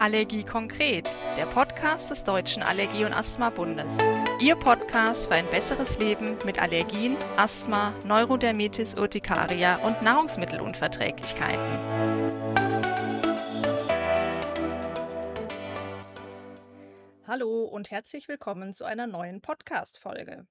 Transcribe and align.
Allergie 0.00 0.42
konkret, 0.44 1.14
der 1.36 1.44
Podcast 1.44 2.10
des 2.10 2.24
Deutschen 2.24 2.62
Allergie- 2.62 3.04
und 3.04 3.12
Asthma-Bundes. 3.12 3.98
Ihr 4.40 4.56
Podcast 4.56 5.26
für 5.26 5.34
ein 5.34 5.46
besseres 5.50 5.98
Leben 5.98 6.38
mit 6.46 6.58
Allergien, 6.58 7.18
Asthma, 7.36 7.94
Neurodermitis 8.06 8.94
Urtikaria 8.94 9.76
und 9.86 10.00
Nahrungsmittelunverträglichkeiten. 10.00 11.60
Hallo 17.26 17.64
und 17.64 17.90
herzlich 17.90 18.26
willkommen 18.26 18.72
zu 18.72 18.86
einer 18.86 19.06
neuen 19.06 19.42
Podcast-Folge. 19.42 20.46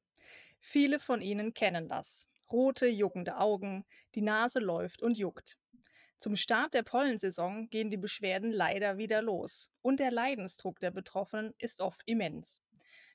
Viele 0.59 0.99
von 0.99 1.21
Ihnen 1.21 1.55
kennen 1.55 1.87
das. 1.89 2.27
Rote, 2.51 2.85
juckende 2.85 3.37
Augen, 3.37 3.83
die 4.13 4.21
Nase 4.21 4.59
läuft 4.59 5.01
und 5.01 5.17
juckt. 5.17 5.57
Zum 6.19 6.35
Start 6.35 6.73
der 6.73 6.83
Pollensaison 6.83 7.69
gehen 7.69 7.89
die 7.89 7.95
Beschwerden 7.95 8.51
leider 8.51 8.97
wieder 8.97 9.21
los 9.21 9.71
und 9.81 10.01
der 10.01 10.11
Leidensdruck 10.11 10.77
der 10.81 10.91
Betroffenen 10.91 11.53
ist 11.59 11.79
oft 11.79 12.01
immens. 12.05 12.61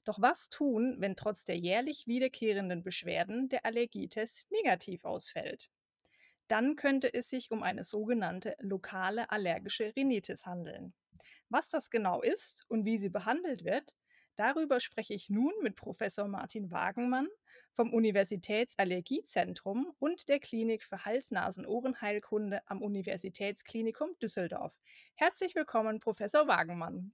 Doch 0.04 0.22
was 0.22 0.48
tun, 0.48 0.96
wenn 1.00 1.14
trotz 1.14 1.44
der 1.44 1.58
jährlich 1.58 2.06
wiederkehrenden 2.06 2.82
Beschwerden 2.82 3.50
der 3.50 3.66
Allergietest 3.66 4.50
negativ 4.50 5.04
ausfällt? 5.04 5.68
Dann 6.48 6.76
könnte 6.76 7.12
es 7.12 7.28
sich 7.28 7.50
um 7.50 7.62
eine 7.62 7.84
sogenannte 7.84 8.56
lokale 8.58 9.30
allergische 9.30 9.94
Rhinitis 9.94 10.46
handeln. 10.46 10.94
Was 11.50 11.68
das 11.68 11.90
genau 11.90 12.22
ist 12.22 12.64
und 12.68 12.86
wie 12.86 12.96
sie 12.96 13.10
behandelt 13.10 13.66
wird, 13.66 13.96
darüber 14.36 14.80
spreche 14.80 15.12
ich 15.12 15.28
nun 15.28 15.52
mit 15.62 15.76
Professor 15.76 16.26
Martin 16.26 16.70
Wagenmann 16.70 17.28
vom 17.74 17.92
Universitätsallergiezentrum 17.92 19.92
und 19.98 20.28
der 20.28 20.38
Klinik 20.38 20.84
für 20.84 21.04
Hals-Nasen-Ohrenheilkunde 21.04 22.60
am 22.66 22.82
Universitätsklinikum 22.82 24.10
Düsseldorf. 24.22 24.74
Herzlich 25.14 25.54
willkommen, 25.54 26.00
Professor 26.00 26.46
Wagenmann. 26.46 27.12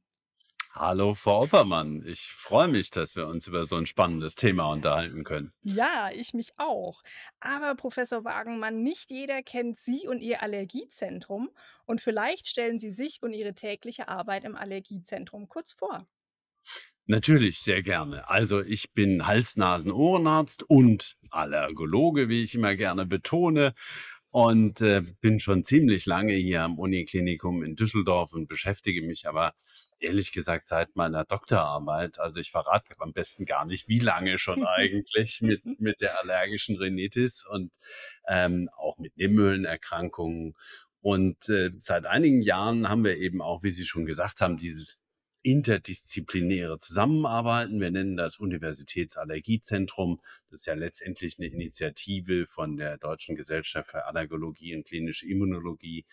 Hallo, 0.73 1.15
Frau 1.15 1.43
Oppermann. 1.43 2.05
Ich 2.07 2.33
freue 2.33 2.69
mich, 2.69 2.91
dass 2.91 3.17
wir 3.17 3.27
uns 3.27 3.49
über 3.49 3.67
so 3.67 3.75
ein 3.75 3.87
spannendes 3.87 4.37
Thema 4.37 4.71
unterhalten 4.71 5.25
können. 5.25 5.53
Ja, 5.63 6.11
ich 6.15 6.33
mich 6.33 6.53
auch. 6.59 7.03
Aber 7.41 7.75
Professor 7.75 8.25
Wagenmann, 8.25 8.83
nicht 8.83 9.11
jeder 9.11 9.43
kennt 9.43 9.77
Sie 9.77 10.07
und 10.07 10.21
Ihr 10.21 10.43
Allergiezentrum 10.43 11.51
und 11.87 12.01
vielleicht 12.01 12.47
stellen 12.47 12.79
Sie 12.79 12.93
sich 12.93 13.21
und 13.21 13.33
Ihre 13.33 13.55
tägliche 13.55 14.07
Arbeit 14.07 14.45
im 14.45 14.55
Allergiezentrum 14.55 15.49
kurz 15.49 15.73
vor. 15.73 16.07
Natürlich, 17.11 17.59
sehr 17.59 17.83
gerne. 17.83 18.29
Also 18.31 18.61
ich 18.61 18.93
bin 18.93 19.27
Hals-Nasen-Ohrenarzt 19.27 20.63
und 20.63 21.17
Allergologe, 21.31 22.29
wie 22.29 22.45
ich 22.45 22.55
immer 22.55 22.77
gerne 22.77 23.05
betone. 23.05 23.75
Und 24.31 24.81
äh, 24.81 25.03
bin 25.21 25.41
schon 25.41 25.65
ziemlich 25.65 26.07
lange 26.07 26.35
hier 26.35 26.63
am 26.63 26.79
Uniklinikum 26.79 27.65
in 27.65 27.75
Düsseldorf 27.75 28.33
und 28.33 28.47
beschäftige 28.47 29.03
mich 29.03 29.27
aber 29.27 29.55
ehrlich 29.99 30.31
gesagt 30.31 30.69
seit 30.69 30.95
meiner 30.95 31.25
Doktorarbeit. 31.25 32.21
Also 32.21 32.39
ich 32.39 32.53
verrate 32.53 32.95
am 33.01 33.13
besten 33.13 33.45
gar 33.45 33.65
nicht, 33.65 33.89
wie 33.89 33.99
lange 33.99 34.39
schon 34.39 34.65
eigentlich 34.65 35.41
mit, 35.41 35.65
mit 35.81 36.01
der 36.01 36.21
allergischen 36.23 36.77
Rhinitis 36.77 37.45
und 37.45 37.73
ähm, 38.29 38.71
auch 38.77 38.99
mit 38.99 39.17
Nebenhöhlenerkrankungen. 39.17 40.55
Und 41.01 41.49
äh, 41.49 41.73
seit 41.81 42.07
einigen 42.07 42.41
Jahren 42.41 42.89
haben 42.89 43.03
wir 43.03 43.17
eben 43.17 43.43
auch, 43.43 43.65
wie 43.65 43.71
Sie 43.71 43.85
schon 43.85 44.07
gesagt 44.07 44.41
haben, 44.41 44.59
dieses 44.59 45.01
interdisziplinäre 45.43 46.79
Zusammenarbeiten. 46.79 47.81
Wir 47.81 47.91
nennen 47.91 48.17
das 48.17 48.39
Universitätsallergiezentrum. 48.39 50.21
Das 50.51 50.61
ist 50.61 50.67
ja 50.67 50.75
letztendlich 50.75 51.39
eine 51.39 51.49
Initiative 51.49 52.47
von 52.47 52.77
der 52.77 52.99
Deutschen 52.99 53.37
Gesellschaft 53.37 53.91
für 53.91 54.07
Allergologie 54.07 54.77
und 54.77 54.87
klinische 54.87 55.27
Immunologie, 55.27 56.05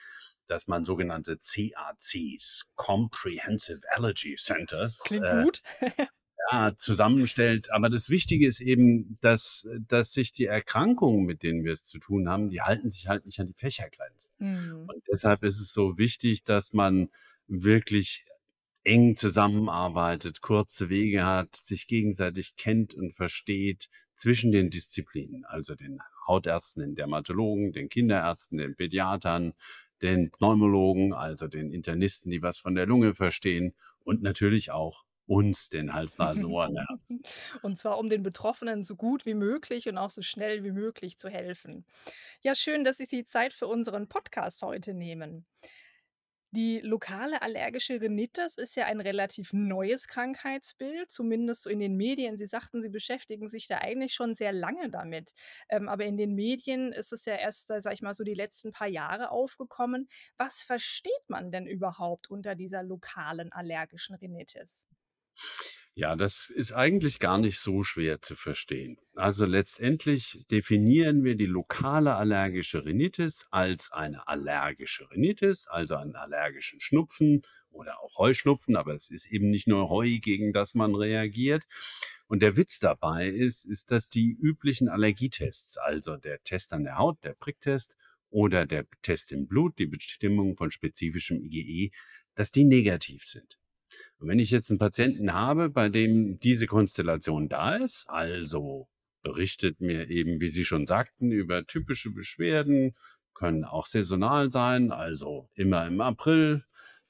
dass 0.48 0.68
man 0.68 0.86
sogenannte 0.86 1.38
CACs, 1.38 2.66
Comprehensive 2.76 3.82
Allergy 3.92 4.36
Centers, 4.36 5.00
Klingt 5.04 5.26
äh, 5.26 5.44
gut. 5.44 5.62
ja, 6.52 6.76
zusammenstellt. 6.78 7.72
Aber 7.72 7.90
das 7.90 8.10
Wichtige 8.10 8.48
ist 8.48 8.62
eben, 8.62 9.18
dass, 9.22 9.68
dass 9.88 10.12
sich 10.12 10.32
die 10.32 10.46
Erkrankungen, 10.46 11.26
mit 11.26 11.44
denen 11.44 11.64
wir 11.64 11.74
es 11.74 11.86
zu 11.86 12.00
tun 12.00 12.30
haben, 12.30 12.50
die 12.50 12.62
halten 12.62 12.90
sich 12.90 13.08
halt 13.08 13.26
nicht 13.26 13.40
an 13.40 13.48
die 13.48 13.54
Fächergrenzen. 13.54 14.36
Mhm. 14.40 14.90
Und 14.90 15.04
deshalb 15.12 15.44
ist 15.44 15.60
es 15.60 15.74
so 15.74 15.98
wichtig, 15.98 16.44
dass 16.44 16.74
man 16.74 17.10
wirklich 17.48 18.26
eng 18.88 19.18
zusammenarbeitet, 19.18 20.42
kurze 20.42 20.90
Wege 20.90 21.26
hat, 21.26 21.56
sich 21.56 21.88
gegenseitig 21.88 22.56
kennt 22.56 22.96
und 22.96 23.14
versteht 23.14 23.90
zwischen 24.16 24.52
den 24.52 24.70
Disziplinen, 24.70 25.46
also 25.46 25.76
den 25.76 26.00
Hautärzten, 26.26 26.82
den 26.82 26.96
Dermatologen, 26.96 27.74
den 27.74 27.90
Kinderärzten, 27.90 28.58
den 28.58 28.76
Pädiatern, 28.76 29.54
den 30.02 30.32
Pneumologen, 30.32 31.14
also 31.14 31.48
den 31.48 31.72
Internisten, 31.72 32.32
die 32.32 32.42
was 32.42 32.60
von 32.60 32.76
der 32.76 32.86
Lunge 32.86 33.14
verstehen 33.14 33.76
und 34.04 34.22
natürlich 34.22 34.72
auch 34.72 35.04
uns, 35.26 35.68
den 35.68 35.94
Hals-Nasen-Ohrenärzten. 35.94 37.22
und 37.62 37.78
zwar 37.78 37.98
um 37.98 38.08
den 38.08 38.24
Betroffenen 38.24 38.84
so 38.84 38.96
gut 38.96 39.26
wie 39.26 39.34
möglich 39.34 39.90
und 39.90 39.98
auch 39.98 40.10
so 40.10 40.22
schnell 40.22 40.64
wie 40.64 40.72
möglich 40.72 41.18
zu 41.18 41.28
helfen. 41.28 41.86
Ja, 42.40 42.56
schön, 42.56 42.86
dass 42.86 42.98
Sie 42.98 43.04
sich 43.04 43.10
die 43.10 43.26
Zeit 43.26 43.52
für 43.52 43.68
unseren 43.68 44.08
Podcast 44.08 44.62
heute 44.62 44.94
nehmen. 44.94 45.46
Die 46.58 46.80
lokale 46.80 47.44
allergische 47.44 48.02
Rhinitis 48.02 48.58
ist 48.58 48.76
ja 48.76 48.86
ein 48.86 49.00
relativ 49.00 49.54
neues 49.54 50.08
Krankheitsbild, 50.08 51.12
zumindest 51.12 51.62
so 51.62 51.70
in 51.70 51.78
den 51.78 51.96
Medien. 51.96 52.36
Sie 52.36 52.48
sagten, 52.48 52.82
Sie 52.82 52.90
beschäftigen 52.90 53.48
sich 53.48 53.68
da 53.68 53.78
eigentlich 53.78 54.16
schon 54.16 54.34
sehr 54.34 54.54
lange 54.54 54.90
damit. 54.90 55.36
Ähm, 55.70 55.88
aber 55.88 56.06
in 56.06 56.18
den 56.18 56.34
Medien 56.34 56.94
ist 56.94 57.14
es 57.14 57.26
ja 57.26 57.36
erst, 57.36 57.70
äh, 57.70 57.80
sag 57.80 57.94
ich 57.94 58.02
mal, 58.02 58.16
so 58.16 58.24
die 58.24 58.34
letzten 58.34 58.72
paar 58.72 58.88
Jahre 58.88 59.30
aufgekommen. 59.30 60.10
Was 60.40 60.64
versteht 60.64 61.12
man 61.28 61.52
denn 61.52 61.68
überhaupt 61.68 62.28
unter 62.28 62.56
dieser 62.56 62.82
lokalen 62.82 63.52
allergischen 63.52 64.16
Rhinitis? 64.16 64.88
Ja, 66.00 66.16
das 66.16 66.52
ist 66.54 66.74
eigentlich 66.74 67.18
gar 67.18 67.40
nicht 67.40 67.58
so 67.58 67.82
schwer 67.82 68.22
zu 68.22 68.36
verstehen. 68.36 69.00
Also 69.16 69.46
letztendlich 69.46 70.46
definieren 70.52 71.24
wir 71.24 71.34
die 71.34 71.48
lokale 71.48 72.14
allergische 72.14 72.86
Rhinitis 72.86 73.48
als 73.50 73.92
eine 73.92 74.28
allergische 74.28 75.10
Rhinitis, 75.10 75.66
also 75.66 75.96
einen 75.96 76.16
allergischen 76.16 76.80
Schnupfen 76.82 77.42
oder 77.72 78.00
auch 78.04 78.16
Heuschnupfen, 78.20 78.76
aber 78.76 78.94
es 78.94 79.10
ist 79.10 79.26
eben 79.26 79.48
nicht 79.48 79.68
nur 79.68 79.90
Heu, 79.90 80.20
gegen 80.20 80.54
das 80.54 80.76
man 80.76 80.94
reagiert. 80.94 81.64
Und 82.28 82.44
der 82.44 82.58
Witz 82.58 82.78
dabei 82.78 83.28
ist, 83.28 83.66
ist, 83.66 83.90
dass 83.90 84.08
die 84.08 84.38
üblichen 84.40 84.90
Allergietests, 84.90 85.80
also 85.80 86.16
der 86.18 86.44
Test 86.44 86.74
an 86.74 86.84
der 86.84 87.00
Haut, 87.00 87.24
der 87.24 87.34
Pricktest 87.34 87.98
oder 88.30 88.68
der 88.68 88.86
Test 89.02 89.32
im 89.32 89.48
Blut, 89.48 89.80
die 89.80 89.88
Bestimmung 89.88 90.58
von 90.58 90.70
spezifischem 90.70 91.42
IgE, 91.42 91.90
dass 92.36 92.52
die 92.52 92.66
negativ 92.66 93.24
sind. 93.24 93.58
Und 94.20 94.28
wenn 94.28 94.40
ich 94.40 94.52
jetzt 94.52 94.70
einen 94.70 94.80
Patienten 94.80 95.34
habe, 95.34 95.70
bei 95.70 95.90
dem 95.90 96.40
diese 96.40 96.68
Konstellation 96.68 97.50
da 97.50 97.76
ist, 97.76 98.06
also 98.08 98.88
berichtet 99.22 99.82
mir 99.82 100.10
eben, 100.10 100.40
wie 100.40 100.50
Sie 100.50 100.66
schon 100.66 100.88
sagten, 100.88 101.32
über 101.32 101.66
typische 101.66 102.12
Beschwerden, 102.12 102.96
können 103.34 103.66
auch 103.66 103.86
saisonal 103.86 104.50
sein, 104.50 104.92
also 104.92 105.50
immer 105.54 105.86
im 105.86 106.02
April, 106.02 106.64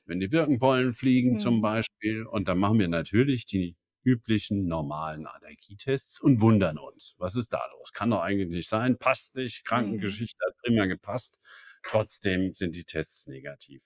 wenn 0.05 0.19
die 0.19 0.27
Birkenpollen 0.27 0.93
fliegen 0.93 1.33
mhm. 1.33 1.39
zum 1.39 1.61
Beispiel. 1.61 2.25
Und 2.25 2.47
dann 2.47 2.57
machen 2.57 2.79
wir 2.79 2.87
natürlich 2.87 3.45
die 3.45 3.75
üblichen 4.03 4.67
normalen 4.67 5.25
Allergietests 5.25 6.19
und 6.19 6.41
wundern 6.41 6.77
uns. 6.77 7.15
Was 7.17 7.35
ist 7.35 7.53
da 7.53 7.61
los? 7.77 7.91
Kann 7.93 8.09
doch 8.09 8.21
eigentlich 8.21 8.49
nicht 8.49 8.69
sein, 8.69 8.97
passt 8.97 9.35
nicht, 9.35 9.63
mhm. 9.63 9.67
Krankengeschichte 9.67 10.37
hat 10.45 10.57
prima 10.63 10.85
gepasst. 10.85 11.39
Trotzdem 11.83 12.53
sind 12.53 12.75
die 12.75 12.83
Tests 12.83 13.27
negativ. 13.27 13.81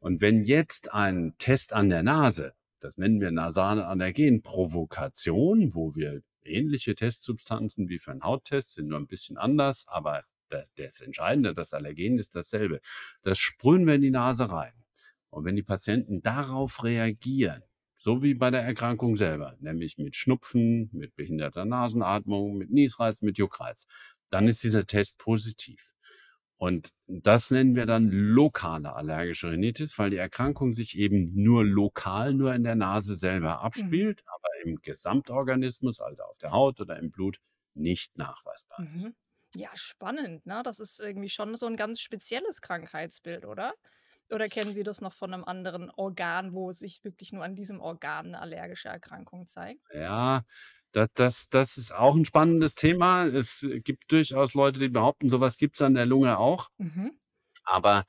Und 0.00 0.20
wenn 0.20 0.42
jetzt 0.44 0.92
ein 0.92 1.34
Test 1.38 1.72
an 1.72 1.90
der 1.90 2.02
Nase, 2.02 2.54
das 2.80 2.98
nennen 2.98 3.20
wir 3.20 3.32
nasale 3.32 3.86
Allergenprovokation, 3.86 5.74
wo 5.74 5.94
wir 5.94 6.22
ähnliche 6.44 6.94
Testsubstanzen 6.94 7.88
wie 7.88 7.98
für 7.98 8.12
einen 8.12 8.22
Hauttest 8.22 8.74
sind 8.74 8.88
nur 8.88 8.98
ein 8.98 9.06
bisschen 9.06 9.36
anders, 9.36 9.84
aber 9.88 10.24
das, 10.48 10.72
das 10.74 11.00
Entscheidende, 11.00 11.54
das 11.54 11.74
Allergen 11.74 12.18
ist 12.18 12.34
dasselbe. 12.34 12.80
Das 13.22 13.38
sprühen 13.38 13.86
wir 13.86 13.94
in 13.94 14.02
die 14.02 14.10
Nase 14.10 14.50
rein. 14.50 14.72
Und 15.30 15.44
wenn 15.44 15.56
die 15.56 15.62
Patienten 15.62 16.22
darauf 16.22 16.84
reagieren, 16.84 17.62
so 17.96 18.22
wie 18.22 18.34
bei 18.34 18.50
der 18.50 18.62
Erkrankung 18.62 19.16
selber, 19.16 19.56
nämlich 19.60 19.98
mit 19.98 20.14
Schnupfen, 20.14 20.88
mit 20.92 21.16
behinderter 21.16 21.64
Nasenatmung, 21.64 22.56
mit 22.56 22.70
Niesreiz, 22.70 23.20
mit 23.22 23.38
Juckreiz, 23.38 23.86
dann 24.30 24.46
ist 24.46 24.62
dieser 24.62 24.86
Test 24.86 25.18
positiv. 25.18 25.94
Und 26.58 26.92
das 27.06 27.52
nennen 27.52 27.76
wir 27.76 27.86
dann 27.86 28.10
lokale 28.10 28.92
allergische 28.92 29.52
Rhinitis, 29.52 29.96
weil 29.96 30.10
die 30.10 30.16
Erkrankung 30.16 30.72
sich 30.72 30.98
eben 30.98 31.32
nur 31.34 31.64
lokal, 31.64 32.34
nur 32.34 32.52
in 32.52 32.64
der 32.64 32.74
Nase 32.74 33.16
selber 33.16 33.58
mhm. 33.58 33.64
abspielt, 33.64 34.22
mhm. 34.24 34.30
aber 34.34 34.48
im 34.64 34.82
Gesamtorganismus, 34.82 36.00
also 36.00 36.24
auf 36.24 36.38
der 36.38 36.50
Haut 36.50 36.80
oder 36.80 36.98
im 36.98 37.12
Blut, 37.12 37.38
nicht 37.74 38.18
nachweisbar 38.18 38.84
ist. 38.92 39.06
Mhm. 39.06 39.14
Ja, 39.54 39.70
spannend, 39.74 40.44
ne? 40.46 40.62
Das 40.64 40.80
ist 40.80 41.00
irgendwie 41.00 41.28
schon 41.28 41.56
so 41.56 41.66
ein 41.66 41.76
ganz 41.76 42.00
spezielles 42.00 42.60
Krankheitsbild, 42.60 43.46
oder? 43.46 43.74
Oder 44.30 44.48
kennen 44.48 44.74
Sie 44.74 44.82
das 44.82 45.00
noch 45.00 45.14
von 45.14 45.32
einem 45.32 45.44
anderen 45.44 45.90
Organ, 45.90 46.52
wo 46.52 46.72
sich 46.72 47.02
wirklich 47.02 47.32
nur 47.32 47.44
an 47.44 47.54
diesem 47.54 47.80
Organ 47.80 48.26
eine 48.26 48.40
allergische 48.40 48.88
Erkrankung 48.88 49.46
zeigt? 49.46 49.80
Ja, 49.94 50.44
das, 50.92 51.08
das, 51.14 51.48
das 51.50 51.76
ist 51.76 51.92
auch 51.92 52.14
ein 52.16 52.24
spannendes 52.24 52.74
Thema. 52.74 53.26
Es 53.26 53.66
gibt 53.84 54.10
durchaus 54.12 54.54
Leute, 54.54 54.80
die 54.80 54.88
behaupten, 54.88 55.28
sowas 55.30 55.56
gibt 55.58 55.76
es 55.76 55.82
an 55.82 55.94
der 55.94 56.06
Lunge 56.06 56.38
auch. 56.38 56.68
Mhm. 56.78 57.12
Aber 57.64 58.04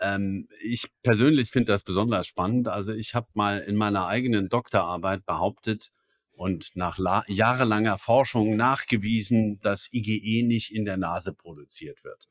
Ähm, 0.00 0.48
ich 0.60 0.90
persönlich 1.02 1.50
finde 1.50 1.72
das 1.72 1.82
besonders 1.84 2.26
spannend. 2.26 2.66
Also, 2.68 2.92
ich 2.92 3.14
habe 3.14 3.28
mal 3.34 3.60
in 3.60 3.76
meiner 3.76 4.06
eigenen 4.06 4.48
Doktorarbeit 4.48 5.24
behauptet 5.26 5.92
und 6.32 6.74
nach 6.74 6.98
la 6.98 7.24
jahrelanger 7.28 7.98
Forschung 7.98 8.56
nachgewiesen, 8.56 9.60
dass 9.60 9.88
IgE 9.92 10.44
nicht 10.46 10.72
in 10.74 10.84
der 10.84 10.96
Nase 10.96 11.32
produziert 11.34 12.02
wird. 12.04 12.28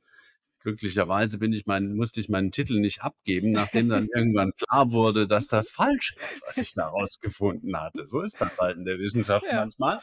Glücklicherweise 0.63 1.37
bin 1.37 1.53
ich 1.53 1.65
mein 1.65 1.95
musste 1.95 2.19
ich 2.19 2.29
meinen 2.29 2.51
Titel 2.51 2.79
nicht 2.79 3.01
abgeben, 3.01 3.51
nachdem 3.51 3.89
dann 3.89 4.07
irgendwann 4.15 4.51
klar 4.53 4.91
wurde, 4.91 5.27
dass 5.27 5.47
das 5.47 5.69
falsch 5.69 6.15
ist, 6.17 6.41
was 6.45 6.57
ich 6.57 6.73
da 6.73 6.87
rausgefunden 6.87 7.75
hatte. 7.77 8.07
So 8.07 8.21
ist 8.21 8.39
das 8.39 8.57
halt 8.59 8.77
in 8.77 8.85
der 8.85 8.99
Wissenschaft 8.99 9.45
Ja. 9.47 9.55
manchmal. 9.55 9.99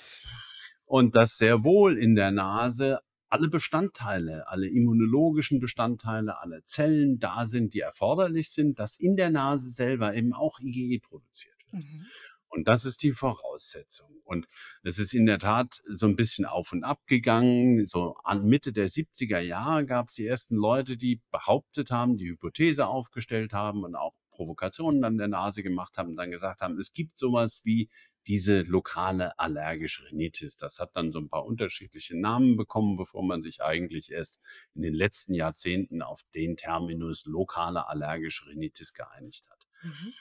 Und 0.84 1.14
dass 1.16 1.36
sehr 1.36 1.64
wohl 1.64 1.98
in 1.98 2.14
der 2.14 2.30
Nase 2.30 3.00
alle 3.28 3.48
Bestandteile, 3.48 4.48
alle 4.48 4.68
immunologischen 4.68 5.60
Bestandteile, 5.60 6.40
alle 6.40 6.64
Zellen 6.64 7.18
da 7.18 7.46
sind, 7.46 7.74
die 7.74 7.80
erforderlich 7.80 8.50
sind, 8.50 8.78
dass 8.78 8.98
in 8.98 9.16
der 9.16 9.30
Nase 9.30 9.70
selber 9.70 10.14
eben 10.14 10.32
auch 10.32 10.60
IgE 10.60 10.98
produziert 11.00 11.56
wird. 11.70 11.84
Mhm. 11.84 12.06
Und 12.48 12.66
das 12.66 12.84
ist 12.84 13.02
die 13.02 13.12
Voraussetzung. 13.12 14.20
Und 14.24 14.46
es 14.82 14.98
ist 14.98 15.12
in 15.12 15.26
der 15.26 15.38
Tat 15.38 15.82
so 15.86 16.06
ein 16.06 16.16
bisschen 16.16 16.44
auf 16.44 16.72
und 16.72 16.84
ab 16.84 17.00
gegangen. 17.06 17.86
So 17.86 18.16
an 18.24 18.44
Mitte 18.46 18.72
der 18.72 18.88
70er 18.88 19.40
Jahre 19.40 19.86
gab 19.86 20.08
es 20.08 20.14
die 20.14 20.26
ersten 20.26 20.56
Leute, 20.56 20.96
die 20.96 21.20
behauptet 21.30 21.90
haben, 21.90 22.16
die 22.16 22.30
Hypothese 22.30 22.86
aufgestellt 22.86 23.52
haben 23.52 23.84
und 23.84 23.94
auch 23.94 24.14
Provokationen 24.30 25.04
an 25.04 25.18
der 25.18 25.28
Nase 25.28 25.62
gemacht 25.62 25.98
haben 25.98 26.10
und 26.10 26.16
dann 26.16 26.30
gesagt 26.30 26.60
haben, 26.60 26.78
es 26.78 26.92
gibt 26.92 27.18
sowas 27.18 27.60
wie 27.64 27.90
diese 28.28 28.60
lokale 28.62 29.38
allergische 29.38 30.04
Rhinitis. 30.04 30.56
Das 30.56 30.78
hat 30.78 30.90
dann 30.94 31.12
so 31.12 31.18
ein 31.18 31.28
paar 31.28 31.44
unterschiedliche 31.44 32.16
Namen 32.16 32.56
bekommen, 32.56 32.96
bevor 32.96 33.24
man 33.24 33.42
sich 33.42 33.62
eigentlich 33.62 34.12
erst 34.12 34.40
in 34.74 34.82
den 34.82 34.94
letzten 34.94 35.34
Jahrzehnten 35.34 36.02
auf 36.02 36.22
den 36.34 36.56
Terminus 36.56 37.24
lokale 37.24 37.88
allergische 37.88 38.46
Rhinitis 38.46 38.92
geeinigt 38.92 39.48
hat. 39.50 39.66
Mhm. 39.82 40.12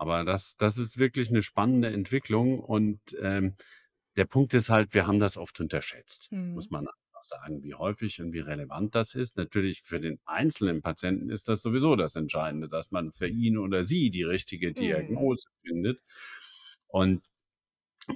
Aber 0.00 0.24
das 0.24 0.56
das 0.56 0.78
ist 0.78 0.98
wirklich 0.98 1.30
eine 1.30 1.42
spannende 1.42 1.88
Entwicklung 1.90 2.60
und, 2.60 3.00
ähm, 3.20 3.56
der 4.16 4.24
Punkt 4.26 4.54
ist 4.54 4.70
halt, 4.70 4.94
wir 4.94 5.06
haben 5.06 5.20
das 5.20 5.36
oft 5.36 5.60
unterschätzt, 5.60 6.30
muss 6.54 6.70
Mhm. 6.70 6.70
man 6.70 6.86
einfach 6.88 7.24
sagen, 7.24 7.62
wie 7.64 7.74
häufig 7.74 8.20
und 8.22 8.32
wie 8.32 8.40
relevant 8.40 8.94
das 8.96 9.14
ist. 9.14 9.36
Natürlich 9.36 9.82
für 9.82 10.00
den 10.00 10.20
einzelnen 10.26 10.82
Patienten 10.82 11.30
ist 11.30 11.48
das 11.48 11.62
sowieso 11.62 11.96
das 11.96 12.16
Entscheidende, 12.16 12.68
dass 12.68 12.90
man 12.92 13.12
für 13.12 13.28
ihn 13.28 13.58
oder 13.58 13.84
sie 13.84 14.10
die 14.10 14.24
richtige 14.24 14.74
Mhm. 14.76 15.30
Diagnose 15.30 15.48
findet. 15.66 16.00
Und 16.88 17.22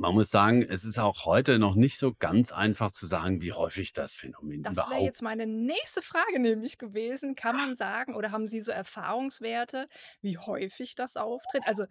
man 0.00 0.14
muss 0.14 0.31
sagen, 0.31 0.62
es 0.62 0.85
ist 0.85 0.99
auch 0.99 1.25
heute 1.25 1.58
noch 1.58 1.75
nicht 1.75 1.99
so 1.99 2.14
ganz 2.14 2.52
einfach 2.52 2.93
zu 2.93 3.06
sagen, 3.06 3.41
wie 3.43 3.52
häufig 3.52 3.93
das 3.93 4.12
Phänomen 4.12 4.62
Das 4.62 4.76
wäre 4.76 4.87
überhaupt 4.87 5.05
jetzt 5.05 5.23
meine 5.23 5.46
nächste 5.46 6.00
Frage 6.02 6.38
nämlich 6.41 6.79
gewesen. 6.79 7.35
Kann 7.35 7.56
man 7.56 7.76
sagen 7.76 8.14
oder 8.14 8.31
haben 8.32 8.46
Sie 8.49 8.61
so 8.61 8.73
Erfahrungswerte, 8.73 9.88
wie 10.23 10.38
häufig 10.38 10.94
das 10.94 11.17
auftritt? 11.17 11.67
Also, 11.67 11.85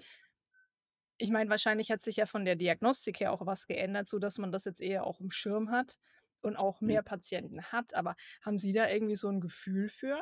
ich 1.18 1.30
meine, 1.32 1.50
wahrscheinlich 1.50 1.92
hat 1.92 2.04
sich 2.04 2.18
ja 2.18 2.26
von 2.26 2.46
der 2.46 2.56
Diagnostik 2.56 3.20
her 3.20 3.32
auch 3.32 3.46
was 3.46 3.68
geändert, 3.68 4.10
sodass 4.10 4.38
man 4.38 4.52
das 4.52 4.66
jetzt 4.66 4.82
eher 4.82 5.06
auch 5.06 5.20
im 5.20 5.32
Schirm 5.32 5.72
hat 5.72 5.98
und 6.42 6.56
auch 6.58 6.82
hm. 6.88 6.88
mehr 6.88 7.04
Patienten 7.04 7.64
hat. 7.72 7.94
Aber 7.94 8.16
haben 8.42 8.60
Sie 8.60 8.74
da 8.74 8.90
irgendwie 8.90 9.16
so 9.16 9.30
'n 9.30 9.40
Gefühl 9.42 9.90
für? 9.90 10.20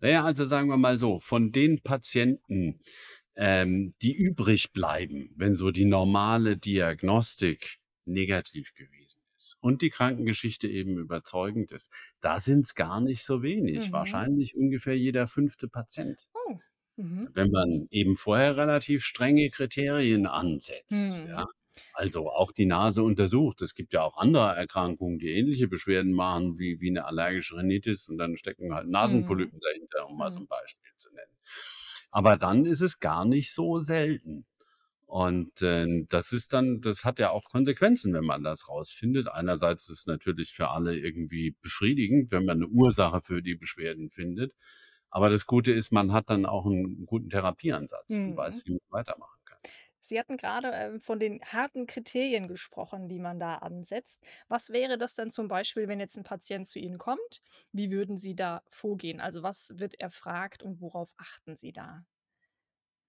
Na 0.00 0.08
ja, 0.08 0.24
also 0.24 0.44
sagen 0.44 0.68
wir 0.68 0.76
mal 0.76 0.98
so, 0.98 1.18
von 1.18 1.52
den 1.52 1.80
Patienten, 1.82 2.80
ähm, 3.36 3.94
die 4.02 4.14
übrig 4.14 4.72
bleiben, 4.72 5.32
wenn 5.36 5.56
so 5.56 5.70
die 5.70 5.84
normale 5.86 6.56
Diagnostik 6.56 7.78
negativ 8.06 8.74
gewesen 8.74 9.20
ist 9.36 9.56
und 9.60 9.82
die 9.82 9.90
Krankengeschichte 9.90 10.68
eben 10.68 10.98
überzeugend 10.98 11.72
ist, 11.72 11.90
da 12.20 12.40
sind's 12.40 12.74
gar 12.74 13.00
nicht 13.00 13.24
so 13.24 13.42
wenig, 13.42 13.92
Mhm. 13.92 13.94
wahrscheinlich 13.94 14.56
ungefähr 14.56 14.96
jeder 14.98 15.26
fünfte 15.28 15.68
Patient. 15.68 16.24
Oh. 16.34 16.60
Mhm. 16.96 17.34
Wenn 17.36 17.50
man 17.50 17.88
eben 17.90 18.16
vorher 18.16 18.56
relativ 18.56 19.02
strenge 19.04 19.48
Kriterien 19.50 20.26
ansetzt, 20.26 21.22
ja. 21.24 21.42
Mhm. 21.42 21.46
Also, 21.92 22.28
auch 22.30 22.50
die 22.52 22.66
Nase 22.66 23.02
untersucht. 23.02 23.62
Es 23.62 23.74
gibt 23.74 23.92
ja 23.94 24.02
auch 24.02 24.16
andere 24.16 24.54
Erkrankungen, 24.56 25.18
die 25.18 25.30
ähnliche 25.30 25.68
Beschwerden 25.68 26.12
machen 26.12 26.58
wie 26.58 26.80
wie 26.80 26.90
'ne 26.90 27.04
allergische 27.04 27.56
Rhinitis 27.56 28.08
und 28.08 28.18
dann 28.18 28.36
stecken 28.36 28.74
halt 28.74 28.88
Mhm. 29.02 29.50
Nasenpolypen 29.50 29.60
dahinter, 29.60 30.08
um 30.08 30.18
mal 30.18 30.30
so 30.32 30.40
Mhm. 30.40 30.44
'n 30.44 30.46
Beispiel 30.48 30.90
zu 30.96 31.12
nennen. 31.14 31.33
Aber 32.14 32.36
dann 32.36 32.64
ist 32.64 32.80
es 32.80 33.00
gar 33.00 33.24
nicht 33.24 33.52
so 33.52 33.80
selten. 33.80 34.46
Und, 35.06 35.62
ähm, 35.62 36.06
das 36.10 36.32
ist 36.32 36.52
dann 36.54 36.80
das 36.82 37.04
hat 37.04 37.18
ja 37.20 37.30
auch 37.30 37.44
Konsequenzen, 37.50 38.14
wenn 38.14 38.24
man 38.24 38.44
das 38.44 38.68
rausfindet. 38.70 39.28
Einerseits 39.28 39.88
ist 39.90 40.00
es 40.00 40.06
natürlich 40.06 40.52
für 40.54 40.70
alle 40.70 40.96
irgendwie 40.98 41.56
befriedigend, 41.62 42.30
wenn 42.32 42.44
man 42.46 42.58
'ne 42.60 42.68
Ursache 42.68 43.22
für 43.22 43.42
die 43.42 43.56
Beschwerden 43.56 44.10
findet. 44.10 44.52
Aber 45.10 45.30
das 45.30 45.46
Gute 45.46 45.72
ist, 45.72 45.92
man 45.92 46.12
hat 46.12 46.30
dann 46.30 46.46
auch 46.46 46.66
'n 46.66 47.06
guten 47.06 47.30
Therapieansatz 47.30 48.20
und 48.24 48.36
Mhm. 48.36 48.38
weiß, 48.38 48.64
wie 48.66 48.72
man 48.72 48.80
weitermachen. 48.90 49.40
Sie 50.06 50.18
hatten 50.18 50.36
grade, 50.36 50.70
ähm, 50.72 51.00
von 51.00 51.18
den 51.18 51.40
harten 51.44 51.86
Kriterien 51.86 52.46
gesprochen, 52.48 53.08
die 53.08 53.18
man 53.18 53.38
da 53.40 53.56
ansetzt. 53.56 54.20
Was 54.48 54.70
wäre 54.70 54.98
das 54.98 55.14
denn 55.14 55.30
zum 55.32 55.48
Beispiel, 55.48 55.88
wenn 55.88 55.98
jetzt 56.00 56.16
'n 56.18 56.24
Patient 56.24 56.68
zu 56.68 56.78
Ihnen 56.78 56.98
kommt? 56.98 57.40
Wie 57.72 57.90
würden 57.90 58.18
Sie 58.18 58.34
da 58.36 58.62
vorgehen? 58.68 59.20
Also, 59.20 59.42
was 59.42 59.72
wird 59.78 60.00
erfragt 60.00 60.62
und 60.62 60.80
worauf 60.80 61.12
achten 61.16 61.56
Sie 61.56 61.72
da? 61.72 62.04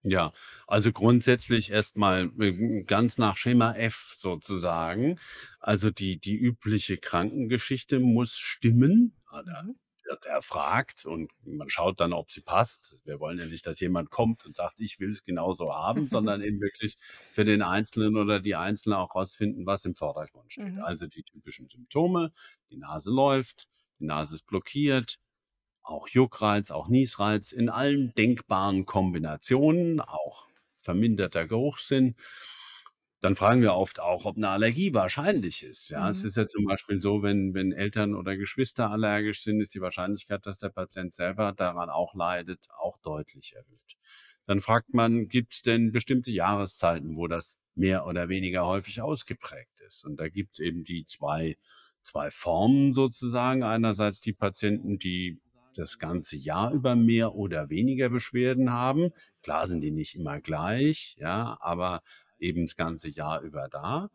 Ja, 0.03 0.33
also 0.67 0.91
grundsätzlich 0.91 1.71
erst 1.71 1.97
mal, 1.97 2.31
äh, 2.39 2.83
ganz 2.83 3.17
nach 3.17 3.37
Schema 3.37 3.73
F 3.75 4.13
sozusagen. 4.17 5.19
Also 5.59 5.89
die 5.89 6.19
die 6.19 6.35
übliche 6.37 6.97
Krankengeschichte 6.97 7.99
muss 7.99 8.35
stimmen. 8.37 9.15
Mhm. 9.45 9.75
Wird 10.05 10.25
erfragt 10.25 11.05
und 11.05 11.31
man 11.45 11.69
schaut 11.69 11.99
dann, 11.99 12.13
ob 12.13 12.31
sie 12.31 12.41
passt. 12.41 13.01
Wir 13.05 13.19
wollen 13.19 13.39
ja 13.39 13.45
nicht, 13.45 13.65
dass 13.65 13.79
jemand 13.79 14.09
kommt 14.09 14.45
und 14.45 14.55
sagt: 14.55 14.79
„Ich 14.79 14.99
will's 14.99 15.23
genauso 15.23 15.73
haben“, 15.73 16.07
sondern 16.09 16.41
eben 16.41 16.61
wirklich 16.61 16.97
für 17.33 17.45
den 17.45 17.61
Einzelnen 17.61 18.17
oder 18.17 18.39
die 18.39 18.55
Einzelne 18.55 18.97
auch 18.97 19.15
rausfinden, 19.15 19.65
was 19.65 19.85
im 19.85 19.95
Vordergrund 19.95 20.51
steht. 20.51 20.73
Mhm. 20.73 20.81
Also 20.81 21.07
die 21.07 21.23
typischen 21.23 21.67
Symptome: 21.69 22.31
Die 22.69 22.77
Nase 22.77 23.09
läuft, 23.11 23.67
die 23.99 24.05
Nase 24.05 24.35
ist 24.35 24.45
blockiert, 24.45 25.19
auch 25.83 26.07
Juckreiz, 26.07 26.71
auch 26.71 26.87
Niesreiz 26.87 27.51
in 27.51 27.69
allen 27.69 28.13
denkbaren 28.15 28.85
Kombinationen, 28.85 30.01
auch 30.01 30.47
verminderter 30.77 31.47
Geruchssinn. 31.47 32.15
Dann 33.23 33.35
fragen 33.35 33.61
wir 33.61 33.73
oft 33.73 33.99
auch, 33.99 34.25
ob 34.25 34.37
'ne 34.37 34.49
Allergie 34.49 34.93
wahrscheinlich 34.93 35.63
ist, 35.63 35.89
ja? 35.89 36.09
Es 36.09 36.23
Mhm. 36.23 36.25
ist 36.25 36.35
ja 36.37 36.47
zum 36.47 36.65
Beispiel 36.65 37.01
so, 37.01 37.23
wenn 37.23 37.53
wenn 37.53 37.71
Eltern 37.71 38.13
oder 38.13 38.35
Geschwister 38.37 38.91
allergisch 38.91 39.43
sind, 39.43 39.61
ist 39.61 39.73
die 39.73 39.81
Wahrscheinlichkeit, 39.81 40.45
dass 40.45 40.59
der 40.59 40.69
Patient 40.69 41.13
selber 41.13 41.53
daran 41.53 41.89
auch 41.89 42.13
leidet, 42.13 42.67
auch 42.77 42.97
deutlich 42.99 43.53
erhöht. 43.55 43.95
Dann 44.47 44.61
fragt 44.61 44.93
man: 44.93 45.27
„Gibt's 45.27 45.61
denn 45.63 45.91
bestimmte 45.91 46.29
Jahreszeiten, 46.31 47.15
wo 47.17 47.27
das 47.27 47.59
mehr 47.73 48.05
oder 48.05 48.29
weniger 48.29 48.65
häufig 48.65 49.01
ausgeprägt 49.01 49.79
ist?“ 49.87 50.03
Und 50.05 50.17
da 50.19 50.29
gibt's 50.29 50.59
eben 50.59 50.83
die 50.83 51.05
zwei 51.05 51.57
zwei 52.03 52.29
Formen 52.31 52.93
sozusagen. 52.93 53.63
Einerseits 53.63 54.21
die 54.21 54.33
Patienten, 54.33 54.99
die 54.99 55.39
das 55.75 55.97
ganze 55.97 56.35
Jahr 56.37 56.71
über 56.73 56.95
mehr 56.95 57.33
oder 57.35 57.69
weniger 57.69 58.09
Beschwerden 58.09 58.71
haben. 58.71 59.09
Klar 59.41 59.67
sind 59.67 59.81
die 59.81 59.91
nicht 59.91 60.15
immer 60.15 60.39
gleich, 60.39 61.15
ja, 61.19 61.57
aber 61.59 62.01
eben 62.39 62.65
das 62.65 62.75
ganze 62.75 63.09
Jahr 63.09 63.41
über 63.41 63.67
da. 63.69 64.09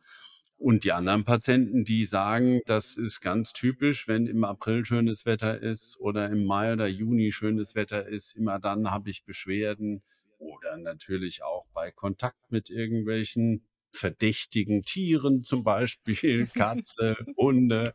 Und 0.58 0.84
die 0.84 0.92
anderen 0.92 1.24
Patienten, 1.24 1.84
die 1.84 2.04
sagen, 2.04 2.60
das 2.66 2.96
ist 2.96 3.20
ganz 3.22 3.52
typisch, 3.54 4.08
wenn 4.08 4.26
im 4.26 4.44
April 4.44 4.84
schönes 4.84 5.24
Wetter 5.24 5.58
ist 5.60 5.98
oder 5.98 6.28
im 6.30 6.44
Mai 6.44 6.74
oder 6.74 6.86
Juni 6.86 7.32
schönes 7.32 7.74
Wetter 7.74 8.06
ist, 8.06 8.36
immer 8.36 8.58
dann 8.60 8.90
habe 8.90 9.08
ich 9.10 9.24
Beschwerden. 9.24 10.02
Oder 10.38 10.76
natürlich 10.78 11.42
auch 11.42 11.66
bei 11.74 11.90
Kontakt 11.90 12.50
mit 12.50 12.70
irgendwelchen 12.70 13.62
verdächtigen 13.92 14.82
Tieren, 14.82 15.44
zum 15.44 15.64
Beispiel 15.64 16.46
Katze, 16.54 17.16
Hunde. 17.36 17.94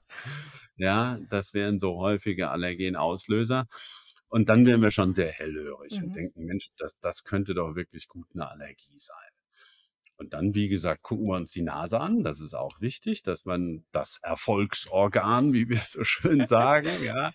Ja, 0.77 1.19
das 1.29 1.53
wären 1.53 1.79
so 1.79 1.97
häufige 1.97 2.49
Allergenauslöser. 2.49 3.67
Und 4.29 4.49
dann 4.49 4.65
werden 4.65 4.81
wir 4.81 4.91
schon 4.91 5.13
sehr 5.13 5.31
hellhörig 5.31 6.01
und 6.01 6.13
Mhm. 6.13 6.15
denken: 6.15 6.45
„Mensch, 6.45 6.69
das 6.77 6.97
das 6.99 7.23
könnte 7.23 7.53
doch 7.53 7.75
wirklich 7.75 8.07
gut 8.07 8.33
'ne 8.35 8.47
Allergie 8.49 8.99
sein.“ 8.99 9.24
Und 10.17 10.33
dann, 10.33 10.55
wie 10.55 10.69
gesagt, 10.69 11.03
gucken 11.03 11.27
wir 11.27 11.35
uns 11.35 11.51
die 11.51 11.61
Nase 11.61 11.99
an. 11.99 12.23
Das 12.23 12.39
ist 12.39 12.53
auch 12.53 12.79
wichtig, 12.79 13.21
dass 13.23 13.43
man 13.45 13.85
das 13.91 14.17
Erfolgsorgan, 14.23 15.51
wie 15.53 15.67
wir 15.69 15.79
so 15.79 16.05
schön 16.05 16.45
sagen, 16.45 17.03
ja, 17.03 17.33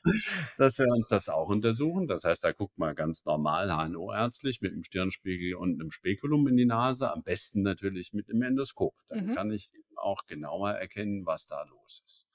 dass 0.56 0.78
wir 0.78 0.86
uns 0.88 1.08
das 1.08 1.28
auch 1.28 1.48
untersuchen. 1.48 2.08
Das 2.08 2.24
heißt, 2.24 2.42
da 2.44 2.52
guckt 2.52 2.78
man 2.78 2.94
ganz 2.94 3.24
normal 3.26 3.70
HNO-ärztlich 3.76 4.60
mit 4.62 4.72
'nem 4.74 4.84
Stirnspiegel 4.84 5.54
und 5.56 5.76
'nem 5.78 5.90
Spekulum 5.90 6.48
in 6.48 6.56
die 6.56 6.64
Nase, 6.66 7.12
am 7.12 7.22
besten 7.22 7.62
natürlich 7.62 8.12
mit 8.14 8.28
'nem 8.28 8.42
Endoskop. 8.42 8.94
Dann 9.08 9.28
Mhm. 9.28 9.34
kann 9.34 9.50
ich 9.50 9.70
eben 9.74 9.98
auch 9.98 10.26
genauer 10.26 10.70
erkennen, 10.72 11.26
was 11.26 11.46
da 11.46 11.62
los 11.64 12.02
ist. 12.06 12.28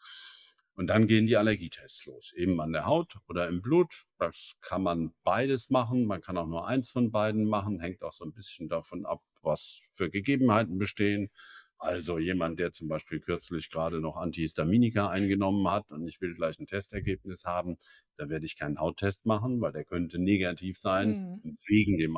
Und 0.76 0.88
dann 0.88 1.08
gehen 1.08 1.26
die 1.28 1.38
Allergietests 1.38 2.06
los, 2.06 2.34
eben 2.34 2.60
an 2.62 2.74
der 2.74 2.86
Haut 2.86 3.18
oder 3.30 3.48
im 3.48 3.62
Blut. 3.62 4.06
Das 4.20 4.54
kann 4.62 4.84
man 4.84 5.14
beides 5.24 5.70
machen. 5.70 6.06
Man 6.06 6.22
kann 6.22 6.38
auch 6.38 6.48
nur 6.48 6.68
eins 6.68 6.90
von 6.90 7.12
beiden 7.12 7.46
machen, 7.48 7.80
hängt 7.80 8.04
auch 8.04 8.14
so 8.14 8.26
'n 8.26 8.34
bisschen 8.34 8.68
davon 8.70 9.06
ab, 9.06 9.22
was 9.46 9.82
für 9.94 10.10
Gegebenheiten 10.10 10.78
bestehen. 10.78 11.30
Also 11.78 12.18
jemand, 12.20 12.60
der 12.60 12.72
zum 12.74 12.88
Beispiel 12.88 13.20
kürzlich 13.20 13.70
gerade 13.70 14.00
noch 14.02 14.16
Antihistaminika 14.18 15.10
eingenommen 15.10 15.68
hat 15.70 15.92
und 15.92 16.08
ich 16.08 16.22
will 16.22 16.34
gleich 16.36 16.58
ein 16.60 16.68
Testergebnis 16.68 17.44
haben, 17.46 17.78
da 18.18 18.30
werde 18.30 18.46
ich 18.46 18.58
keinen 18.58 18.80
Hauttest 18.80 19.26
machen, 19.26 19.62
weil 19.62 19.74
der 19.74 19.86
könnte 19.86 20.18
negativ 20.20 20.80
sein 20.80 21.18
Mhm. 21.44 21.58
wegen 21.68 21.98
dem 21.98 22.18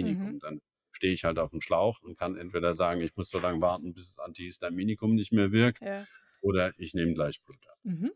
Mhm. 0.00 0.34
Antihistaminikum. 0.38 0.38
Dann 0.40 0.60
stehe 0.92 1.12
ich 1.12 1.24
halt 1.24 1.38
auf 1.38 1.50
dem 1.50 1.60
Schlauch 1.60 2.00
und 2.02 2.18
kann 2.18 2.36
entweder 2.36 2.74
sagen, 2.74 3.00
ich 3.02 3.16
muss 3.16 3.30
so 3.30 3.38
lange 3.38 3.60
warten, 3.60 3.92
bis 3.94 4.14
das 4.14 4.18
Antihistaminikum 4.24 5.14
nicht 5.14 5.32
mehr 5.32 5.52
wirkt, 5.52 5.80
Ja. 5.80 6.06
oder 6.40 6.72
ich 6.78 6.94
nehme 6.94 7.14
gleich 7.14 7.42
Blut 7.42 7.66
ab. 7.68 7.78
Mhm. 7.84 8.10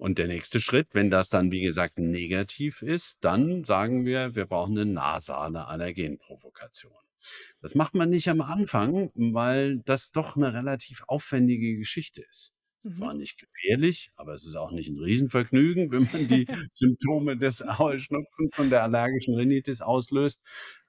Und 0.00 0.16
der 0.16 0.28
nächste 0.28 0.62
Schritt, 0.62 0.88
wenn 0.94 1.10
das 1.10 1.28
dann, 1.28 1.52
wie 1.52 1.60
gesagt, 1.60 1.98
negativ 1.98 2.80
ist, 2.80 3.22
dann 3.22 3.64
sagen 3.64 4.06
wir, 4.06 4.34
wir 4.34 4.46
brauchen 4.46 4.72
'ne 4.72 4.86
nasale 4.86 5.66
Allergenprovokation. 5.66 6.94
Das 7.60 7.74
macht 7.74 7.94
man 7.94 8.08
nicht 8.10 8.28
am 8.30 8.40
Anfang, 8.40 9.10
weil 9.14 9.80
das 9.80 10.10
doch 10.10 10.36
'ne 10.36 10.54
relativ 10.54 11.02
aufwendige 11.06 11.76
Geschichte 11.76 12.22
ist. 12.22 12.54
Ist 12.82 12.94
zwar 12.94 13.12
Mhm. 13.12 13.14
nicht 13.14 13.38
gefährlich, 13.38 14.10
aber 14.16 14.34
es 14.34 14.46
ist 14.46 14.56
auch 14.56 14.70
nicht 14.72 14.88
'n 14.90 14.98
Riesenvergnügen, 15.00 15.92
wenn 15.92 16.08
man 16.12 16.26
die 16.28 16.48
Symptome 16.72 17.36
des 17.36 17.60
Heuschnupfens 17.78 18.56
und 18.58 18.70
der 18.70 18.82
allergischen 18.84 19.34
Rhinitis 19.36 19.82
auslöst, 19.82 20.40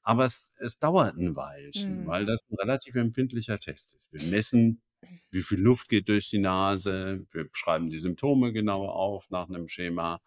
aber 0.04 0.24
es 0.26 0.54
es 0.60 0.80
dauert 0.80 1.18
'n 1.18 1.36
Weilchen, 1.36 2.06
Mhm. 2.06 2.08
weil 2.08 2.26
das 2.26 2.40
'n 2.50 2.56
relativ 2.62 2.96
empfindlicher 2.96 3.60
Test 3.60 3.96
ist. 3.96 4.14
Wir 4.14 4.22
messen, 4.22 4.82
wie 5.32 5.42
viel 5.44 5.60
Luft 5.62 5.90
geht 5.90 6.10
durch 6.10 6.30
die 6.30 6.40
Nase, 6.40 7.26
wir 7.32 7.50
schreiben 7.54 7.90
die 7.90 8.00
Symptome 8.00 8.54
genau 8.54 8.86
auf 8.88 9.30
nach 9.32 9.48
'nem 9.50 9.68
Schema. 9.68 10.22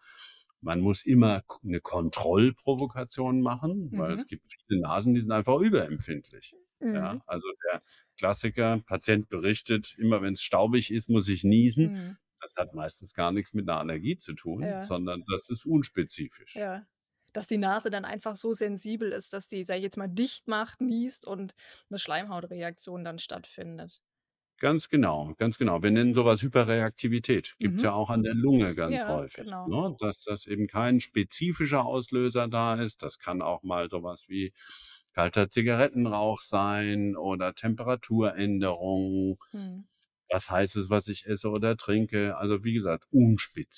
Man 0.61 0.81
muss 0.81 1.05
immer 1.05 1.41
k 1.43 1.59
'ne 1.63 1.81
Kontrollprovokation 1.81 3.41
machen, 3.41 3.95
weil 3.97 4.13
es 4.15 4.25
Mhm. 4.25 4.27
gibt 4.27 4.47
viele 4.67 4.81
Nasen, 4.81 5.13
die 5.15 5.21
sind 5.21 5.31
einfach 5.31 5.59
überempfindlich. 5.59 6.55
Mhm. 6.81 6.81
Ja, 6.93 7.21
also 7.27 7.47
der 7.71 7.83
Klassiker, 8.17 8.81
Patient 8.85 9.29
berichtet, 9.29 9.95
immer 9.99 10.21
wenn's 10.23 10.41
staubig 10.41 10.91
ist, 10.91 11.09
muss 11.09 11.27
ich 11.29 11.43
niesen. 11.43 11.91
Mhm. 11.91 12.17
Das 12.41 12.55
hat 12.57 12.73
meistens 12.75 13.13
gar 13.13 13.31
nix 13.31 13.53
mit 13.53 13.65
'ner 13.67 13.79
Allergie 13.79 14.17
zu 14.17 14.33
tun, 14.35 14.77
Ja. 14.77 14.91
sondern 14.91 15.23
das 15.27 15.49
ist 15.49 15.65
unspezifisch. 15.65 16.55
Ja. 16.55 16.85
Dass 17.33 17.47
die 17.47 17.57
Nase 17.57 17.89
dann 17.89 18.05
einfach 18.05 18.35
so 18.37 18.53
sensibel 18.53 19.11
ist, 19.11 19.33
dass 19.33 19.47
die, 19.49 19.65
sage 19.65 19.79
ich 19.79 19.83
jetzt 19.83 19.97
mal, 19.97 20.07
dicht 20.07 20.47
macht, 20.47 20.79
niest 20.79 21.27
und 21.27 21.53
'ne 21.89 21.99
Schleimhautreaktion 21.99 23.03
dann 23.03 23.19
stattfindet. 23.19 23.99
Ganz 24.59 24.87
genau, 24.87 25.33
ganz 25.37 25.57
genau. 25.57 25.83
Wir 25.83 25.91
nennen 25.91 26.13
so 26.13 26.23
was 26.23 26.41
Hyperreaktivität. 26.41 27.55
Gibt's 27.59 27.81
Mhm. 27.81 27.83
ja 27.83 27.91
auch 27.91 28.09
an 28.09 28.23
der 28.23 28.33
Lunge 28.35 28.73
ganz 28.73 29.05
Ja, 29.05 29.05
häufig, 29.05 29.57
genau. 29.57 29.65
ne, 29.65 29.93
dass 29.99 30.23
das 30.23 30.45
eben 30.47 30.67
kein 30.67 31.01
spezifischer 31.01 31.83
Auslöser 31.85 32.47
da 32.47 32.75
ist. 32.75 33.03
Das 33.03 33.19
kann 33.19 33.41
auch 33.41 33.63
mal 33.63 33.89
so 33.89 34.01
was 34.01 34.29
wie 34.29 34.53
kalter 35.13 35.49
Zigarettenrauch 35.49 36.39
sein 36.39 37.17
oder 37.17 37.53
Temperaturänderung, 37.53 39.39
Mhm. 39.53 39.85
was 40.29 40.49
Heißes, 40.49 40.89
was 40.89 41.07
ich 41.09 41.25
esse 41.27 41.49
oder 41.49 41.75
trinke. 41.77 42.37
Also, 42.37 42.63
wie 42.63 42.73
gesagt, 42.73 43.05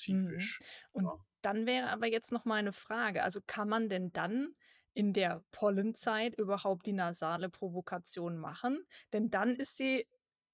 Mhm. 0.08 0.48
unspezifisch, 0.54 0.62
Und 0.92 1.12
ne? 1.12 1.18
dann 1.42 1.66
wäre 1.66 1.90
aber 1.90 2.06
jetzt 2.06 2.32
noch 2.32 2.44
meine 2.44 2.72
Frage, 2.72 3.22
also, 3.22 3.40
kann 3.46 3.68
man 3.68 3.88
denn 3.88 4.12
dann 4.12 4.54
in 4.94 5.12
der 5.12 5.44
Pollenzeit 5.52 6.34
überhaupt 6.36 6.86
die 6.86 6.92
nasale 6.92 7.48
Provokation 7.50 8.38
machen? 8.38 8.86
Denn 9.12 9.30
dann 9.30 9.54
ist 9.54 9.78
die 9.78 10.06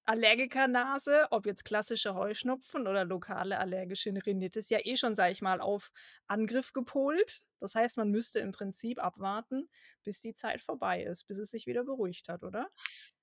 Allergikernase, 0.05 1.27
ob 1.31 1.45
jetzt 1.45 1.65
klassische 1.65 2.13
Heuschnupfen 2.15 2.87
oder 2.87 3.05
lokale 3.05 3.59
allergische 3.59 4.11
Rhinitis, 4.25 4.69
ja 4.69 4.79
eh 4.83 4.97
schon, 4.97 5.15
sage 5.15 5.31
ich 5.31 5.41
mal, 5.41 5.61
auf 5.61 5.91
Angriff 6.27 6.73
gepolt. 6.73 7.41
Das 7.59 7.73
heißt, 7.75 7.97
man 7.97 8.11
müsste 8.11 8.39
im 8.39 8.51
Prinzip 8.51 9.03
abwarten, 9.03 9.69
bis 10.03 10.21
die 10.21 10.33
Zeit 10.33 10.61
vorbei 10.61 11.03
ist, 11.03 11.25
bis 11.27 11.39
es 11.39 11.49
sich 11.51 11.65
wieder 11.67 11.83
beruhigt 11.83 12.29
hat, 12.29 12.43
oder? 12.43 12.69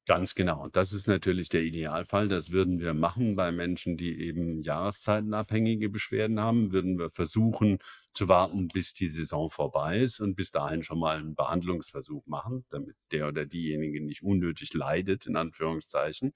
Ganz 0.05 0.35
genau. 0.35 0.67
Das 0.69 0.93
ist 0.93 1.07
natürlich 1.07 1.49
der 1.49 1.63
Idealfall. 1.63 2.27
Das 2.27 2.51
würden 2.51 2.81
wir 2.81 2.93
machen 2.93 3.37
bei 3.37 3.53
Menschen, 3.53 3.97
die 3.97 4.19
eben 4.21 4.61
jahreszeitenabhängige 4.61 5.89
Beschwerden 5.91 6.41
haben, 6.41 6.73
würden 6.73 6.99
wir 6.99 7.09
versuchen 7.09 7.79
zu 8.13 8.27
warten, 8.27 8.67
bis 8.67 8.95
die 8.95 9.07
Saison 9.09 9.49
vorbei 9.49 10.01
ist 10.01 10.19
und 10.19 10.35
bis 10.35 10.51
dahin 10.51 10.83
schon 10.83 10.99
mal 10.99 11.21
'n 11.21 11.37
Behandlungsversuch 11.37 12.27
machen, 12.27 12.65
damit 12.71 12.97
der 13.13 13.29
oder 13.29 13.47
diejenige 13.47 14.05
nicht 14.05 14.25
unnötig 14.25 14.75
leidet 14.75 15.27
in 15.27 15.37
Anführungszeichen. 15.37 16.33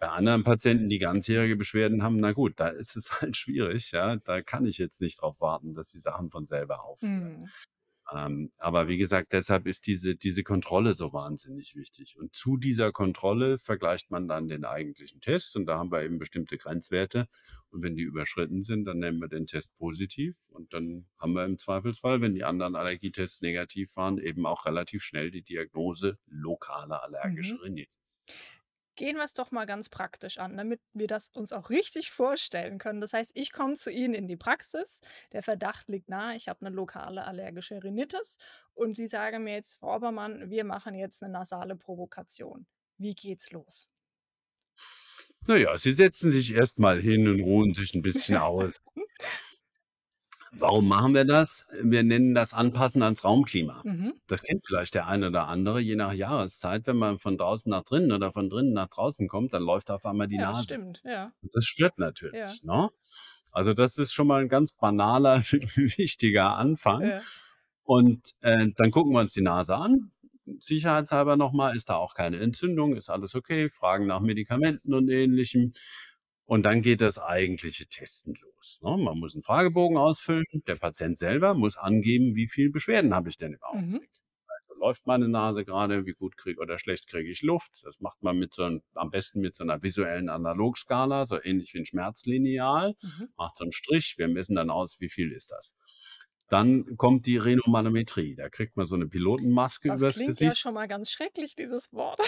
Bei 0.00 0.08
anderen 0.08 0.44
Patienten, 0.44 0.88
die 0.88 0.98
ganzjährige 0.98 1.56
Beschwerden 1.56 2.02
haben, 2.02 2.18
na 2.20 2.32
gut, 2.32 2.54
da 2.58 2.68
ist 2.68 2.96
es 2.96 3.12
halt 3.22 3.36
schwierig, 3.36 3.92
ja. 3.92 4.16
Da 4.16 4.42
kann 4.42 4.66
ich 4.66 4.78
jetzt 4.78 5.00
nicht 5.02 5.22
drauf 5.22 5.40
warten, 5.40 5.74
dass 5.74 5.90
die 5.92 6.00
Sachen 6.00 6.30
von 6.30 6.46
selber 6.48 6.84
aufhören. 6.84 7.42
Mhm. 7.42 7.50
Ähm, 8.12 8.52
aber 8.58 8.88
wie 8.88 8.98
gesagt, 8.98 9.32
deshalb 9.32 9.66
ist 9.66 9.86
diese 9.86 10.16
diese 10.16 10.42
Kontrolle 10.42 10.94
so 10.94 11.12
wahnsinnig 11.12 11.76
wichtig. 11.76 12.18
Und 12.18 12.34
zu 12.34 12.56
dieser 12.56 12.92
Kontrolle 12.92 13.58
vergleicht 13.58 14.10
man 14.10 14.26
dann 14.28 14.48
den 14.48 14.64
eigentlichen 14.64 15.20
Test 15.20 15.56
und 15.56 15.66
da 15.66 15.78
haben 15.78 15.92
wir 15.92 16.02
eben 16.02 16.18
bestimmte 16.18 16.58
Grenzwerte. 16.58 17.28
Und 17.70 17.82
wenn 17.82 17.96
die 17.96 18.02
überschritten 18.02 18.64
sind, 18.64 18.84
dann 18.86 18.98
nennen 18.98 19.20
wir 19.20 19.28
den 19.28 19.46
Test 19.46 19.76
positiv 19.78 20.48
und 20.50 20.72
dann 20.74 21.06
haben 21.18 21.34
wir 21.34 21.44
im 21.44 21.58
Zweifelsfall, 21.58 22.20
wenn 22.20 22.34
die 22.34 22.44
anderen 22.44 22.74
Allergietests 22.76 23.42
negativ 23.42 23.94
waren, 23.96 24.18
eben 24.18 24.44
auch 24.46 24.66
relativ 24.66 25.02
schnell 25.04 25.30
die 25.30 25.42
Diagnose 25.42 26.18
lokale 26.26 27.02
allergische 27.02 27.54
Mhm. 27.54 27.60
Rhinitis. 27.60 27.94
Gehen 29.00 29.16
wir's 29.16 29.32
doch 29.32 29.50
mal 29.50 29.64
ganz 29.64 29.88
praktisch 29.88 30.36
an, 30.36 30.58
damit 30.58 30.82
wir 30.92 31.06
das 31.06 31.30
uns 31.30 31.54
auch 31.54 31.70
richtig 31.70 32.10
vorstellen 32.10 32.76
können. 32.76 33.00
Das 33.00 33.14
heißt, 33.14 33.30
ich 33.32 33.50
komme 33.50 33.72
zu 33.72 33.90
Ihnen 33.90 34.12
in 34.12 34.28
die 34.28 34.36
Praxis, 34.36 35.00
der 35.32 35.42
Verdacht 35.42 35.88
liegt 35.88 36.10
nahe, 36.10 36.36
ich 36.36 36.48
habe 36.50 36.62
'ne 36.66 36.70
lokale 36.70 37.24
allergische 37.24 37.82
Rhinitis 37.82 38.36
und 38.74 38.94
Sie 38.94 39.06
sagen 39.08 39.44
mir 39.44 39.54
jetzt: 39.54 39.78
„Frau 39.80 39.96
Obermann, 39.96 40.50
wir 40.50 40.64
machen 40.64 40.94
jetzt 40.94 41.22
'ne 41.22 41.30
nasale 41.30 41.76
Provokation.“ 41.76 42.66
Wie 42.98 43.14
geht's 43.14 43.50
los? 43.52 43.86
Na 45.46 45.56
ja, 45.56 45.76
Sie 45.78 45.94
setzen 45.94 46.30
sich 46.30 46.52
erst 46.54 46.78
mal 46.78 47.00
hin 47.00 47.26
und 47.26 47.40
ruhen 47.40 47.72
sich 47.74 47.94
'n 47.94 48.02
bisschen 48.02 48.36
aus. 48.36 48.80
Warum 50.52 50.88
machen 50.88 51.14
wir 51.14 51.24
das? 51.24 51.68
Wir 51.82 52.02
nennen 52.02 52.34
das 52.34 52.52
Anpassen 52.54 53.02
ans 53.02 53.24
Raumklima. 53.24 53.84
Mhm. 53.84 54.20
Das 54.26 54.42
kennt 54.42 54.64
vielleicht 54.66 54.94
der 54.94 55.06
eine 55.06 55.28
oder 55.28 55.46
andere, 55.48 55.80
je 55.80 55.94
nach 55.96 56.12
Jahreszeit, 56.12 56.86
wenn 56.86 56.96
man 56.96 57.18
von 57.18 57.38
draußen 57.38 57.70
nach 57.70 57.84
drinnen 57.84 58.12
oder 58.12 58.32
von 58.32 58.50
drinnen 58.50 58.72
nach 58.72 58.88
draußen 58.88 59.28
kommt, 59.28 59.54
dann 59.54 59.62
läuft 59.62 59.90
auf 59.90 60.04
einmal 60.06 60.26
die 60.28 60.38
Ja, 60.38 60.40
Nase. 60.40 60.64
stimmt, 60.64 61.02
ja. 61.04 61.32
Und 61.42 61.54
das 61.54 61.64
stört 61.64 61.98
Ja. 62.32 62.58
natürlich, 62.58 62.62
ne? 62.62 62.90
Also, 63.52 63.74
das 63.74 63.98
ist 63.98 64.12
schon 64.12 64.26
mal 64.28 64.42
'n 64.42 64.48
ganz 64.48 64.72
banaler, 64.72 65.42
wichtiger 65.76 66.56
Anfang. 66.56 67.02
Ja. 67.02 67.26
Und, 67.84 68.32
äh, 68.42 68.68
dann 68.76 68.90
gucken 68.92 69.12
wir 69.14 69.20
uns 69.20 69.34
die 69.34 69.42
Nase 69.42 69.76
an, 69.76 70.12
sicherheitshalber 70.60 71.36
noch 71.36 71.52
mal, 71.52 71.76
ist 71.76 71.90
da 71.90 71.96
auch 71.96 72.14
keine 72.14 72.38
Entzündung, 72.40 72.96
ist 72.96 73.10
alles 73.10 73.34
okay, 73.36 73.70
fragen 73.70 74.06
nach 74.06 74.20
Medikamenten 74.20 74.94
und 74.94 75.10
Ähnlichem. 75.10 75.74
Und 76.50 76.64
dann 76.64 76.82
geht 76.82 77.00
das 77.00 77.16
eigentliche 77.16 77.86
Testen 77.86 78.34
los, 78.42 78.80
ne? 78.82 78.96
Man 78.96 79.18
muss 79.20 79.36
'n 79.36 79.44
Fragebogen 79.44 79.96
ausfüllen. 79.96 80.44
Der 80.66 80.74
Patient 80.74 81.16
selber 81.16 81.54
muss 81.54 81.76
angeben, 81.76 82.34
wie 82.34 82.48
viel 82.48 82.72
Beschwerden 82.72 83.14
habe 83.14 83.28
ich 83.28 83.36
denn 83.38 83.52
im 83.52 83.62
Mhm. 83.72 84.00
Augenblick? 84.00 84.10
Also, 84.68 84.80
läuft 84.80 85.06
meine 85.06 85.28
Nase 85.28 85.64
grade, 85.64 86.06
wie 86.06 86.12
gut 86.14 86.36
kriege 86.36 86.60
oder 86.60 86.80
schlecht 86.80 87.06
kriege 87.08 87.30
ich 87.30 87.42
Luft? 87.42 87.82
Das 87.84 88.00
macht 88.00 88.22
man 88.24 88.38
mit 88.38 88.54
so 88.54 88.64
'n 88.64 88.82
am 88.94 89.10
besten 89.10 89.40
mit 89.42 89.56
so 89.56 89.64
'ner 89.64 89.82
visuellen 89.84 90.28
Analogskala, 90.28 91.26
so 91.26 91.40
ähnlich 91.40 91.74
wie 91.74 91.78
'n 91.80 91.86
Schmerzlineal. 91.86 92.94
Mhm. 93.02 93.30
Macht 93.36 93.58
so 93.58 93.64
'n 93.64 93.72
Strich, 93.72 94.16
wir 94.18 94.28
messen 94.28 94.56
dann 94.56 94.70
aus, 94.70 95.00
wie 95.00 95.08
viel 95.08 95.32
ist 95.32 95.52
das? 95.52 95.76
Dann 96.48 96.96
kommt 96.96 97.26
die 97.26 97.36
Rhinomanometrie. 97.38 98.34
Da 98.36 98.48
kriegt 98.50 98.76
man 98.76 98.86
so 98.86 98.96
'ne 98.96 99.08
Pilotenmaske 99.08 99.88
Das 99.88 100.06
übers 100.06 100.22
klingt 100.22 100.40
ja 100.40 100.54
Gesicht. 100.54 100.56
schon 100.56 100.74
mal 100.74 100.86
ganz 100.88 101.10
schrecklich, 101.10 101.54
dieses 101.54 101.92
Wort. 101.92 102.20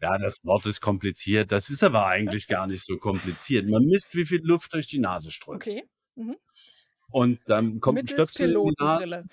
Ja, 0.00 0.18
das 0.18 0.44
Wort 0.44 0.66
ist 0.66 0.80
kompliziert. 0.80 1.52
Das 1.52 1.70
ist 1.70 1.84
aber 1.84 2.06
eigentlich 2.06 2.48
gar 2.48 2.66
nicht 2.66 2.84
so 2.84 2.96
kompliziert. 2.98 3.68
Man 3.68 3.84
misst, 3.84 4.14
wie 4.16 4.24
viel 4.24 4.40
Luft 4.42 4.72
durch 4.74 4.86
die 4.88 4.98
Nase 4.98 5.30
strömt. 5.30 5.66
Okay. 5.68 5.84
Mhm. 6.16 6.36
Und 7.10 7.40
dann 7.46 7.80
kommt 7.80 8.02
'n 8.02 8.06
Mittels 8.06 8.08
Stöpsel 8.08 8.50
in 8.52 8.58
die 8.64 8.72
Nase. 8.78 9.02
Pilotenbrille. 9.04 9.24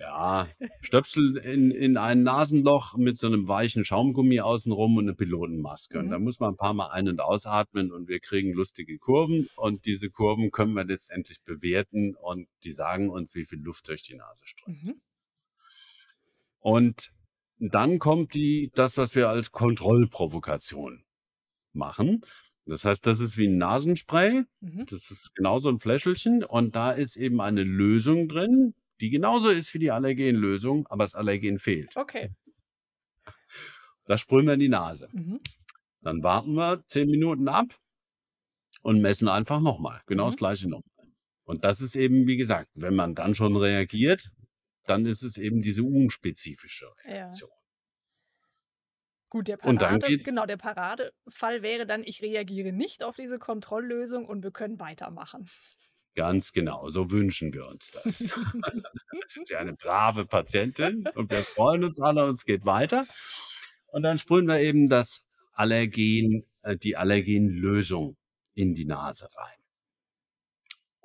Ja, 0.00 0.48
Stöpsel 0.80 1.36
in 1.36 1.70
in 1.70 1.96
ein 1.96 2.24
Nasenloch 2.24 2.96
mit 2.96 3.16
so 3.16 3.28
'nem 3.28 3.46
weichen 3.46 3.84
Schaumgummi 3.84 4.40
außenrum 4.40 4.96
und 4.96 5.04
'ne 5.06 5.14
Pilotenmaske. 5.14 5.98
Und 6.00 6.08
Mhm. 6.08 6.10
da 6.10 6.18
muss 6.18 6.40
man 6.40 6.54
'n 6.54 6.56
paar 6.56 6.74
Mal 6.74 6.88
ein 6.90 7.08
und 7.08 7.20
ausatmen 7.20 7.92
und 7.92 8.08
wir 8.08 8.18
kriegen 8.18 8.52
lustige 8.52 8.98
Kurven 8.98 9.48
und 9.54 9.86
diese 9.86 10.10
Kurven 10.10 10.50
können 10.50 10.74
wir 10.74 10.84
letztendlich 10.84 11.42
bewerten 11.44 12.16
und 12.16 12.48
die 12.64 12.72
sagen 12.72 13.08
uns, 13.08 13.36
wie 13.36 13.46
viel 13.46 13.60
Luft 13.60 13.86
durch 13.88 14.02
die 14.02 14.16
Nase 14.16 14.42
strömt. 14.46 14.74
Mhm. 14.82 15.00
Und 16.62 17.12
dann 17.70 17.98
kommt 17.98 18.34
die 18.34 18.70
das, 18.74 18.96
was 18.98 19.14
wir 19.14 19.28
als 19.28 19.52
Kontrollprovokation 19.52 21.04
machen. 21.74 22.22
Das 22.66 22.84
heißt, 22.84 23.06
das 23.06 23.20
ist 23.20 23.36
wie 23.38 23.46
'n 23.48 23.58
Nasenspray. 23.58 24.44
Mhm. 24.60 24.86
Das 24.90 25.10
ist 25.10 25.34
genau 25.34 25.58
so 25.60 25.68
'n 25.70 25.78
Fläschelchen 25.78 26.44
und 26.44 26.76
da 26.76 26.92
ist 26.92 27.16
eben 27.16 27.40
eine 27.40 27.64
Lösung 27.64 28.28
drin, 28.28 28.74
die 29.00 29.10
genauso 29.10 29.50
ist 29.50 29.74
wie 29.74 29.80
die 29.80 29.90
Allergenlösung, 29.92 30.86
aber 30.88 31.04
das 31.04 31.14
Allergen 31.16 31.58
fehlt. 31.58 31.96
Okay. 31.96 32.30
Das 34.06 34.20
sprühen 34.20 34.46
wir 34.46 34.54
in 34.54 34.60
die 34.60 34.68
Nase. 34.68 35.08
Mhm. 35.12 35.40
Dann 36.02 36.22
warten 36.22 36.54
wir 36.54 36.84
10 36.88 37.10
Minuten 37.10 37.48
ab 37.48 37.74
und 38.84 39.00
messen 39.00 39.28
einfach 39.28 39.60
noch 39.60 39.78
mal. 39.78 40.02
Genau 40.06 40.26
das 40.26 40.34
Mhm. 40.34 40.38
Gleiche 40.38 40.68
noch 40.68 40.80
mal. 40.80 41.06
Und 41.46 41.64
das 41.64 41.80
ist 41.80 41.96
eben, 41.96 42.26
wie 42.26 42.36
gesagt, 42.36 42.68
wenn 42.74 42.94
man 42.94 43.14
dann 43.14 43.34
schon 43.34 43.56
reagiert, 43.56 44.30
dann 44.86 45.06
ist 45.06 45.22
es 45.22 45.36
eben 45.36 45.62
diese 45.62 45.82
unspezifische 45.82 46.86
Ja. 47.04 47.12
Reaktion. 47.12 47.50
Gut, 49.30 49.48
der 49.48 49.56
dann 49.56 49.78
Parade 49.78 50.18
genau, 50.18 50.46
der 50.46 50.56
Paradefall 50.56 51.62
wäre 51.62 51.86
dann: 51.86 52.04
Ich 52.04 52.22
reagiere 52.22 52.72
nicht 52.72 53.02
auf 53.02 53.16
diese 53.16 53.38
Kontrolllösung 53.38 54.26
und 54.26 54.44
wir 54.44 54.52
können 54.52 54.78
weitermachen. 54.78 55.48
Ganz 56.14 56.52
genau, 56.52 56.88
so 56.88 57.10
wünschen 57.10 57.52
wir 57.52 57.66
uns 57.66 57.90
das. 57.90 58.18
Sind 59.26 59.48
Sie 59.48 59.56
eine 59.56 59.74
brave 59.74 60.26
Patientin 60.26 61.08
und 61.16 61.30
wir 61.30 61.42
freuen 61.42 61.82
uns 61.82 62.00
alle 62.00 62.26
und 62.26 62.34
es 62.34 62.44
geht 62.44 62.64
weiter. 62.64 63.06
Und 63.86 64.04
dann 64.04 64.18
sprühen 64.18 64.46
wir 64.46 64.60
eben 64.60 64.88
das 64.88 65.24
Allergen 65.52 66.46
äh, 66.62 66.76
die 66.76 66.96
Allergenlösung 66.96 68.16
in 68.54 68.74
die 68.74 68.84
Nase 68.84 69.28
rein. 69.36 69.63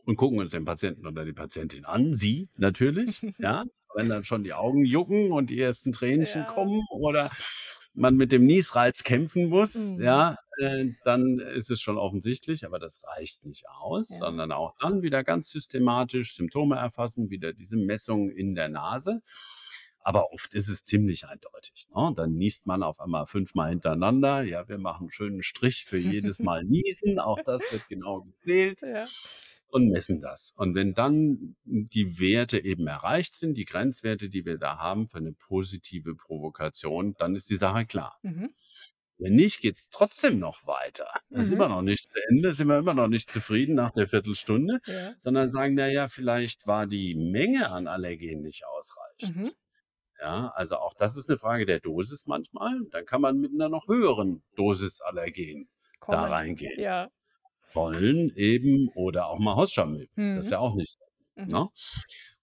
Und 0.10 0.16
gucken 0.18 0.40
uns 0.40 0.54
den 0.54 0.66
Patienten 0.66 1.06
oder 1.06 1.24
die 1.24 1.34
Patientin 1.34 1.86
an, 1.86 2.16
sie 2.16 2.50
natürlich, 2.58 3.22
ja. 3.38 3.64
Wenn 3.94 4.10
dann 4.10 4.24
schon 4.24 4.44
die 4.44 4.54
Augen 4.54 4.84
jucken 4.86 5.32
und 5.32 5.52
die 5.52 5.60
ersten 5.62 5.92
Tränchen 5.92 6.46
Ja. 6.46 6.48
kommen 6.48 6.82
oder 6.90 7.30
man 7.94 8.16
mit 8.16 8.32
dem 8.32 8.44
Niesreiz 8.46 9.04
kämpfen 9.04 9.50
muss, 9.50 9.76
Mhm. 9.76 10.00
ja, 10.00 10.36
äh, 10.58 10.88
dann 11.04 11.38
ist 11.40 11.70
es 11.70 11.80
schon 11.82 12.00
offensichtlich, 12.00 12.66
aber 12.66 12.80
das 12.80 13.04
reicht 13.06 13.46
nicht 13.46 13.70
aus, 13.70 14.10
Ja. 14.10 14.18
sondern 14.18 14.52
auch 14.52 14.74
dann 14.80 15.04
wieder 15.04 15.24
ganz 15.24 15.50
systematisch 15.52 16.36
Symptome 16.36 16.76
erfassen, 16.78 17.30
wieder 17.30 17.54
diese 17.54 17.78
Messung 17.78 18.32
in 18.32 18.56
der 18.56 18.70
Nase. 18.70 19.22
Aber 20.02 20.32
oft 20.34 20.56
ist 20.56 20.70
es 20.70 20.84
ziemlich 20.84 21.28
eindeutig, 21.28 21.88
ne? 21.96 22.14
Dann 22.16 22.34
niest 22.36 22.66
man 22.66 22.82
auf 22.84 23.00
einmal 23.00 23.28
fünfmal 23.28 23.70
hintereinander. 23.70 24.42
Ja, 24.44 24.68
wir 24.70 24.80
machen 24.80 25.08
'n 25.08 25.12
schönen 25.12 25.44
Strich 25.44 25.86
für 25.86 25.98
jedes 26.00 26.42
Mal 26.42 26.64
Niesen, 26.64 27.20
auch 27.20 27.42
das 27.42 27.70
wird 27.72 27.88
genau 27.88 28.22
gezählt 28.22 28.82
Ja. 28.82 29.10
Und 29.70 29.90
messen 29.92 30.22
das. 30.22 30.54
Und 30.56 30.76
wenn 30.76 30.94
dann 30.96 31.56
die 31.66 32.20
Werte 32.20 32.64
eben 32.64 32.88
erreicht 32.88 33.36
sind, 33.38 33.56
die 33.58 33.66
Grenzwerte, 33.66 34.30
die 34.30 34.46
wir 34.46 34.58
da 34.58 34.78
haben 34.80 35.08
für 35.10 35.22
'ne 35.22 35.34
positive 35.34 36.16
Provokation, 36.16 37.16
dann 37.20 37.36
ist 37.36 37.50
die 37.50 37.58
Sache 37.58 37.86
klar. 37.86 38.20
Mhm. 38.24 38.54
Wenn 39.22 39.36
nicht, 39.36 39.60
geht's 39.60 39.90
trotzdem 39.90 40.40
noch 40.40 40.66
weiter. 40.66 41.10
Das 41.34 41.48
ist 41.48 41.52
Mhm. 41.52 41.54
immer 41.54 41.68
noch 41.68 41.82
nicht 41.82 42.10
zu 42.10 42.20
Ende, 42.30 42.54
sind 42.54 42.68
wir 42.70 42.78
immer 42.80 42.94
noch 42.94 43.10
nicht 43.10 43.30
zufrieden 43.30 43.76
nach 43.76 43.92
der 43.92 44.08
Viertelstunde, 44.08 44.80
Ja. 44.88 45.20
sondern 45.20 45.52
sagen: 45.52 45.76
„Na 45.76 45.88
ja, 45.90 46.08
vielleicht 46.08 46.68
war 46.68 46.88
die 46.88 47.16
Menge 47.16 47.70
an 47.70 47.88
Allergen 47.88 48.42
nicht 48.42 48.66
Mhm. 49.22 49.52
ausreichend.“ 49.58 49.58
Ja, 50.22 50.50
also 50.56 50.78
auch 50.78 50.94
das 50.96 51.18
ist 51.18 51.30
'ne 51.30 51.38
Frage 51.38 51.66
der 51.68 51.80
Dosis 51.82 52.28
manchmal. 52.28 52.82
Dann 52.92 53.06
kann 53.06 53.22
man 53.22 53.40
mit 53.40 53.54
'ner 53.54 53.70
noch 53.70 53.88
höheren 53.90 54.44
Dosis 54.56 55.02
Allergen 55.02 55.70
da 56.10 56.26
Kommen. 56.26 56.28
reingehen. 56.28 56.78
Ja. 56.78 57.10
Pollen 57.74 58.32
eben 58.36 58.90
oder 58.96 59.28
auch 59.28 59.40
mal 59.40 59.56
Hausstammilben. 59.56 60.14
Das 60.34 60.46
ist 60.48 60.50
Mhm. 60.50 60.52
ja 60.52 60.60
auch 60.60 60.76
nicht 60.76 60.98
Mhm. 61.38 61.46
ne? 61.46 61.70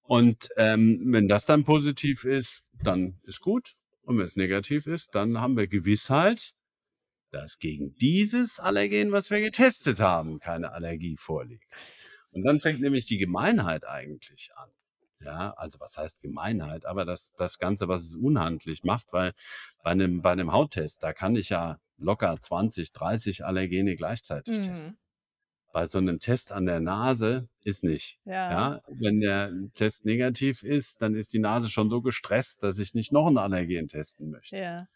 Und, 0.02 0.48
ähm, 0.56 1.02
wenn 1.12 1.28
das 1.28 1.46
dann 1.46 1.64
positiv 1.64 2.24
ist, 2.24 2.64
dann 2.82 3.18
ist 3.24 3.40
gut. 3.40 3.72
Und 4.02 4.18
wenn's 4.18 4.36
negativ 4.36 4.86
ist, 4.86 5.14
dann 5.14 5.40
haben 5.40 5.56
wir 5.56 5.66
Gewissheit, 5.68 6.52
dass 7.30 7.58
gegen 7.58 7.94
dieses 7.96 8.60
Allergen, 8.60 9.12
was 9.12 9.30
wir 9.30 9.40
getestet 9.40 10.00
haben, 10.00 10.38
keine 10.40 10.72
Allergie 10.72 11.16
vorliegt. 11.16 11.66
Und 12.30 12.44
dann 12.44 12.60
fängt 12.60 12.80
nämlich 12.80 13.06
die 13.06 13.18
Gemeinheit 13.18 13.86
eigentlich 13.86 14.50
an. 14.56 14.70
Ja, 15.20 15.52
also 15.56 15.80
was 15.80 15.96
heißt 15.98 16.20
Gemeinheit? 16.22 16.84
Aber 16.86 17.04
das 17.06 17.34
das 17.36 17.58
Ganze, 17.58 17.88
was 17.88 18.02
es 18.04 18.14
unhandlich 18.14 18.84
macht, 18.84 19.08
weil 19.12 19.32
bei 19.82 19.94
'nem 19.94 20.22
bei 20.22 20.34
'nem 20.34 20.52
Hauttest, 20.52 21.02
da 21.02 21.12
kann 21.14 21.36
ich 21.36 21.48
ja 21.50 21.78
locker 21.98 22.36
20, 22.40 22.92
30 22.92 23.44
Allergene 23.44 23.96
gleichzeitig 23.96 24.60
testen. 24.60 24.96
Bei 25.76 25.86
so 25.86 26.00
'nem 26.00 26.18
Test 26.20 26.52
an 26.52 26.64
der 26.64 26.80
Nase 26.80 27.50
ist 27.62 27.84
nicht. 27.84 28.18
Ja. 28.26 28.46
Ja, 28.48 28.80
wenn 28.88 29.20
der 29.20 29.52
Test 29.74 30.06
negativ 30.06 30.62
ist, 30.62 31.02
dann 31.02 31.14
ist 31.14 31.34
die 31.34 31.38
Nase 31.38 31.68
schon 31.68 31.90
so 31.90 32.00
gestresst, 32.00 32.62
dass 32.62 32.78
ich 32.78 32.94
nicht 32.94 33.12
noch 33.12 33.26
'n 33.28 33.36
Allergen 33.36 33.86
testen 33.86 34.30
möchte. 34.30 34.52
Ja. 34.52 34.88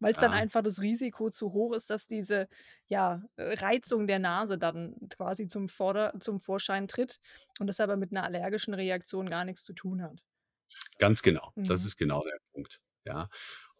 Weil's 0.00 0.18
dann 0.20 0.32
Ja. 0.32 0.34
einfach 0.34 0.62
das 0.62 0.80
Risiko 0.82 1.30
zu 1.30 1.52
hoch 1.54 1.72
ist, 1.74 1.88
dass 1.90 2.06
diese, 2.06 2.48
ja, 2.86 3.22
äh, 3.36 3.54
Reizung 3.60 4.06
der 4.06 4.18
Nase 4.18 4.58
dann 4.58 4.94
quasi 5.10 5.48
zum 5.48 5.68
Vorder 5.70 6.14
zum 6.20 6.40
Vorschein 6.40 6.86
tritt 6.88 7.20
und 7.58 7.66
das 7.68 7.80
aber 7.80 7.96
mit 7.96 8.12
'ner 8.12 8.24
allergischen 8.24 8.74
Reaktion 8.74 9.30
gar 9.30 9.44
nix 9.44 9.64
zu 9.64 9.72
tun 9.74 10.02
hat. 10.02 10.22
Ganz 11.00 11.22
genau. 11.22 11.52
Das 11.64 11.84
Mhm. 11.84 11.84
ist 11.84 11.96
genau 11.96 12.22
der 12.24 12.38
Punkt, 12.52 12.80
ja. 13.04 13.28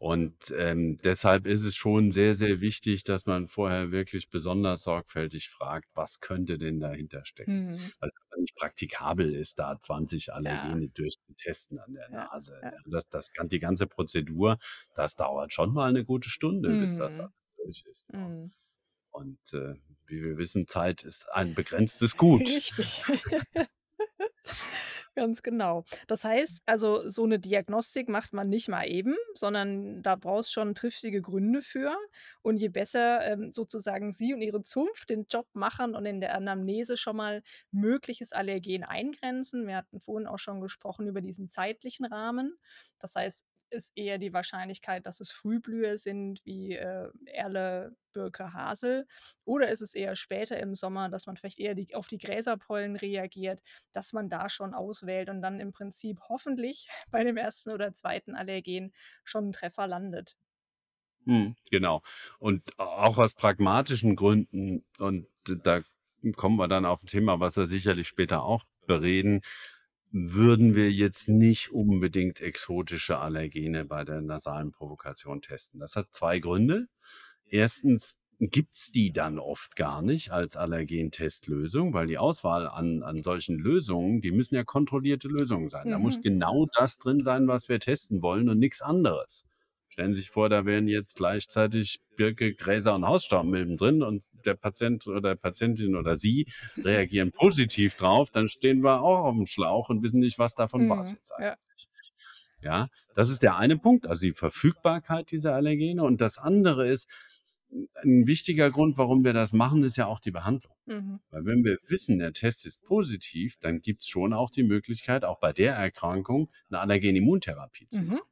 Und, 0.01 0.51
ähm, 0.55 0.99
deshalb 1.03 1.47
ist 1.47 1.63
es 1.65 1.75
schon 1.75 2.13
sehr, 2.13 2.35
sehr 2.37 2.61
wichtig, 2.61 3.03
dass 3.05 3.25
man 3.25 3.49
vorher 3.49 3.93
wirklich 3.93 4.29
besonders 4.29 4.83
sorgfältig 4.83 5.49
fragt: 5.49 5.89
„Was 5.95 6.21
könnte 6.21 6.59
denn 6.59 6.81
dahinter 6.81 7.25
stecken?“ 7.25 7.65
Mhm. 7.67 7.93
Weil's 8.01 8.13
einfach 8.25 8.37
nicht 8.39 8.55
praktikabel 8.57 9.35
ist, 9.35 9.59
da 9.59 9.81
20 9.81 10.35
Ja. 10.45 10.79
Allergene 10.79 10.89
durchzutesten 10.91 11.79
an 11.79 11.95
der 11.95 12.11
Ja, 12.11 12.31
Nase. 12.31 12.63
ja. 12.63 12.71
Ja, 12.71 12.79
das 12.85 13.09
das 13.09 13.33
kann 13.33 13.49
die 13.49 13.59
ganze 13.59 13.87
Prozedur, 13.87 14.59
das 14.95 15.15
dauert 15.17 15.53
schon 15.53 15.73
mal 15.73 15.91
'ne 15.93 16.05
gute 16.05 16.29
Stunde, 16.29 16.77
bis 16.77 16.95
das 16.97 17.19
Mhm. 17.19 17.21
alles 17.21 17.33
durch 17.57 17.85
ist, 17.91 18.09
ne? 18.13 18.15
Mhm. 18.15 18.53
Und, 19.13 19.41
äh, 19.55 19.75
wie 20.07 20.23
wir 20.23 20.39
wissen, 20.39 20.69
Zeit 20.69 21.05
ist 21.05 21.29
ein 21.33 21.55
begrenztes 21.55 22.17
Gut. 22.17 22.51
Richtig. 22.79 23.03
Ganz 25.17 25.43
genau. 25.43 25.85
Das 26.09 26.25
heißt, 26.25 26.61
also, 26.67 27.09
so 27.09 27.25
'ne 27.27 27.39
Diagnostik 27.39 28.07
macht 28.11 28.35
man 28.35 28.51
nicht 28.51 28.69
mal 28.69 28.85
eben, 28.87 29.17
sondern 29.33 30.03
da 30.03 30.15
braucht's 30.15 30.53
schon 30.53 30.75
triftige 30.75 31.23
Gründe 31.23 31.63
für. 31.63 31.97
Und 32.43 32.59
je 32.59 32.69
besser, 32.69 33.23
ähm, 33.27 33.51
sozusagen 33.51 34.13
Sie 34.13 34.35
und 34.35 34.43
Ihre 34.43 34.63
Zunft 34.63 35.09
den 35.09 35.25
Job 35.31 35.47
machen 35.55 35.95
und 35.95 36.05
in 36.05 36.21
der 36.21 36.35
Anamnese 36.35 36.99
schon 36.99 37.17
mal 37.17 37.43
mögliches 37.71 38.33
Allergen 38.33 38.85
eingrenzen 38.85 39.67
wir 39.67 39.77
hatten 39.77 40.01
vorhin 40.01 40.27
auch 40.29 40.39
schon 40.39 40.61
gesprochen 40.61 41.07
über 41.09 41.23
diesen 41.23 41.49
zeitlichen 41.49 42.05
Rahmen. 42.05 42.55
Das 42.99 43.15
heißt, 43.15 43.47
ist 43.71 43.93
eher 43.97 44.19
die 44.19 44.33
Wahrscheinlichkeit, 44.33 45.07
dass 45.07 45.21
es 45.21 45.31
Frühblüher 45.33 45.99
sind 45.99 46.41
wie, 46.45 46.73
äh, 46.77 47.11
Erle, 47.27 47.97
Birke, 48.13 48.53
Hasel 48.55 49.07
oder 49.45 49.69
ist 49.71 49.83
es 49.83 49.95
eher 49.95 50.17
später 50.17 50.59
im 50.59 50.75
Sommer, 50.75 51.09
dass 51.11 51.27
man 51.27 51.37
vielleicht 51.37 51.59
eher 51.59 51.75
die 51.75 51.95
auf 51.95 52.07
die 52.09 52.19
Gräserpollen 52.19 52.97
reagiert, 52.97 53.61
dass 53.93 54.13
man 54.13 54.29
da 54.31 54.49
schon 54.49 54.75
auswählt 54.75 55.29
und 55.29 55.43
dann 55.43 55.61
im 55.61 55.73
Prinzip 55.73 56.21
hoffentlich 56.29 56.89
bei 57.11 57.25
dem 57.25 57.37
1. 57.37 57.73
oder 57.73 57.93
2. 57.95 58.35
Allergen 58.37 58.93
schon 59.25 59.49
'n 59.49 59.53
Treffer 59.53 59.87
landet. 59.87 60.35
Mhm, 61.25 61.57
genau. 61.71 62.03
Und 62.39 62.79
auch 62.79 63.19
aus 63.19 63.35
pragmatischen 63.35 64.15
Gründen 64.17 64.85
und 64.99 65.27
da 65.45 65.81
kommen 66.37 66.57
wir 66.57 66.69
dann 66.69 66.85
auf 66.87 67.03
'n 67.03 67.07
Thema, 67.09 67.41
was 67.41 67.57
wir 67.57 67.67
sicherlich 67.67 68.07
später 68.09 68.43
auch 68.45 68.63
bereden, 68.87 69.41
würden 70.17 70.75
wir 70.75 70.91
jetzt 70.93 71.29
nicht 71.29 71.71
unbedingt 71.73 72.41
exotische 72.41 73.19
Allergene 73.19 73.85
bei 73.85 74.05
der 74.05 74.23
nasalen 74.23 74.73
Provokation 74.73 75.43
testen. 75.43 75.81
Das 75.81 75.97
hat 75.97 76.09
2 76.13 76.39
Gründe. 76.41 76.89
1. 77.51 78.17
gibt's 78.41 78.93
die 78.93 79.13
dann 79.13 79.39
oft 79.39 79.77
gar 79.77 80.03
nicht 80.03 80.31
als 80.33 80.57
Allergentestlösung, 80.57 81.95
weil 81.95 82.07
die 82.09 82.19
Auswahl 82.19 82.67
an 82.69 83.03
an 83.03 83.23
solchen 83.23 83.59
Lösungen, 83.59 84.21
die 84.23 84.33
müssen 84.33 84.55
ja 84.57 84.65
kontrollierte 84.65 85.29
Lösungen 85.29 85.71
sein. 85.71 85.91
Da 85.91 85.99
muss 85.99 86.21
Mhm. 86.21 86.23
genau 86.23 86.67
das 86.77 86.99
drin 86.99 87.23
sein, 87.23 87.49
was 87.49 87.69
wir 87.69 87.81
testen 87.81 88.23
wollen 88.23 88.49
und 88.51 88.59
nix 88.59 88.83
anderes. 88.83 89.45
Stellen 89.97 90.13
Sie 90.13 90.21
sich 90.21 90.29
vor, 90.31 90.51
da 90.51 90.67
wären 90.67 90.89
jetzt 90.89 91.17
gleichzeitig 91.17 92.01
Birke, 92.17 92.53
Gräser 92.53 92.95
und 92.95 93.07
Hausstaubmilben 93.07 93.79
drin 93.79 94.03
und 94.03 94.25
der 94.45 94.53
Patient 94.53 95.07
oder 95.07 95.37
Patientin 95.37 95.97
oder 95.97 96.17
Sie 96.19 96.47
reagieren 96.85 97.33
positiv 97.33 97.95
drauf, 97.95 98.31
dann 98.31 98.47
stehen 98.47 98.83
wir 98.85 99.01
auch 99.01 99.21
aufm 99.25 99.47
Schlauch 99.47 99.89
und 99.89 100.03
wissen 100.03 100.21
nicht, 100.21 100.39
was 100.39 100.55
davon 100.55 100.87
Mhm, 100.87 101.19
jetzt 101.19 101.33
ja. 101.39 101.57
eigentlich. 101.81 101.89
Ja, 102.61 102.89
das 103.15 103.31
ist 103.31 103.43
der 103.43 103.57
eine 103.57 103.79
Punkt, 103.79 104.07
also 104.07 104.23
die 104.27 104.33
Verfügbarkeit 104.35 105.31
dieser 105.31 105.55
Allergene. 105.55 106.03
Und 106.05 106.21
das 106.21 106.37
andere 106.39 106.89
ist 106.91 107.09
'n 108.05 108.27
wichtiger 108.27 108.71
Grund, 108.71 108.99
warum 108.99 109.25
wir 109.25 109.33
das 109.33 109.53
machen, 109.55 109.85
ist 109.85 109.97
ja 109.97 110.07
auch 110.07 110.21
die 110.21 110.31
Behandlung. 110.31 110.75
Mhm. 110.87 111.19
Weil 111.31 111.47
wenn 111.47 111.65
wir 111.65 111.79
wissen, 111.89 112.19
der 112.19 112.33
Test 112.35 112.67
ist 112.67 112.83
positiv, 112.83 113.57
dann 113.61 113.81
gibt's 113.81 114.09
schon 114.09 114.33
auch 114.35 114.51
die 114.51 114.63
Möglichkeit, 114.65 115.25
auch 115.25 115.41
bei 115.41 115.53
der 115.55 115.75
Erkrankung 115.75 116.51
'ne 116.71 116.81
Allergenimmuntherapie 116.81 117.89
zu 117.89 118.05
Mhm. 118.05 118.27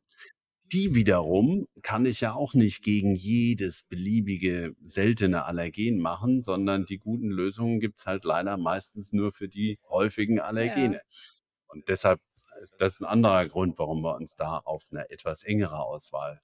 Die 0.75 0.95
wiederum 0.95 1.69
kann 1.83 2.05
ich 2.05 2.21
ja 2.21 2.35
auch 2.35 2.53
nicht 2.55 2.83
gegen 2.85 3.15
jedes 3.15 3.83
beliebige 3.85 4.75
seltene 4.85 5.45
Allergen 5.47 5.99
machen, 6.01 6.41
sondern 6.43 6.85
die 6.85 6.99
guten 6.99 7.29
Lösungen 7.31 7.81
gibt's 7.81 8.05
halt 8.07 8.25
leider 8.25 8.57
meistens 8.59 9.13
nur 9.13 9.33
für 9.33 9.49
die 9.49 9.79
häufigen 9.89 10.41
Ja. 10.57 10.95
Allergene. 10.95 11.01
Und 11.69 11.89
deshalb 11.89 12.21
ist 12.63 12.75
das 12.79 13.01
'n 13.01 13.07
anderer 13.07 13.49
Grund, 13.49 13.79
warum 13.79 14.03
wir 14.03 14.17
uns 14.17 14.37
da 14.37 14.59
auf 14.59 14.91
'ne 14.93 15.09
etwas 15.11 15.45
engere 15.45 15.79
Auswahl 15.85 16.43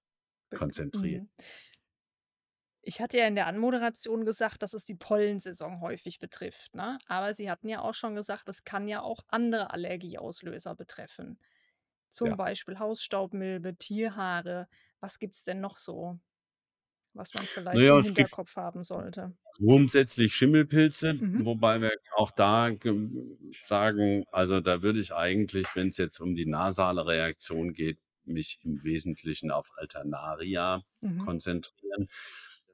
konzentrieren. 0.54 1.22
mhm. 1.22 1.30
Ich 2.82 3.00
hatte 3.00 3.18
ja 3.18 3.26
in 3.26 3.34
der 3.34 3.46
Anmoderation 3.46 4.24
gesagt, 4.24 4.62
dass 4.62 4.72
es 4.74 4.84
die 4.84 4.94
Pollensaison 4.94 5.80
häufig 5.80 6.18
betrifft, 6.18 6.74
ne? 6.74 6.98
Aber 7.06 7.34
Sie 7.34 7.50
hatten 7.50 7.68
ja 7.68 7.80
auch 7.82 7.92
schon 7.94 8.14
gesagt, 8.14 8.48
es 8.48 8.64
kann 8.64 8.88
ja 8.88 9.02
auch 9.02 9.20
andere 9.28 9.70
Allergieauslöser 9.70 10.74
betreffen. 10.74 11.38
Zum 12.12 12.36
Ja. 12.36 12.36
Beispiel 12.36 12.78
Hausstaubmilbe, 12.80 13.76
Tierhaare. 13.76 14.68
Was 15.00 15.18
gibt's 15.20 15.44
denn 15.44 15.60
noch 15.60 15.76
so, 15.76 16.18
was 17.14 17.34
man 17.34 17.48
vielleicht 17.48 17.88
ja, 17.88 17.98
im 17.98 18.00
es 18.00 18.12
gibt 18.14 18.30
Hinterkopf 18.38 18.56
haben 18.56 18.84
sollte? 18.84 19.36
grundsätzlich 19.58 20.34
Schimmelpilze, 20.34 21.20
Mhm. 21.20 21.44
wobei 21.44 21.80
wir 21.82 21.92
auch 22.16 22.30
da 22.30 22.70
sagen, 23.64 24.24
also, 24.32 24.60
da 24.60 24.82
würde 24.82 25.00
ich 25.00 25.12
eigentlich, 25.14 25.66
wenn's 25.74 25.96
jetzt 25.98 26.20
um 26.20 26.34
die 26.34 26.46
nasale 26.46 27.06
Reaktion 27.06 27.72
geht, 27.74 27.98
mich 28.24 28.58
im 28.64 28.82
Wesentlichen 28.84 29.50
auf 29.50 29.70
Alternaria 29.76 30.82
Mhm. 31.02 31.30
konzentrieren. 31.30 32.08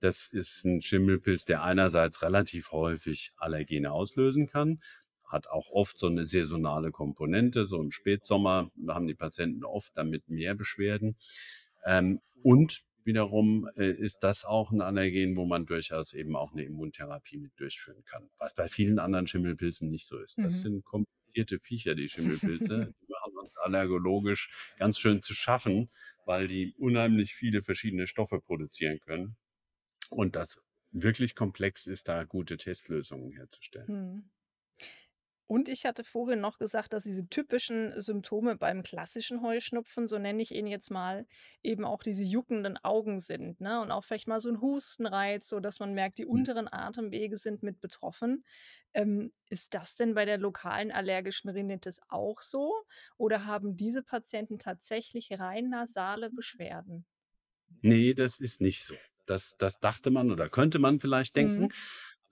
Das 0.01 0.29
ist 0.29 0.64
'n 0.64 0.83
Schimmelpilz, 0.83 1.44
der 1.46 1.62
einerseits 1.64 2.22
relativ 2.22 2.72
häufig 2.72 3.33
Allergene 3.38 3.92
auslösen 3.92 4.46
kann, 4.49 4.81
hat 5.27 5.49
auch 5.49 5.71
oft 5.71 5.99
so 5.99 6.09
'ne 6.09 6.27
saisonale 6.27 6.93
Komponente. 6.93 7.65
So 7.67 7.81
im 7.83 7.91
Spätsommer, 7.93 8.71
da 8.77 8.95
haben 8.95 9.07
die 9.09 9.15
Patienten 9.15 9.65
oft 9.65 9.97
damit 9.97 10.29
mehr 10.29 10.55
Beschwerden. 10.55 11.17
Ähm, 11.85 12.21
und 12.43 12.85
wiederum, 13.05 13.69
äh, 13.77 13.91
ist 13.93 14.21
das 14.25 14.45
auch 14.45 14.73
'n 14.73 14.81
Allergen, 14.83 15.37
wo 15.37 15.47
man 15.47 15.67
durchaus 15.67 16.12
eben 16.15 16.37
auch 16.37 16.53
'ne 16.55 16.65
Immuntherapie 16.65 17.39
mit 17.39 17.53
durchführen 17.61 18.05
kann, 18.05 18.31
was 18.39 18.55
bei 18.55 18.69
vielen 18.69 18.99
anderen 18.99 19.27
Schimmelpilzen 19.29 19.91
nicht 19.91 20.07
so 20.09 20.19
ist. 20.19 20.43
Das 20.45 20.61
Mhm. 20.61 20.62
sind 20.62 20.85
komplizierte 20.85 21.61
Viecher, 21.61 21.95
die 21.95 22.09
Schimmelpilze. 22.09 22.93
Die 23.01 23.07
machen 23.12 23.39
uns 23.39 23.57
allergologisch 23.59 24.51
ganz 24.79 24.99
schön 24.99 25.23
zu 25.23 25.35
schaffen, 25.35 25.91
weil 26.25 26.49
die 26.49 26.75
unheimlich 26.79 27.35
viele 27.35 27.62
verschiedene 27.62 28.07
Stoffe 28.09 28.41
produzieren 28.41 28.99
können 29.01 29.37
und 30.11 30.37
das 30.37 30.62
wirklich 30.93 31.35
komplex 31.37 31.87
ist, 31.89 32.09
da 32.09 32.25
gute 32.25 32.57
Testlösungen 32.59 33.33
herzustellen. 33.33 33.89
Mhm. 33.89 34.29
Und 35.48 35.68
ich 35.68 35.85
hatte 35.87 36.04
vorhin 36.04 36.40
noch 36.40 36.59
gesagt, 36.59 36.92
dass 36.92 37.04
diese 37.04 37.28
typischen 37.28 38.00
Symptome 38.00 38.56
beim 38.56 38.82
klassischen 38.82 39.42
Heuschnupfen, 39.42 40.09
so 40.09 40.18
nenne 40.18 40.42
ich 40.42 40.52
ihn 40.54 40.66
jetzt 40.66 40.90
mal, 40.90 41.26
eben 41.62 41.85
auch 41.85 42.02
diese 42.02 42.22
juckenden 42.24 42.78
Augen 42.82 43.20
sind, 43.20 43.61
ne? 43.61 43.80
Und 43.80 43.90
auch 43.92 44.04
vielleicht 44.04 44.28
mal 44.28 44.40
so 44.40 44.48
'n 44.48 44.61
Hustenreiz, 44.61 45.48
sodass 45.48 45.78
man 45.80 45.94
merkt, 45.94 46.18
die 46.18 46.26
Mhm. 46.30 46.46
unteren 46.46 46.68
Atemwege 46.72 47.37
sind 47.38 47.62
mit 47.62 47.80
betroffen. 47.80 48.44
Ähm, 48.94 49.32
ist 49.48 49.74
das 49.74 49.94
denn 49.94 50.14
bei 50.14 50.24
der 50.24 50.38
lokalen 50.38 50.90
allergischen 50.92 51.50
Rhinitis 51.50 52.00
auch 52.09 52.40
so 52.40 52.74
oder 53.16 53.44
haben 53.46 53.76
diese 53.76 54.02
Patienten 54.02 54.59
tatsächlich 54.59 55.38
rein 55.38 55.68
nasale 55.68 56.30
Beschwerden? 56.30 57.06
Ne, 57.82 58.14
das 58.14 58.38
ist 58.38 58.61
nicht 58.61 58.85
so. 58.85 58.96
Das 59.26 59.56
das 59.59 59.80
dachte 59.80 60.11
man 60.11 60.30
oder 60.30 60.48
könnte 60.48 60.78
man 60.78 61.00
vielleicht 61.00 61.37
denken, 61.37 61.68
Mhm. 61.68 61.76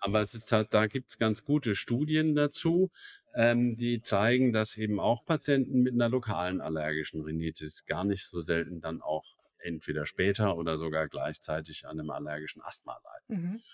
Aber 0.05 0.21
es 0.23 0.35
ist 0.35 0.53
halt 0.53 0.75
da 0.75 0.87
gibt's 0.89 1.19
ganz 1.19 1.45
gute 1.45 1.75
Studien 1.77 2.35
dazu, 2.37 2.91
ähm, 3.35 3.77
die 3.77 4.03
zeigen, 4.03 4.53
dass 4.53 4.77
eben 4.79 5.01
auch 5.01 5.25
Patienten 5.27 5.83
mit 5.83 5.95
'ner 5.97 6.09
lokalen 6.11 6.61
allergischen 6.61 7.23
Rhinitis 7.23 7.87
gar 7.87 8.05
nicht 8.05 8.27
so 8.27 8.41
selten 8.43 8.81
dann 8.83 9.03
auch 9.03 9.25
entweder 9.59 10.07
später 10.07 10.57
oder 10.59 10.79
sogar 10.79 11.09
gleichzeitig 11.09 11.87
an 11.89 11.97
'nem 11.99 12.11
allergischen 12.11 12.63
Asthma 12.63 12.99
leiden. 13.05 13.25
Mhm. 13.31 13.65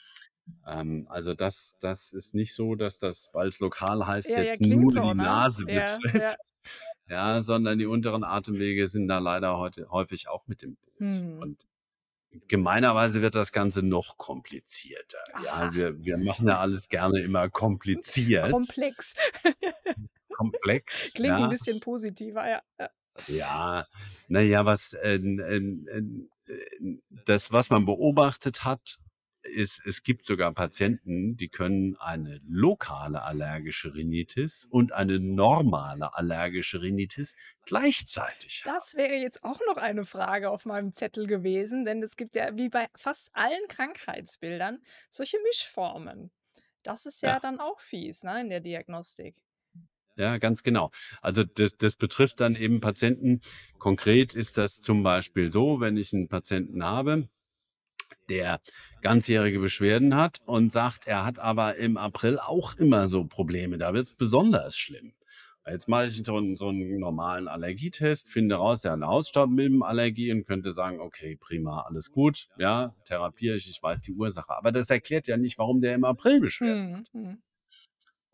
Ähm, 0.66 1.06
also 1.08 1.34
das 1.34 1.76
das 1.80 2.12
ist 2.12 2.34
nicht 2.34 2.54
so, 2.54 2.74
dass 2.74 2.98
das, 2.98 3.30
weil's 3.32 3.60
lokal 3.60 4.06
heißt, 4.06 4.36
Ja, 4.36 4.42
ja, 4.42 4.56
jetzt 4.56 4.58
klingt 4.58 4.92
nur 4.92 4.92
so, 4.92 5.00
die 5.00 5.14
ne? 5.14 5.22
Nase 5.22 5.66
Ja, 5.66 6.02
ja. 6.14 6.34
betrifft, 6.34 6.54
ja, 7.08 7.42
sondern 7.42 7.78
die 7.78 7.86
unteren 7.86 8.24
Atemwege 8.24 8.88
sind 8.88 9.08
da 9.08 9.18
leider 9.18 9.58
heute 9.58 9.90
häufig 9.90 10.28
auch 10.28 10.46
mit 10.48 10.62
im 10.62 10.76
Boot. 10.76 10.94
Mhm. 11.00 11.50
Und 11.50 11.66
gemeinerweise 12.48 13.22
wird 13.22 13.34
das 13.34 13.52
Ganze 13.52 13.84
noch 13.84 14.16
komplizierter. 14.18 15.18
Ja, 15.44 15.52
Aha. 15.52 15.74
wir 15.74 16.04
wir 16.04 16.18
machen 16.18 16.48
ja 16.48 16.58
alles 16.58 16.88
gerne 16.88 17.20
immer 17.20 17.48
kompliziert. 17.50 18.50
Komplex. 18.50 19.14
Komplex, 20.36 21.12
Klingt 21.14 21.38
ja. 21.38 21.46
bisschen 21.48 21.80
positiver, 21.80 22.48
ja, 22.48 22.62
ja. 22.78 22.90
Ja, 23.26 23.86
na 24.28 24.40
ja, 24.40 24.64
was, 24.64 24.94
äh, 24.94 25.16
n 25.16 25.86
äh, 26.48 26.98
das, 27.26 27.52
was 27.52 27.68
man 27.70 27.84
beobachtet 27.84 28.64
hat, 28.64 28.98
ist, 29.44 29.84
es 29.86 30.02
gibt 30.02 30.24
sogar 30.24 30.52
Patienten, 30.54 31.36
die 31.36 31.48
können 31.48 31.96
eine 31.98 32.40
lokale 32.46 33.22
allergische 33.22 33.94
Rhinitis 33.94 34.66
und 34.70 34.92
eine 34.92 35.18
normale 35.20 36.14
allergische 36.14 36.82
Rhinitis 36.82 37.34
gleichzeitig 37.64 38.64
haben. 38.66 38.66
Das 38.66 38.94
wäre 38.94 39.14
jetzt 39.14 39.42
auch 39.42 39.58
noch 39.66 39.78
eine 39.78 40.04
Frage 40.04 40.50
auf 40.50 40.66
meinem 40.66 40.92
Zettel 40.92 41.26
gewesen, 41.26 41.84
denn 41.86 42.02
es 42.02 42.16
gibt 42.16 42.34
ja 42.34 42.56
wie 42.58 42.68
bei 42.68 42.88
fast 42.94 43.30
allen 43.34 43.66
Krankheitsbildern 43.68 44.82
solche 45.08 45.38
Mischformen. 45.42 46.30
Das 46.82 47.06
ist 47.06 47.22
ja 47.22 47.38
Ja. 47.38 47.40
dann 47.40 47.58
auch 47.58 47.80
fies, 47.80 48.22
ne, 48.22 48.40
in 48.42 48.50
der 48.50 48.60
Diagnostik. 48.60 49.36
Ja, 50.16 50.38
ganz 50.38 50.62
genau. 50.62 50.90
Also 51.22 51.44
das 51.44 51.76
das 51.76 51.96
betrifft 51.96 52.40
dann 52.40 52.54
eben 52.56 52.80
Patienten 52.80 53.40
konkret 53.78 54.34
ist 54.34 54.58
das 54.58 54.80
zum 54.80 55.02
Beispiel 55.02 55.50
so, 55.50 55.80
wenn 55.80 55.96
ich 55.96 56.12
'n 56.12 56.28
Patienten 56.28 56.84
habe, 56.84 57.28
der 58.28 58.60
ganzjährige 59.02 59.60
Beschwerden 59.60 60.14
hat 60.16 60.40
und 60.46 60.72
sagt, 60.72 61.06
er 61.06 61.24
hat 61.24 61.38
aber 61.38 61.76
im 61.76 61.96
April 61.96 62.38
auch 62.38 62.76
immer 62.76 63.08
so 63.08 63.24
Probleme, 63.24 63.78
da 63.78 63.94
wird's 63.94 64.14
besonders 64.14 64.76
schlimm. 64.76 65.14
Jetzt 65.66 65.88
mache 65.88 66.06
ich 66.06 66.22
so 66.24 66.36
'n 66.38 66.56
so 66.56 66.68
'n 66.70 66.98
normalen 66.98 67.46
Allergietest, 67.48 68.28
finde 68.30 68.56
raus, 68.56 68.80
der 68.82 68.92
hat 68.92 68.98
'ne 69.00 69.06
Hausstaubmilbenallergie 69.06 70.32
und 70.32 70.44
könnte 70.46 70.72
sagen: 70.72 71.00
„Okay, 71.00 71.36
prima, 71.38 71.82
alles 71.82 72.10
gut, 72.10 72.48
ja, 72.58 72.94
therapiere 73.04 73.56
ich, 73.56 73.68
ich 73.70 73.82
weiß 73.82 74.00
die 74.02 74.12
Ursache.“ 74.12 74.56
Aber 74.56 74.72
das 74.72 74.90
erklärt 74.90 75.26
ja 75.28 75.36
nicht, 75.36 75.58
warum 75.58 75.80
der 75.80 75.94
im 75.94 76.04
April 76.04 76.40
Beschwerden 76.40 76.80
Mhm, 76.86 76.94
hat. 76.96 77.10
mhm. 77.12 77.42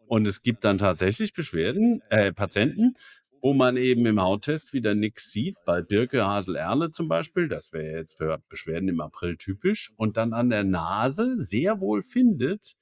Und 0.08 0.26
es 0.26 0.42
gibt 0.42 0.64
dann 0.64 0.78
tatsächlich 0.78 1.32
Beschwerden 1.32 2.00
äh, 2.10 2.32
Patienten, 2.32 2.94
wo 3.46 3.54
man 3.54 3.76
eben 3.76 4.04
im 4.06 4.20
Hauttest 4.20 4.72
wieder 4.72 4.96
nix 4.96 5.30
sieht, 5.30 5.56
bei 5.64 5.80
Birke, 5.80 6.26
Hasel, 6.26 6.56
Erle 6.56 6.90
zum 6.90 7.06
Beispiel, 7.06 7.46
das 7.46 7.72
wäre 7.72 7.98
jetzt 7.98 8.18
für 8.18 8.42
Beschwerden 8.48 8.88
im 8.88 9.00
April 9.00 9.36
typisch, 9.36 9.92
und 9.96 10.16
dann 10.16 10.32
an 10.32 10.50
der 10.50 10.64
Nase 10.64 11.36
sehr 11.38 11.80
wohl 11.80 12.02
findet, 12.02 12.74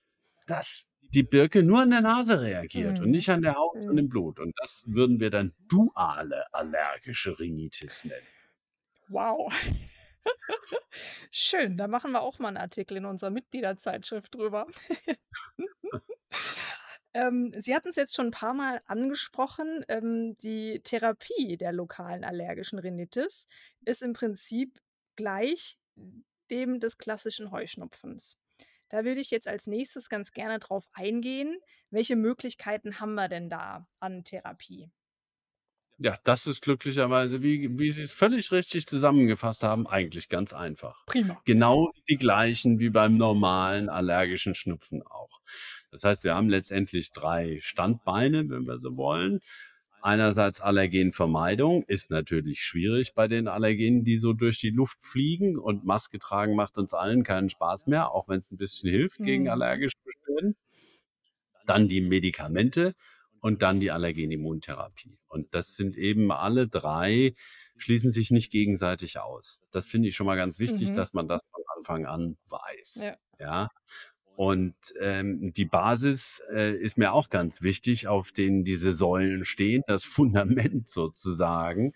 dass 0.47 0.85
die 1.13 1.23
Birke 1.23 1.63
nur 1.63 1.83
an 1.83 1.91
der 1.91 2.01
Nase 2.01 2.41
reagiert 2.41 2.99
und 2.99 3.09
Mhm, 3.09 3.11
nicht 3.11 3.29
an 3.29 3.43
der 3.43 3.57
Haut 3.57 3.77
und 3.77 3.93
mhm. 3.93 3.99
im 3.99 4.09
Blut. 4.09 4.41
Und 4.41 4.55
das 4.57 4.83
würden 4.87 5.21
wir 5.21 5.29
dann 5.29 5.53
duale 5.69 6.47
allergische 6.55 7.39
Rhinitis 7.39 8.03
nennen. 8.05 8.27
Wow. 9.09 9.53
Schön, 11.31 11.77
da 11.77 11.89
machen 11.89 12.13
wir 12.13 12.23
auch 12.23 12.39
mal 12.39 12.49
'n 12.49 12.57
Artikel 12.57 12.97
in 12.97 13.05
unserer 13.05 13.29
Mitgliederzeitschrift 13.31 14.35
drüber. 14.35 14.67
Ähm, 17.15 17.53
Sie 17.61 17.75
hatten's 17.75 17.95
jetzt 17.97 18.15
schon 18.17 18.27
'n 18.29 18.31
paarmal 18.33 18.81
angesprochen, 18.87 19.85
ähm, 19.89 20.37
die 20.39 20.81
Therapie 20.83 21.57
der 21.57 21.73
lokalen 21.73 22.25
allergischen 22.25 22.79
Rhinitis 22.81 23.47
ist 23.85 24.03
im 24.03 24.13
Prinzip 24.15 24.81
gleich 25.17 25.79
dem 26.51 26.81
des 26.81 26.99
klassischen 26.99 27.53
Heuschnupfens. 27.53 28.37
Da 28.91 29.05
würde 29.05 29.21
ich 29.21 29.31
jetzt 29.31 29.49
als 29.49 29.67
Nächstes 29.69 30.09
ganz 30.09 30.33
gerne 30.33 30.59
drauf 30.61 30.89
eingehen. 30.93 31.59
Welche 31.91 32.17
Möglichkeiten 32.17 33.01
haben 33.01 33.15
wir 33.15 33.29
denn 33.29 33.49
da 33.51 33.87
an 34.01 34.25
Therapie? 34.25 34.91
Ja, 35.99 36.17
das 36.25 36.47
ist 36.49 36.61
glücklicherweise, 36.63 37.43
wie 37.43 37.79
wie 37.79 37.93
Sie's 37.93 38.11
völlig 38.11 38.51
richtig 38.51 38.87
zusammengefasst 38.89 39.63
haben, 39.63 39.87
eigentlich 39.87 40.29
ganz 40.29 40.53
einfach. 40.53 41.07
Prima. 41.09 41.45
Genau 41.45 41.93
die 42.09 42.17
gleichen 42.17 42.81
wie 42.81 42.91
beim 42.91 43.17
normalen 43.17 43.89
allergischen 43.89 44.57
Schnupfen 44.57 45.03
auch. 45.07 45.41
Das 45.95 46.03
heißt, 46.05 46.25
wir 46.25 46.35
haben 46.35 46.49
letztendlich 46.51 47.13
3 47.13 47.61
Standbeine, 47.63 48.51
wenn 48.51 48.67
wir 48.67 48.79
so 48.81 48.97
wollen. 48.97 49.41
Einerseits 50.03 50.61
Allergenvermeidung 50.61 51.85
ist 51.85 52.11
natürlich 52.11 52.61
schwierig 52.61 53.15
bei 53.15 53.29
den 53.29 53.49
Allergenen, 53.49 54.05
die 54.05 54.17
so 54.17 54.33
durch 54.35 54.59
die 54.61 54.71
Luft 54.71 54.99
fliegen 55.05 55.57
und 55.59 55.85
Maske 55.85 56.19
tragen 56.19 56.57
macht 56.57 56.79
uns 56.79 56.95
allen 56.95 57.23
keinen 57.25 57.49
Spaß 57.51 57.87
mehr, 57.87 58.11
auch 58.13 58.29
wenn's 58.29 58.51
'n 58.53 58.59
bisschen 58.59 58.91
hilft 58.91 59.23
gegen 59.23 59.49
Mhm. 59.49 59.51
allergische 59.51 59.97
Beschwerden. 60.05 60.57
Dann 61.67 61.89
die 61.89 62.01
Medikamente 62.03 62.95
und 63.41 63.63
dann 63.63 63.81
die 63.81 63.91
Allergenimmuntherapie. 63.91 65.19
Und 65.29 65.55
das 65.55 65.77
sind 65.77 65.97
eben 65.97 66.31
alle 66.31 66.69
3 66.69 67.35
schließen 67.77 68.11
sich 68.13 68.31
nicht 68.31 68.51
gegenseitig 68.53 69.19
aus. 69.19 69.61
Das 69.73 69.87
finde 69.87 70.09
ich 70.09 70.15
schon 70.17 70.27
mal 70.27 70.37
ganz 70.37 70.59
wichtig, 70.59 70.93
Mhm. 70.93 70.93
dass 70.93 71.13
man 71.13 71.27
das 71.29 71.41
von 71.51 71.63
Anfang 71.77 72.07
an 72.07 72.37
weiß, 72.49 72.97
Ja. 72.97 73.17
ja? 73.39 73.69
Und, 74.37 74.75
ähm, 75.01 75.53
die 75.55 75.65
Basis, 75.65 76.43
äh, 76.53 76.75
ist 76.77 76.99
mir 76.99 77.13
auch 77.13 77.31
ganz 77.31 77.63
wichtig, 77.63 78.09
auf 78.09 78.33
denen 78.33 78.65
diese 78.65 78.93
Säulen 78.93 79.45
stehen, 79.45 79.83
das 79.87 80.05
Fundament 80.05 80.89
sozusagen. 80.91 81.93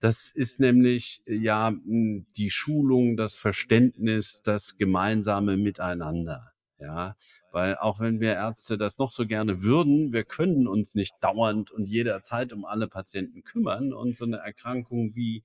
Das 0.00 0.30
ist 0.34 0.60
nämlich, 0.60 1.22
ja, 1.26 1.68
hm, 1.70 2.26
die 2.36 2.50
Schulung, 2.50 3.16
das 3.16 3.34
Verständnis, 3.36 4.42
das 4.44 4.76
gemeinsame 4.78 5.56
Miteinander, 5.56 6.52
ja? 6.80 7.16
Weil 7.52 7.76
auch 7.78 8.00
wenn 8.00 8.20
wir 8.20 8.34
Ärzte 8.34 8.76
das 8.78 8.98
noch 8.98 9.10
so 9.12 9.26
gerne 9.26 9.62
würden, 9.62 10.12
wir 10.12 10.24
können 10.24 10.66
uns 10.68 10.94
nicht 10.94 11.14
dauernd 11.22 11.70
und 11.70 11.86
jederzeit 11.88 12.52
um 12.52 12.64
alle 12.66 12.88
Patienten 12.88 13.42
kümmern 13.44 13.92
und 13.94 14.16
so 14.16 14.26
'ne 14.26 14.36
Erkrankung 14.38 15.14
wie 15.14 15.42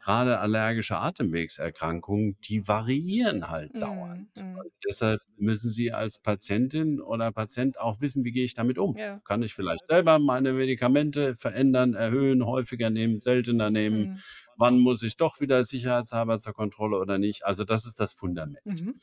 grade 0.00 0.38
allergische 0.40 0.96
Atemwegserkrankungen, 0.98 2.38
die 2.48 2.66
variieren 2.68 3.48
halt 3.50 3.72
dauernd. 3.78 4.28
Mhm, 4.36 4.42
mhm. 4.42 4.64
Und 4.64 4.72
deshalb 4.88 5.20
müssen 5.36 5.70
Sie 5.70 5.92
als 5.92 6.18
Patientin 6.18 7.00
oder 7.00 7.32
Patient 7.32 7.78
auch 7.80 8.00
wissen: 8.00 8.24
„Wie 8.24 8.32
gehe 8.32 8.44
ich 8.44 8.54
damit 8.54 8.78
um? 8.78 8.98
Ja. 8.98 9.22
Kann 9.24 9.42
ich 9.42 9.54
vielleicht 9.54 9.86
selber 9.86 10.18
meine 10.18 10.52
Medikamente 10.52 11.36
verändern, 11.36 11.94
erhöhen, 11.94 12.44
häufiger 12.46 12.90
nehmen, 12.90 13.20
seltener 13.20 13.70
nehmen? 13.70 14.08
Mhm. 14.08 14.22
Wann 14.56 14.78
muss 14.78 15.02
ich 15.02 15.16
doch 15.16 15.40
wieder 15.40 15.64
sicherheitshalber 15.64 16.38
zur 16.38 16.52
Kontrolle 16.54 16.98
oder 16.98 17.18
nicht?“ 17.18 17.44
Also, 17.46 17.64
das 17.64 17.86
ist 17.86 18.00
das 18.00 18.12
Fundament. 18.14 18.60
Mhm. 18.64 19.00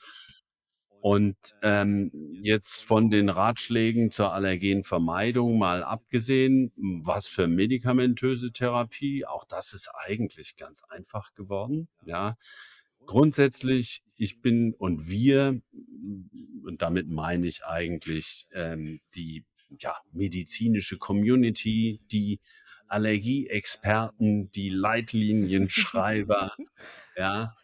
Und, 1.09 1.37
ähm, 1.61 2.11
jetzt 2.33 2.83
von 2.83 3.09
den 3.09 3.29
Ratschlägen 3.29 4.11
zur 4.11 4.33
Allergenvermeidung 4.33 5.57
mal 5.57 5.81
abgesehen, 5.81 6.73
was 6.75 7.27
für 7.27 7.47
medikamentöse 7.47 8.51
Therapie, 8.51 9.25
auch 9.25 9.45
das 9.45 9.71
ist 9.71 9.89
eigentlich 10.05 10.57
ganz 10.57 10.83
einfach 10.83 11.33
geworden, 11.33 11.87
ja. 12.03 12.35
Grundsätzlich, 13.05 14.03
ich 14.17 14.41
bin 14.41 14.73
und 14.73 15.09
wir, 15.09 15.61
und 16.65 16.81
damit 16.81 17.07
meine 17.07 17.47
ich 17.47 17.63
eigentlich, 17.63 18.45
ähm, 18.51 18.99
die, 19.15 19.45
ja, 19.79 19.95
medizinische 20.11 20.97
Community, 20.97 22.01
die 22.11 22.41
Allergieexperten, 22.89 24.51
die 24.51 24.69
Leitlinienschreiber, 24.71 26.51
ja, 27.15 27.55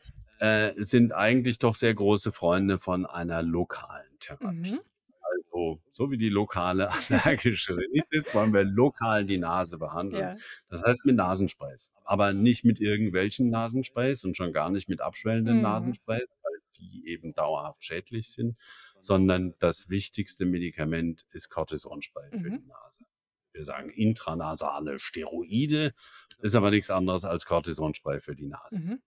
äh, 0.43 0.73
sind 0.84 1.13
eigentlich 1.13 1.58
doch 1.60 1.75
sehr 1.75 1.93
große 1.93 2.34
Freunde 2.34 2.77
von 2.77 3.06
einer 3.06 3.41
lokalen 3.41 4.12
Mhm. 4.12 4.19
Therapie. 4.19 4.79
Also, 5.21 5.82
so 5.89 6.12
wie 6.12 6.17
die 6.17 6.29
lokale 6.29 6.89
allergische 7.38 7.77
Rhinitis 7.77 8.34
wollen 8.36 8.53
wir 8.53 8.63
lokal 8.65 9.25
die 9.25 9.38
Nase 9.38 9.77
behandeln. 9.77 10.21
Ja. 10.21 10.36
Das 10.69 10.84
heißt 10.84 11.06
mit 11.06 11.15
Nasensprays, 11.15 11.91
aber 12.03 12.34
nicht 12.34 12.65
mit 12.65 12.79
irgendwelchen 12.82 13.49
Nasensprays 13.49 14.25
und 14.25 14.36
schon 14.36 14.51
gar 14.51 14.69
nicht 14.69 14.89
mit 14.89 14.99
abschwellenden 15.01 15.58
Mhm. 15.58 15.62
Nasensprays, 15.63 16.27
weil 16.43 16.60
die 16.77 17.08
eben 17.08 17.34
dauerhaft 17.34 17.84
schädlich 17.84 18.29
sind, 18.32 18.58
sondern 18.99 19.53
das 19.60 19.89
wichtigste 19.89 20.45
Medikament 20.45 21.25
ist 21.32 21.49
Cortisonspray 21.49 22.32
für 22.32 22.38
Mhm. 22.49 22.62
die 22.63 22.67
Nase. 22.67 23.06
Wir 23.53 23.63
sagen 23.63 23.89
intranasale 23.91 24.99
Steroide, 24.99 25.93
ist 26.41 26.56
aber 26.56 26.71
nix 26.71 26.89
anderes 26.89 27.23
als 27.23 27.45
Cortisonspray 27.45 28.19
für 28.19 28.36
die 28.36 28.47
Nase. 28.47 28.82
Mhm. 28.82 29.01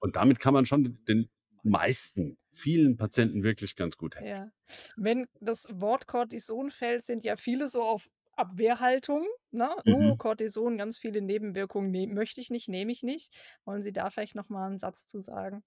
Und 0.00 0.16
damit 0.16 0.38
kann 0.38 0.54
man 0.54 0.66
schon 0.66 0.98
den 1.08 1.28
meisten, 1.62 2.38
vielen 2.52 2.96
Patienten 2.96 3.42
wirklich 3.42 3.76
ganz 3.76 3.96
gut 3.96 4.16
helfen. 4.16 4.20
Ja. 4.20 4.50
Wenn 4.96 5.26
das 5.40 5.66
Wort 5.70 6.06
Cortison 6.08 6.70
fällt, 6.70 7.04
sind 7.04 7.24
ja 7.24 7.36
viele 7.36 7.68
so 7.68 7.82
auf 7.82 8.08
Abwehrhaltung, 8.32 9.26
ne? 9.52 9.70
„Oh, 9.86 10.14
Mhm. 10.14 10.18
Cortison, 10.18 10.76
ganz 10.76 10.98
viele 10.98 11.20
Nebenwirkungen, 11.22 11.90
ne 11.90 12.06
möchte 12.08 12.40
ich 12.40 12.50
nicht, 12.50 12.68
nehme 12.68 12.90
ich 12.92 13.02
nicht.“ 13.02 13.32
Wollen 13.64 13.82
Sie 13.82 13.92
da 13.92 14.10
vielleicht 14.10 14.34
noch 14.34 14.48
mal 14.48 14.70
'n 14.70 14.78
Satz 14.78 15.06
zu 15.06 15.20
sagen? 15.22 15.62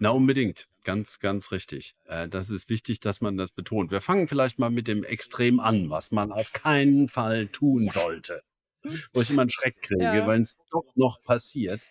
Na, 0.00 0.10
unbedingt. 0.10 0.68
Ganz, 0.84 1.18
ganz 1.18 1.50
richtig. 1.52 1.96
Äh, 2.04 2.28
das 2.28 2.50
ist 2.50 2.68
wichtig, 2.68 3.00
dass 3.00 3.20
man 3.20 3.36
das 3.36 3.50
betont. 3.50 3.90
Wir 3.90 4.00
fangen 4.00 4.28
vielleicht 4.28 4.58
mal 4.58 4.70
mit 4.70 4.88
dem 4.88 5.02
Extrem 5.04 5.58
an, 5.58 5.90
was 5.90 6.10
man 6.10 6.32
auf 6.32 6.52
keinen 6.52 7.08
Fall 7.08 7.48
tun 7.48 7.88
Ja. 7.88 7.90
sollte, 7.90 8.42
wo 9.14 9.22
ich 9.22 9.30
immer 9.30 9.42
'n 9.42 9.50
Schreck 9.50 9.76
kriege, 9.82 10.26
Ja. 10.26 10.26
wenn's 10.26 10.58
doch 10.70 10.84
noch 10.96 11.22
passiert, 11.22 11.84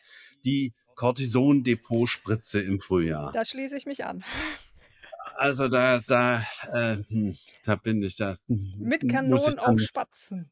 die 0.45 0.73
Cortison-Depot-Spritze 0.95 2.62
im 2.62 2.79
Frühjahr. 2.79 3.36
Da 3.36 3.45
schließe 3.45 3.75
ich 3.77 3.86
mich 3.86 4.05
an. 4.05 4.23
Also, 5.38 5.67
da 5.67 5.99
da, 6.08 6.43
äh, 6.73 6.97
hm, 7.10 7.38
da 7.63 7.75
bin 7.75 8.01
ich 8.03 8.15
da 8.15 8.36
hm, 8.47 8.73
Mit 8.79 9.08
Kanonen 9.08 9.58
auf 9.60 9.79
Spatzen. 9.79 10.51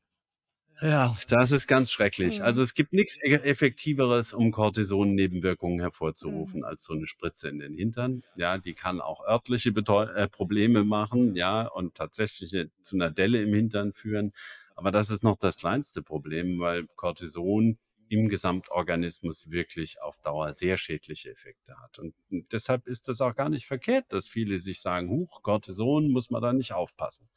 Ja, 0.82 1.18
das 1.30 1.52
ist 1.52 1.68
ganz 1.68 1.92
schrecklich. 1.92 2.42
Mhm. 2.42 2.44
Also, 2.44 2.62
es 2.64 2.74
gibt 2.74 2.94
nix 2.94 3.18
e 3.24 3.32
Effektiveres, 3.34 4.34
um 4.34 4.52
Cortison-Nebenwirkungen 4.52 5.80
Mhm. 6.24 6.60
hervorzurufen 6.60 6.64
als 6.64 6.84
so 6.86 6.94
'ne 6.94 7.08
Spritze 7.08 7.48
in 7.50 7.60
den 7.60 7.74
Hintern. 7.76 8.24
Ja, 8.36 8.58
die 8.58 8.74
kann 8.74 9.00
auch 9.00 9.22
örtliche 9.26 9.72
Bedeu 9.72 10.04
äh, 10.06 10.28
Probleme 10.28 10.84
machen, 10.84 11.36
ja, 11.36 11.68
und 11.68 11.96
tatsächlich 11.96 12.52
zu 12.84 12.98
'ner 12.98 13.12
Delle 13.12 13.42
im 13.44 13.54
Hintern 13.54 13.94
führen. 13.94 14.34
Aber 14.76 14.92
das 14.92 15.10
ist 15.10 15.24
noch 15.24 15.38
das 15.38 15.58
kleinste 15.58 16.02
Problem, 16.02 16.60
weil 16.60 16.88
Cortison 16.96 17.78
im 18.14 18.30
Gesamtorganismus 18.30 19.50
wirklich 19.50 20.02
auf 20.02 20.18
Dauer 20.20 20.54
sehr 20.54 20.78
schädliche 20.78 21.32
Effekte 21.32 21.76
hat. 21.82 22.00
Und 22.00 22.16
deshalb 22.52 22.88
ist 22.88 23.08
das 23.08 23.22
auch 23.22 23.36
gar 23.36 23.50
nicht 23.50 23.66
verkehrt, 23.66 24.06
dass 24.10 24.28
viele 24.28 24.60
sich 24.60 24.82
sagen: 24.82 25.10
„Huch, 25.10 25.42
Cortison, 25.42 26.12
muss 26.12 26.30
man 26.30 26.42
da 26.42 26.54
nicht 26.54 26.74
aufpassen?“ 26.74 27.30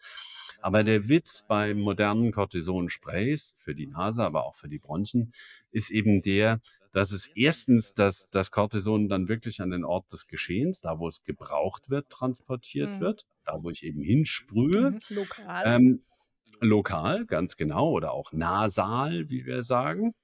Aber 0.61 0.85
der 0.85 1.09
Witz 1.09 1.45
bei 1.47 1.75
modernen 1.75 2.33
Cortisonsprays 2.33 3.55
für 3.57 3.75
die 3.75 3.87
Nase, 3.87 4.25
aber 4.25 4.45
auch 4.47 4.55
für 4.57 4.69
die 4.69 4.79
Bronchien, 4.79 5.33
ist 5.71 5.91
eben 5.91 6.23
der, 6.23 6.61
dass 6.93 7.13
es 7.13 7.29
erstens 7.35 7.95
das 7.95 8.29
das 8.31 8.51
Cortison 8.51 9.09
dann 9.09 9.29
wirklich 9.29 9.61
an 9.61 9.71
den 9.71 9.85
Ort 9.85 10.13
des 10.13 10.27
Geschehens, 10.27 10.81
da 10.81 10.99
wo 10.99 11.09
es 11.09 11.23
gebraucht 11.25 11.91
wird, 11.91 12.09
transportiert 12.11 12.99
Mhm. 12.99 13.01
wird, 13.01 13.27
da 13.45 13.63
wo 13.63 13.71
ich 13.71 13.83
eben 13.85 14.01
hinsprühe, 14.03 14.95
Mhm. 14.95 15.03
Lokal. 15.09 15.65
ähm, 15.65 16.05
lokal, 16.61 17.27
ganz 17.27 17.57
genau, 17.57 17.91
oder 17.91 18.13
auch 18.13 18.33
nasal, 18.33 19.29
wie 19.31 19.47
wir 19.47 19.65
sagen. 19.65 20.15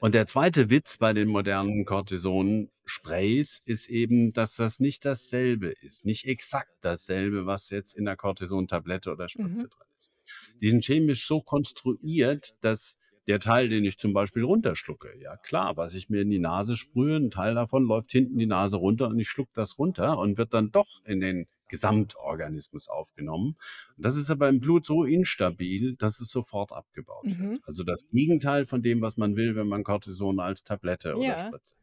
Und 0.00 0.14
der 0.14 0.26
zweite 0.26 0.70
Witz 0.70 0.96
bei 0.96 1.12
den 1.12 1.28
modernen 1.28 1.84
Cortison-Sprays 1.84 3.62
ist 3.64 3.88
eben, 3.88 4.32
dass 4.32 4.54
das 4.54 4.78
nicht 4.78 5.04
dasselbe 5.04 5.68
ist, 5.80 6.04
nicht 6.04 6.24
exakt 6.26 6.70
dasselbe, 6.82 7.46
was 7.46 7.70
jetzt 7.70 7.94
in 7.96 8.04
der 8.04 8.16
Cortison-Tablette 8.16 9.10
oder 9.10 9.28
Spritze 9.28 9.66
Mhm. 9.66 9.70
drin 9.70 9.86
ist. 9.98 10.12
Die 10.60 10.70
sind 10.70 10.84
chemisch 10.84 11.26
so 11.26 11.40
konstruiert, 11.40 12.54
dass 12.60 12.98
der 13.26 13.40
Teil, 13.40 13.68
den 13.68 13.84
ich 13.84 13.98
zum 13.98 14.12
Beispiel 14.12 14.44
runterschlucke 14.44 15.12
ja 15.20 15.36
klar, 15.36 15.76
was 15.76 15.94
ich 15.94 16.08
mir 16.08 16.22
in 16.22 16.30
die 16.30 16.38
Nase 16.38 16.76
sprühe, 16.76 17.16
'n 17.16 17.30
Teil 17.30 17.54
davon 17.54 17.84
läuft 17.84 18.10
hinten 18.12 18.38
die 18.38 18.46
Nase 18.46 18.76
runter 18.76 19.08
und 19.08 19.18
ich 19.18 19.28
schlucke 19.28 19.50
das 19.54 19.78
runter 19.78 20.16
und 20.18 20.38
wird 20.38 20.54
dann 20.54 20.70
doch 20.70 20.88
in 21.04 21.20
den 21.20 21.46
Gesamtorganismus 21.68 22.88
aufgenommen. 22.88 23.56
Und 23.96 24.04
das 24.04 24.16
ist 24.16 24.30
aber 24.30 24.48
im 24.48 24.60
Blut 24.60 24.86
so 24.86 25.04
instabil, 25.04 25.96
dass 25.96 26.20
es 26.20 26.28
sofort 26.30 26.72
abgebaut 26.72 27.24
wird. 27.24 27.38
Mhm. 27.38 27.58
Also, 27.62 27.84
das 27.84 28.08
Gegenteil 28.10 28.66
von 28.66 28.82
dem, 28.82 29.00
was 29.00 29.16
man 29.16 29.36
will, 29.36 29.56
wenn 29.56 29.68
man 29.68 29.84
Cortison 29.84 30.40
als 30.40 30.64
Tablette 30.64 31.16
oder 31.16 31.26
Ja. 31.26 31.46
Spritze 31.46 31.76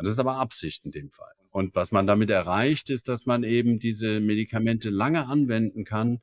und 0.00 0.06
das 0.06 0.14
ist 0.14 0.18
aber 0.18 0.36
Absicht 0.36 0.86
in 0.86 0.92
dem 0.92 1.10
Fall. 1.10 1.34
Und 1.50 1.74
was 1.74 1.92
man 1.92 2.06
damit 2.06 2.30
erreicht, 2.30 2.88
ist, 2.88 3.06
dass 3.06 3.26
man 3.26 3.44
eben 3.44 3.78
diese 3.78 4.18
Medikamente 4.20 4.88
lange 4.88 5.26
anwenden 5.26 5.84
kann, 5.84 6.20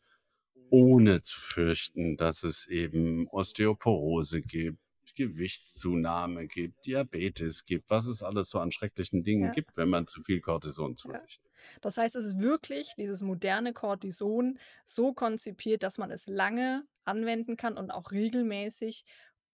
ohne 0.72 1.22
zu 1.22 1.40
fürchten, 1.40 2.18
dass 2.18 2.42
es 2.42 2.66
eben 2.66 3.28
Osteoporose 3.28 4.42
gibt, 4.42 4.80
Gewichtszunahme 5.16 6.48
gibt, 6.48 6.86
Diabetes 6.86 7.66
gibt, 7.66 7.90
was 7.90 8.06
es 8.08 8.24
alles 8.24 8.50
so 8.50 8.60
an 8.60 8.72
schrecklichen 8.72 9.22
Dingen 9.22 9.46
Ja. 9.46 9.52
gibt, 9.52 9.76
wenn 9.78 9.90
man 9.90 10.08
zu 10.08 10.22
viel 10.24 10.42
Cortison 10.42 10.96
zu 10.98 11.10
Ja. 11.12 11.22
sich 11.22 11.40
nimmt. 11.44 11.54
Das 11.82 11.98
heißt, 11.98 12.16
es 12.16 12.26
ist 12.26 12.40
wirklich 12.40 12.94
dieses 12.98 13.22
moderne 13.22 13.74
Cortison 13.74 14.60
so 14.86 15.14
konzipiert, 15.14 15.84
dass 15.84 15.98
man 15.98 16.12
es 16.12 16.28
lange 16.28 16.86
anwenden 17.06 17.58
kann 17.58 17.78
und 17.78 17.90
auch 17.92 18.12
regelmäßig, 18.12 19.06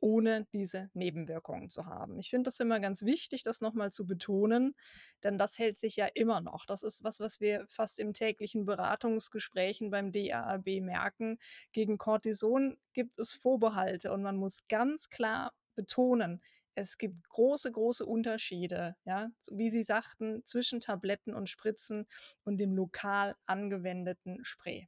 ohne 0.04 0.46
diese 0.52 0.90
Nebenwirkungen 0.94 1.70
zu 1.70 1.86
haben. 1.86 2.20
Ich 2.20 2.30
finde 2.30 2.44
das 2.50 2.60
immer 2.60 2.82
ganz 2.82 3.04
wichtig, 3.04 3.44
das 3.44 3.62
noch 3.62 3.74
mal 3.74 3.92
zu 3.92 4.06
betonen, 4.06 4.76
denn 5.24 5.38
das 5.38 5.58
hält 5.58 5.78
sich 5.78 5.96
ja 5.96 6.08
immer 6.14 6.42
noch. 6.42 6.66
Das 6.66 6.84
ist 6.84 7.04
was, 7.04 7.22
was 7.22 7.40
wir 7.40 7.66
fast 7.70 8.00
im 8.00 8.14
täglichen 8.14 8.66
Beratungsgesprächen 8.66 9.90
beim 9.92 10.12
DAAB 10.12 10.82
merken. 10.82 11.38
Gegen 11.72 11.98
Cortison 11.98 12.78
gibt 12.94 13.18
es 13.18 13.34
Vorbehalte 13.34 14.12
und 14.12 14.22
man 14.24 14.36
muss 14.38 14.68
ganz 14.68 15.10
klar 15.10 15.54
betonen, 15.76 16.42
es 16.76 16.98
gibt 16.98 17.30
große, 17.30 17.72
große 17.72 18.06
Unterschiede, 18.06 18.96
ja, 19.06 19.30
wie 19.52 19.70
Sie 19.70 19.84
sagten, 19.84 20.44
zwischen 20.46 20.82
Tabletten 20.82 21.34
und 21.34 21.48
Spritzen 21.48 22.08
und 22.44 22.58
dem 22.58 22.74
lokal 22.74 23.36
angewendeten 23.46 24.44
Spray. 24.44 24.88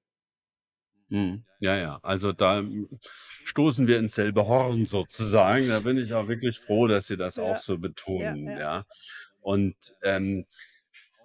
Mhm. 1.10 1.46
Ja, 1.60 1.76
ja. 1.78 2.00
Also, 2.04 2.32
da, 2.34 2.58
hm, 2.60 2.90
stoßen 3.46 3.88
wir 3.88 4.00
ins 4.00 4.16
selbe 4.16 4.48
Horn 4.48 4.86
sozusagen. 4.88 5.68
Da 5.70 5.80
bin 5.82 5.98
ich 5.98 6.14
auch 6.14 6.28
wirklich 6.28 6.60
froh, 6.60 6.88
dass 6.88 7.08
Sie 7.08 7.18
das 7.18 7.38
auch 7.40 7.56
Ja. 7.56 7.62
so 7.62 7.74
Ja, 7.74 7.80
betonen, 7.80 8.46
ja. 8.48 8.60
ja. 8.60 8.86
Und, 9.40 9.76
ähm, 10.04 10.46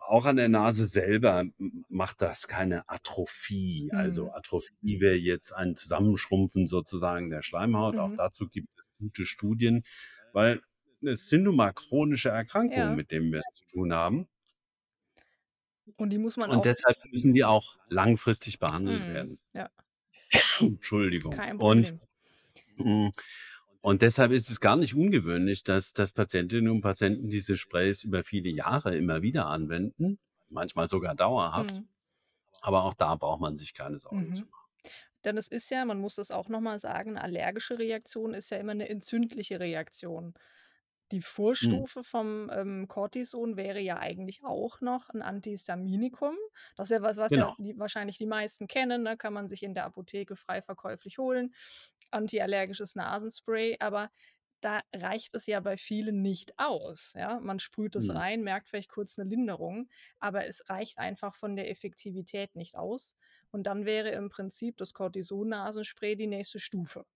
auch 0.07 0.25
an 0.27 0.37
der 0.37 0.49
Nase 0.49 0.87
selber 0.87 1.45
macht 1.89 2.21
das 2.21 2.49
keine 2.49 2.89
Atrophie. 2.89 3.91
Also, 3.93 4.25
Mhm. 4.27 4.31
Atrophie 4.33 5.01
wäre 5.01 5.15
jetzt 5.15 5.53
ein 5.53 5.77
Zusammenschrumpfen 5.77 6.67
sozusagen 6.69 7.31
der 7.31 7.43
Schleimhaut. 7.43 7.97
Auch 7.97 8.09
Mhm. 8.09 8.17
dazu 8.17 8.49
gibt 8.49 8.69
es 8.77 8.85
gute 8.99 9.25
Studien, 9.25 9.85
weil 10.33 10.61
es 11.03 11.29
sind 11.29 11.45
nun 11.45 11.57
mal 11.57 11.73
chronische 11.73 12.29
Erkrankungen, 12.31 12.91
Ja. 12.91 12.95
mit 12.95 13.13
denen 13.13 13.33
wir 13.33 13.41
es 13.49 13.57
zu 13.59 13.67
tun 13.69 13.93
haben. 13.95 14.29
Und 15.97 16.11
die 16.11 16.19
muss 16.19 16.37
man 16.37 16.51
Und 16.51 16.59
auch 16.59 16.63
deshalb 16.63 16.97
müssen 17.11 17.33
die 17.33 17.45
auch 17.45 17.77
langfristig 17.89 18.59
behandelt 18.59 19.03
Mhm. 19.09 19.15
werden. 19.15 19.39
Ja. 19.55 19.71
Entschuldigung. 20.61 21.33
Kein 21.33 21.57
Und 21.57 21.99
Problem. 22.85 23.09
hm, 23.09 23.12
und 23.83 24.03
deshalb 24.03 24.33
ist 24.33 24.51
es 24.51 24.61
gar 24.61 24.77
nicht 24.77 24.95
ungewöhnlich, 24.95 25.64
dass 25.64 25.93
dass 25.95 26.12
Patientinnen 26.12 26.71
und 26.71 26.83
Patienten 26.83 27.31
diese 27.31 27.57
Sprays 27.57 28.05
über 28.05 28.25
viele 28.25 28.51
Jahre 28.51 28.97
immer 28.97 29.23
wieder 29.23 29.47
anwenden, 29.49 30.19
manchmal 30.51 30.90
sogar 30.90 31.14
dauerhaft. 31.14 31.75
Mhm. 31.75 31.90
Aber 32.62 32.85
auch 32.85 32.95
da 32.95 33.16
braucht 33.16 33.40
man 33.43 33.57
sich 33.59 33.75
keine 33.75 34.01
Sorgen 34.01 34.33
zu 34.35 34.45
Mhm. 34.45 34.51
machen. 34.51 34.71
Denn 35.25 35.37
es 35.38 35.49
ist 35.49 35.71
ja 35.71 35.85
man 35.85 36.01
muss 36.01 36.16
das 36.16 36.31
auch 36.33 36.49
noch 36.49 36.61
mal 36.61 36.79
sagen, 36.81 37.14
'ne 37.14 37.23
allergische 37.23 37.79
Reaktion 37.79 38.35
ist 38.35 38.51
ja 38.51 38.59
immer 38.59 38.75
'ne 38.75 38.88
entzündliche 38.88 39.61
Reaktion. 39.61 40.35
Die 41.12 41.23
Mhm. 41.62 41.83
Vorstufe 41.83 42.05
vom, 42.05 42.51
ähm, 42.53 42.88
Cortison 42.88 43.57
wäre 43.57 43.81
ja 43.81 43.99
eigentlich 44.01 44.45
auch 44.45 44.81
noch 44.83 45.11
'n 45.11 45.23
Antihistaminikum. 45.23 46.37
Das 46.77 46.88
ist 46.90 46.93
ja 46.97 47.03
was, 47.03 47.19
was 47.19 47.35
ja 47.37 47.45
Genau. 47.45 47.57
die 47.59 47.79
wahrscheinlich 47.79 48.19
die 48.19 48.27
meisten 48.27 48.69
kennen, 48.69 49.03
ne? 49.05 49.16
Kann 49.19 49.35
man 49.35 49.49
sich 49.49 49.62
in 49.64 49.75
der 49.75 49.87
Apotheke 49.87 50.37
frei 50.37 50.62
verkäuflich 50.62 51.19
holen. 51.19 51.55
Antiallergisches 52.12 52.94
Nasenspray. 52.96 53.77
Aber 53.81 54.11
da 54.62 54.81
reicht 54.94 55.35
es 55.35 55.46
ja 55.46 55.61
bei 55.61 55.77
vielen 55.79 56.23
nicht 56.23 56.59
aus, 56.59 57.14
ja? 57.16 57.40
Man 57.40 57.59
sprüht 57.61 57.96
es 57.96 58.12
Mhm. 58.12 58.14
rein, 58.14 58.42
merkt 58.42 58.68
vielleicht 58.68 58.90
kurz 58.90 59.16
'ne 59.18 59.25
Linderung, 59.25 59.88
aber 60.20 60.46
es 60.46 60.68
reicht 60.68 60.99
einfach 60.99 61.35
von 61.35 61.57
der 61.57 61.70
Effektivität 61.70 62.55
nicht 62.57 62.77
aus. 62.77 63.16
Und 63.53 63.64
dann 63.64 63.87
wäre 63.87 64.11
im 64.11 64.29
Prinzip 64.31 64.77
das 64.79 64.94
Cortison-Nasenspray 64.94 66.16
die 66.16 66.27
nächste 66.29 66.59
Stufe, 66.61 67.07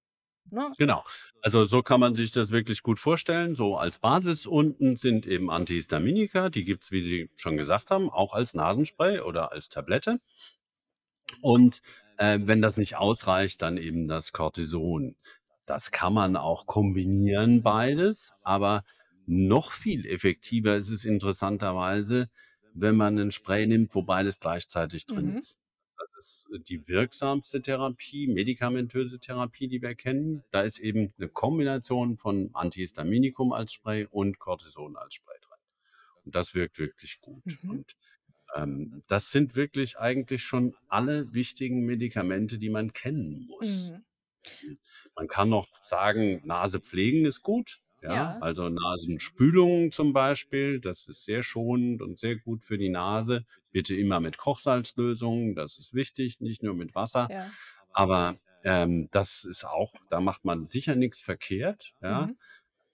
ne. 0.50 0.76
Genau. 0.78 1.04
Also, 1.42 1.66
so 1.66 1.82
kann 1.82 2.00
man 2.00 2.16
sich 2.16 2.32
das 2.32 2.50
wirklich 2.50 2.82
gut 2.82 2.98
vorstellen. 2.98 3.54
So 3.54 3.76
als 3.76 3.98
Basis 3.98 4.46
unten 4.46 4.96
sind 4.96 5.24
eben 5.26 5.50
Antihistaminika, 5.50 6.48
die 6.50 6.64
gibt's, 6.64 6.90
wie 6.90 7.00
Sie 7.00 7.30
schon 7.36 7.56
gesagt 7.56 7.90
haben, 7.90 8.10
auch 8.10 8.32
als 8.32 8.54
Nasenspray 8.54 9.20
oder 9.20 9.52
als 9.52 9.68
Tablette. 9.68 10.18
Und, 11.42 11.82
äh, 12.18 12.38
wenn 12.42 12.62
das 12.62 12.76
nicht 12.76 12.96
ausreicht, 12.96 13.62
dann 13.62 13.76
eben 13.78 14.08
das 14.08 14.32
Cortison. 14.32 15.16
Das 15.66 15.90
kann 15.92 16.12
man 16.14 16.36
auch 16.36 16.66
kombinieren 16.66 17.62
beides, 17.62 18.34
aber 18.42 18.84
noch 19.26 19.72
viel 19.72 20.06
effektiver 20.06 20.76
ist 20.76 20.90
es 20.90 21.04
interessanterweise, 21.04 22.28
wenn 22.74 22.96
man 22.96 23.14
'nen 23.14 23.32
Spray 23.32 23.66
nimmt, 23.66 23.94
wo 23.94 24.02
beides 24.02 24.40
gleichzeitig 24.40 25.06
drin 25.06 25.32
Mhm. 25.32 25.38
ist. 25.38 25.58
Das 25.98 26.08
ist, 26.18 26.46
äh, 26.54 26.60
die 26.60 26.88
wirksamste 26.88 27.62
Therapie, 27.62 28.26
medikamentöse 28.28 29.20
Therapie, 29.20 29.68
die 29.68 29.80
wir 29.82 29.94
kennen. 29.94 30.42
Da 30.52 30.62
ist 30.62 30.78
eben 30.80 31.14
'ne 31.18 31.28
Kombination 31.28 32.16
von 32.18 32.50
Antihistaminikum 32.54 33.52
als 33.52 33.72
Spray 33.72 34.06
und 34.10 34.38
Cortison 34.38 34.96
als 34.96 35.14
Spray 35.14 35.36
drin. 35.40 35.58
Und 36.24 36.34
das 36.34 36.54
wirkt 36.54 36.78
wirklich 36.78 37.20
gut. 37.20 37.44
Mhm. 37.62 37.70
Und, 37.70 37.96
ähm, 38.54 39.02
das 39.08 39.30
sind 39.30 39.56
wirklich 39.56 39.98
eigentlich 39.98 40.42
schon 40.42 40.74
alle 40.88 41.32
wichtigen 41.34 41.84
Medikamente, 41.84 42.58
die 42.58 42.70
man 42.70 42.92
kennen 42.92 43.46
muss. 43.48 43.90
Mhm. 43.90 44.04
Hm, 44.60 44.78
man 45.16 45.28
kann 45.28 45.48
noch 45.48 45.68
sagen, 45.82 46.42
Nase 46.44 46.80
pflegen 46.80 47.24
ist 47.26 47.42
gut, 47.42 47.80
ja? 48.02 48.14
Ja. 48.14 48.38
Also, 48.40 48.68
Nasenspülung 48.68 49.90
zum 49.92 50.12
Beispiel, 50.12 50.80
das 50.80 51.08
ist 51.08 51.24
sehr 51.24 51.42
schonend 51.42 52.02
und 52.02 52.18
sehr 52.18 52.36
gut 52.36 52.62
für 52.64 52.76
die 52.78 52.90
Nase. 52.90 53.44
Bitte 53.72 53.94
immer 53.96 54.20
mit 54.20 54.36
Kochsalzlösung, 54.36 55.54
das 55.54 55.78
ist 55.78 55.94
wichtig, 55.94 56.40
nicht 56.40 56.62
nur 56.62 56.74
mit 56.74 56.94
Wasser. 56.94 57.28
Ja. 57.30 57.50
Aber, 57.92 58.36
ähm, 58.64 59.08
das 59.10 59.44
ist 59.44 59.64
auch 59.64 59.92
da 60.10 60.20
macht 60.20 60.44
man 60.44 60.66
sicher 60.66 60.94
nix 60.96 61.20
verkehrt, 61.20 61.94
ja? 62.02 62.26
Mhm. 62.26 62.38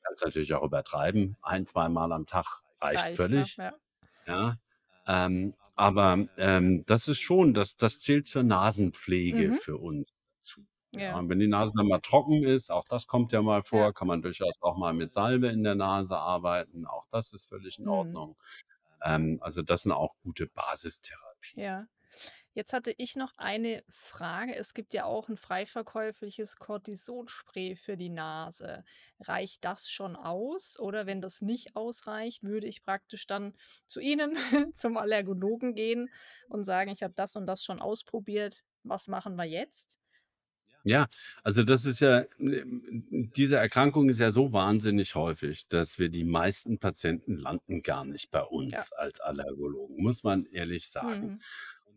Kannst 0.02 0.24
natürlich 0.24 0.54
auch 0.54 0.62
übertreiben. 0.64 1.36
Ein 1.42 1.66
zweimal 1.66 2.12
am 2.12 2.26
Tag 2.26 2.62
reicht 2.80 3.02
Reicht, 3.04 3.16
völlig, 3.16 3.56
Ja. 3.56 3.72
ja? 4.26 4.58
Ähm, 5.06 5.54
aber, 5.76 6.26
ähm, 6.36 6.84
das 6.86 7.08
ist 7.08 7.20
schon 7.20 7.54
das 7.54 7.76
das 7.76 8.00
zählt 8.00 8.26
zur 8.28 8.42
Nasenpflege 8.42 9.52
Mhm. 9.52 9.60
für 9.60 9.78
uns 9.78 10.10
dazu, 10.38 10.66
ja? 10.92 11.00
Ja. 11.00 11.18
Und 11.18 11.28
wenn 11.30 11.38
die 11.40 11.48
Nase 11.48 11.74
dann 11.76 11.88
mal 11.88 12.00
trocken 12.00 12.44
ist, 12.44 12.70
auch 12.70 12.84
das 12.88 13.06
kommt 13.06 13.32
ja 13.32 13.42
mal 13.42 13.62
Ja. 13.72 13.86
vor, 13.86 13.94
kann 13.94 14.08
man 14.08 14.22
durchaus 14.22 14.54
auch 14.60 14.76
mal 14.78 14.92
mit 14.94 15.12
Salbe 15.12 15.48
in 15.48 15.62
der 15.64 15.74
Nase 15.76 16.16
arbeiten. 16.18 16.86
Auch 16.86 17.06
das 17.10 17.32
ist 17.32 17.48
völlig 17.48 17.78
in 17.78 17.88
Mhm. 17.88 17.88
Ordnung. 17.88 18.36
Ähm, 19.04 19.38
also, 19.42 19.62
das 19.62 19.82
sind 19.84 19.92
auch 19.92 20.16
gute 20.22 20.46
Basistherapien. 20.48 21.56
Ja. 21.56 21.86
Jetzt 22.54 22.72
hatte 22.72 22.92
ich 22.98 23.14
noch 23.16 23.32
eine 23.36 23.84
Frage. 23.88 24.54
Es 24.56 24.74
gibt 24.74 24.92
ja 24.92 25.04
auch 25.04 25.28
'n 25.28 25.36
frei 25.36 25.66
verkäufliches 25.66 26.56
Cortisonspray 26.56 27.76
für 27.76 27.96
die 27.96 28.08
Nase. 28.08 28.84
Reicht 29.20 29.64
das 29.64 29.88
schon 29.90 30.16
aus? 30.16 30.78
Oder 30.78 31.06
wenn 31.06 31.20
das 31.20 31.42
nicht 31.42 31.76
ausreicht, 31.76 32.42
würde 32.42 32.66
ich 32.66 32.82
praktisch 32.82 33.26
dann 33.26 33.54
zu 33.86 34.00
Ihnen 34.00 34.36
zum 34.74 34.96
Allergologen 34.96 35.74
gehen 35.74 36.12
und 36.48 36.64
sagen: 36.64 36.90
„Ich 36.90 37.02
habe 37.04 37.14
das 37.14 37.36
und 37.36 37.46
das 37.46 37.62
schon 37.64 37.80
ausprobiert. 37.80 38.64
Was 38.82 39.06
machen 39.08 39.36
wir 39.36 39.44
jetzt?“ 39.44 40.00
Ja, 40.84 41.08
also, 41.42 41.62
das 41.62 41.84
ist 41.84 42.00
ja 42.00 42.24
ähm, 42.38 43.30
diese 43.36 43.56
Erkrankung 43.56 44.08
ist 44.08 44.18
ja 44.20 44.30
so 44.30 44.52
wahnsinnig 44.52 45.14
häufig, 45.14 45.68
dass 45.68 45.98
wir 45.98 46.08
die 46.08 46.24
meisten 46.24 46.78
Patienten 46.78 47.36
landen 47.36 47.82
gar 47.82 48.04
nicht 48.06 48.30
bei 48.30 48.42
Ja. 48.72 48.86
uns 48.88 48.90
als 48.92 49.20
Allergologen, 49.20 50.02
muss 50.02 50.22
man 50.22 50.46
ehrlich 50.46 50.88
sagen. 50.88 51.32
Mhm. 51.32 51.44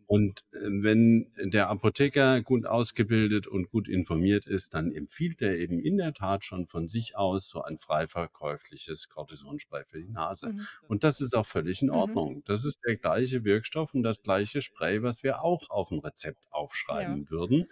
Und, 0.06 0.44
äh, 0.52 0.58
wenn 0.62 1.32
der 1.38 1.68
Apotheker 1.70 2.42
gut 2.42 2.66
ausgebildet 2.66 3.46
und 3.46 3.70
gut 3.70 3.88
informiert 3.88 4.46
ist, 4.46 4.74
dann 4.74 4.92
empfiehlt 4.92 5.40
er 5.42 5.56
eben 5.58 5.78
in 5.80 5.96
der 5.96 6.12
Tat 6.14 6.44
schon 6.44 6.66
von 6.66 6.88
sich 6.88 7.16
aus 7.16 7.48
so 7.48 7.62
ein 7.62 7.78
frei 7.78 8.06
verkäufliches 8.06 9.08
Cortisonspray 9.08 9.84
für 9.84 10.00
die 10.00 10.08
Nase. 10.10 10.52
Mhm. 10.52 10.68
Und 10.86 11.04
das 11.04 11.20
ist 11.20 11.34
auch 11.34 11.46
völlig 11.46 11.82
in 11.82 11.90
Mhm. 11.90 11.90
Ordnung. 11.90 12.42
Das 12.44 12.64
ist 12.64 12.80
der 12.86 12.96
gleiche 12.96 13.44
Wirkstoff 13.44 13.94
und 13.94 14.02
das 14.02 14.22
gleiche 14.22 14.62
Spray, 14.62 15.02
was 15.02 15.22
wir 15.22 15.42
auch 15.42 15.68
auf'm 15.70 16.04
Rezept 16.04 16.40
Ja. 16.90 17.18
aufschreiben 17.18 17.30
würden. 17.30 17.66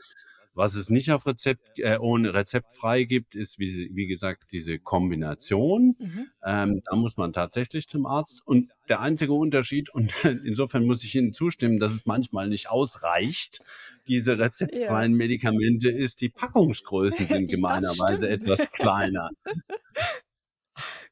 Was 0.55 0.75
es 0.75 0.91
nicht 0.91 1.11
auf 1.11 1.27
Rezept 1.27 1.79
äh, 1.79 1.97
ohne 1.99 2.35
rezeptfrei 2.35 3.05
gibt, 3.05 3.35
ist, 3.35 3.59
wie 3.59 3.91
wie 3.95 4.07
gesagt, 4.07 4.53
diese 4.53 4.79
Kombination. 4.79 5.97
Mhm. 5.99 6.27
Ähm, 6.45 6.83
da 6.85 6.97
muss 6.97 7.17
man 7.17 7.33
tatsächlich 7.33 7.88
zum 7.88 8.05
Arzt. 8.07 8.43
Und 8.47 8.71
der 8.88 9.01
einzige 9.01 9.33
Unterschied 9.33 9.88
und 9.91 10.12
insofern 10.45 10.85
muss 10.85 11.05
ich 11.05 11.15
Ihnen 11.15 11.33
zustimmen, 11.33 11.79
dass 11.79 11.93
es 11.93 12.05
manchmal 12.07 12.49
nicht 12.49 12.69
ausreicht, 12.71 13.62
diese 14.09 14.33
Ja. 14.33 14.38
rezeptfreien 14.38 15.15
Medikamente, 15.15 15.91
ist, 15.91 16.21
die 16.21 16.29
Packungsgrößen 16.29 17.27
sind 17.29 17.49
gemeinerweise 17.49 18.29
etwas 18.29 18.61
kleiner. 18.73 19.31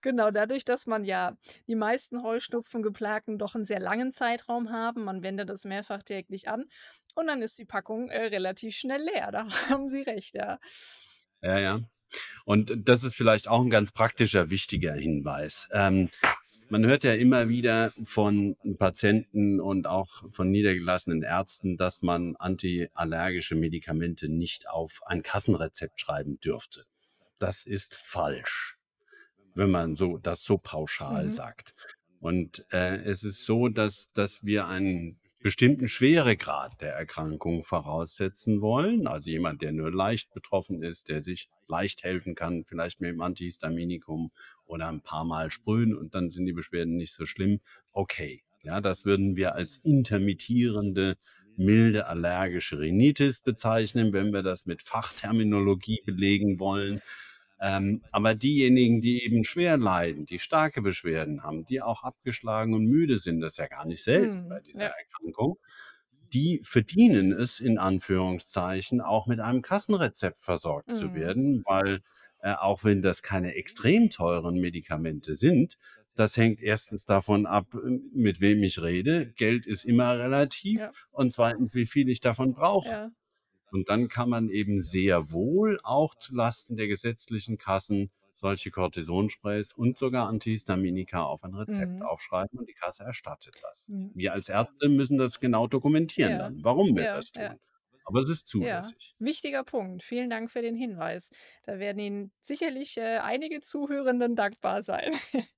Genau, 0.05 0.31
dadurch, 0.31 0.65
dass 0.65 0.87
man 0.87 1.05
ja 1.05 1.37
die 1.67 1.75
meisten 1.75 2.23
Heuschnupfengeplagten 2.23 3.37
doch 3.39 3.55
'n 3.55 3.67
sehr 3.67 3.81
langen 3.81 4.13
Zeitraum 4.13 4.71
haben. 4.71 5.05
Man 5.05 5.23
wendet 5.23 5.51
das 5.51 5.65
mehrfach 5.65 6.03
täglich 6.03 6.49
an 6.49 6.65
und 7.15 7.27
dann 7.27 7.43
ist 7.43 7.59
die 7.59 7.67
Packung, 7.67 8.09
äh, 8.09 8.25
relativ 8.27 8.75
schnell 8.77 9.03
leer. 9.03 9.31
Da 9.33 9.47
haben 9.69 9.89
Sie 9.89 10.01
recht, 10.03 10.35
ja. 10.35 10.59
Ja, 11.43 11.59
ja. 11.59 11.81
Und 12.45 12.73
das 12.89 13.05
ist 13.05 13.17
vielleicht 13.17 13.49
auch 13.49 13.63
'n 13.63 13.71
ganz 13.71 13.93
praktischer, 13.93 14.51
wichtiger 14.51 14.95
Hinweis. 14.95 15.69
Ähm, 15.73 16.11
man 16.71 16.87
hört 16.87 17.05
ja 17.05 17.15
immer 17.15 17.49
wieder 17.49 17.93
von 18.05 18.57
Patienten 18.79 19.61
und 19.61 19.87
auch 19.87 20.25
von 20.33 20.51
niedergelassenen 20.51 21.23
Ärzten, 21.23 21.77
dass 21.79 22.03
man 22.03 22.37
antiallergische 22.37 23.57
Medikamente 23.57 24.29
nicht 24.31 24.69
auf 24.71 25.03
ein 25.07 25.23
Kassenrezept 25.23 26.01
schreiben 26.01 26.41
dürfte. 26.41 26.87
Das 27.41 27.65
ist 27.67 27.95
falsch, 27.97 28.79
wenn 29.55 29.71
man 29.71 29.97
so 29.97 30.19
das 30.19 30.43
so 30.45 30.59
pauschal 30.59 31.31
Mhm. 31.31 31.33
sagt. 31.33 31.75
Und, 32.21 32.67
äh, 32.73 32.97
es 32.97 33.23
ist 33.25 33.45
so, 33.47 33.69
dass 33.69 34.13
dass 34.13 34.45
wir 34.45 34.67
einen 34.67 35.21
bestimmten 35.43 35.89
Schweregrad 35.89 36.81
der 36.83 36.93
Erkrankung 36.95 37.65
voraussetzen 37.65 38.61
wollen. 38.61 39.07
Also, 39.07 39.31
jemand, 39.31 39.63
der 39.63 39.73
nur 39.73 39.91
leicht 39.93 40.33
betroffen 40.35 40.83
ist, 40.83 41.09
der 41.09 41.23
sich 41.23 41.49
leicht 41.67 42.03
helfen 42.05 42.35
kann, 42.35 42.65
vielleicht 42.65 43.01
mit'm 43.01 43.23
Antihistaminikum 43.25 44.33
oder 44.67 44.89
'n 44.91 45.01
paarmal 45.03 45.51
sprühen 45.51 45.97
und 45.97 46.15
dann 46.15 46.31
sind 46.31 46.45
die 46.47 46.53
Beschwerden 46.53 46.97
nicht 46.97 47.15
so 47.15 47.25
schlimm. 47.27 47.61
Okay, 47.93 48.43
ja, 48.63 48.81
das 48.83 49.05
würden 49.07 49.35
wir 49.37 49.55
als 49.55 49.79
intermittierende, 49.83 51.17
milde 51.57 52.07
allergische 52.07 52.79
Rhinitis 52.79 53.41
bezeichnen, 53.41 54.13
wenn 54.13 54.33
wir 54.33 54.43
das 54.43 54.67
mit 54.67 54.83
Fachterminologie 54.83 56.01
belegen 56.05 56.59
wollen. 56.61 57.01
Ähm, 57.61 58.03
aber 58.13 58.35
diejenigen, 58.35 59.01
die 59.03 59.25
eben 59.25 59.45
schwer 59.45 59.77
leiden, 59.79 60.27
die 60.27 60.39
starke 60.41 60.83
Beschwerden 60.83 61.43
haben, 61.45 61.67
die 61.67 61.83
auch 61.83 62.03
abgeschlagen 62.05 62.75
und 62.75 62.87
müde 62.87 63.19
sind, 63.19 63.41
das 63.41 63.55
ist 63.55 63.59
ja 63.59 63.67
gar 63.69 63.87
nicht 63.87 64.03
selten 64.05 64.47
bei 64.49 64.61
Mhm. 64.61 64.63
dieser 64.63 64.87
Ja. 64.87 64.95
Erkrankung, 64.99 65.59
die 66.33 66.61
verdienen 66.65 67.33
es 67.33 67.61
in 67.61 67.79
Anführungszeichen 67.79 69.01
auch 69.03 69.27
mit 69.27 69.41
einem 69.41 69.63
Kassenrezept 69.63 70.39
versorgt 70.39 70.95
zu 70.95 71.13
Mhm. 71.13 71.15
werden, 71.15 71.63
weil, 71.67 72.01
äh, 72.41 72.55
auch 72.55 72.85
wenn 72.85 73.03
das 73.03 73.23
keine 73.23 73.55
extrem 73.57 74.11
teuren 74.11 74.61
Medikamente 74.61 75.37
sind, 75.37 75.79
das 76.17 76.37
hängt 76.37 76.61
1. 76.63 77.07
davon 77.07 77.47
ab, 77.47 77.69
ähm, 77.75 78.11
mit 78.15 78.41
wem 78.41 78.63
ich 78.65 78.83
rede. 78.83 79.27
Geld 79.35 79.67
ist 79.67 79.85
immer 79.85 80.19
relativ 80.19 80.81
Ja. 80.81 80.95
und 81.13 81.33
2., 81.33 81.75
wie 81.75 81.87
viel 81.87 82.09
ich 82.11 82.21
davon 82.21 82.55
brauche. 82.55 82.85
Ja. 82.85 83.13
Und 83.71 83.89
dann 83.89 84.09
kann 84.09 84.29
man 84.29 84.49
eben 84.51 84.81
sehr 84.81 85.31
wohl 85.31 85.79
auch 85.83 86.15
zu 86.15 86.35
Lasten 86.35 86.77
der 86.77 86.89
gesetzlichen 86.89 87.59
Kassen 87.59 88.11
solche 88.35 88.71
Cortisonsprays 88.71 89.73
und 89.75 89.99
sogar 89.99 90.29
Antihistaminika 90.29 91.23
auf 91.25 91.45
ein 91.45 91.55
Rezept 91.55 92.01
Mhm. 92.01 92.03
aufschreiben 92.03 92.59
und 92.59 92.69
die 92.69 92.75
Kasse 92.75 93.05
erstattet 93.05 93.57
das. 93.63 93.91
Mhm. 93.91 94.15
Wir 94.15 94.33
als 94.33 94.49
Ärzte 94.49 94.89
müssen 94.89 95.19
das 95.19 95.41
genau 95.41 95.67
dokumentieren 95.67 96.31
Ja. 96.33 96.39
dann, 96.39 96.65
warum 96.65 96.97
wir 96.97 97.05
Ja, 97.05 97.17
das 97.17 97.33
ja. 97.35 97.49
tun. 97.49 97.61
Aber 98.05 98.21
es 98.21 98.31
ist 98.31 98.47
Ja, 98.59 98.81
zulässig. 98.83 99.15
wichtiger 99.19 99.65
Punkt. 99.65 100.03
Vielen 100.03 100.31
Dank 100.31 100.51
für 100.51 100.63
den 100.63 100.77
Hinweis. 100.77 101.31
Da 101.65 101.79
werden 101.79 101.99
Ihnen 101.99 102.33
sicherlich, 102.43 102.97
äh, 102.99 103.19
einige 103.19 103.61
Zuhörenden 103.61 104.37
dankbar 104.37 104.83
sein. 104.83 105.13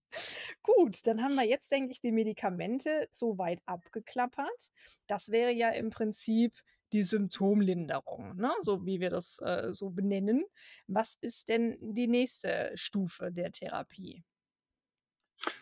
Gut, 0.63 1.07
dann 1.07 1.23
haben 1.23 1.35
wir 1.35 1.45
jetzt, 1.45 1.73
denke 1.73 1.93
ich, 1.93 2.01
die 2.01 2.13
Medikamente 2.13 3.09
so 3.11 3.39
weit 3.39 3.61
abgeklappert. 3.67 4.71
Das 5.07 5.31
wäre 5.31 5.53
ja 5.53 5.71
im 5.71 5.91
Prinzip 5.91 6.55
die 6.93 7.03
Symptomlinderung, 7.03 8.37
ne, 8.37 8.53
so 8.61 8.85
wie 8.85 9.01
wir 9.01 9.11
das, 9.11 9.39
äh, 9.41 9.73
so 9.73 9.91
benennen. 9.91 10.45
Was 10.87 11.17
ist 11.21 11.49
denn 11.49 11.77
die 11.81 12.07
nächste 12.07 12.73
Stufe 12.75 13.33
der 13.33 13.53
Therapie? 13.53 14.25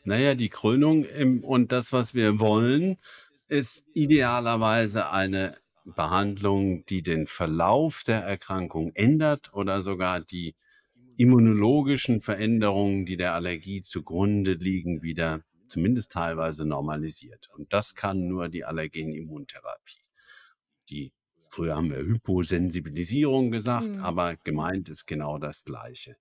Na 0.05 0.18
ja, 0.18 0.35
die 0.35 0.49
Krönung 0.49 1.05
im 1.05 1.43
und 1.45 1.72
das, 1.72 1.93
was 1.93 2.14
wir 2.14 2.39
wollen, 2.39 2.99
ist 3.49 3.87
idealerweise 3.95 5.11
eine 5.11 5.57
Behandlung, 5.85 6.85
die 6.87 7.03
den 7.03 7.26
Verlauf 7.26 8.05
der 8.05 8.20
Erkrankung 8.22 8.93
ändert 8.95 9.53
oder 9.55 9.83
sogar 9.83 10.20
die 10.20 10.55
immunologischen 11.16 12.22
Veränderungen, 12.22 13.07
die 13.07 13.16
der 13.16 13.35
Allergie 13.35 13.83
zugrunde 13.83 14.55
liegen, 14.55 15.03
wieder 15.03 15.43
zumindest 15.68 16.12
teilweise 16.12 16.66
normalisiert. 16.66 17.49
Und 17.57 17.72
das 17.72 17.95
kann 17.95 18.26
nur 18.26 18.49
die 18.49 18.64
Allergenimmuntherapie. 18.64 20.05
Die 20.89 21.12
früher 21.51 21.77
haben 21.77 21.91
wir 21.91 21.99
Hyposensibilisierung 21.99 23.51
gesagt, 23.51 23.89
Mhm. 23.89 24.03
aber 24.05 24.37
gemeint 24.37 24.89
ist 24.89 25.07
genau 25.07 25.39
das 25.39 25.65
Gleiche. 25.65 26.17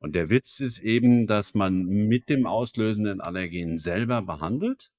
Und 0.00 0.14
der 0.16 0.30
Witz 0.30 0.58
ist 0.60 0.78
eben, 0.80 1.26
dass 1.28 1.54
man 1.54 1.84
mit 1.84 2.28
dem 2.28 2.46
auslösenden 2.46 3.20
Allergen 3.20 3.78
selber 3.78 4.22
behandelt 4.22 4.90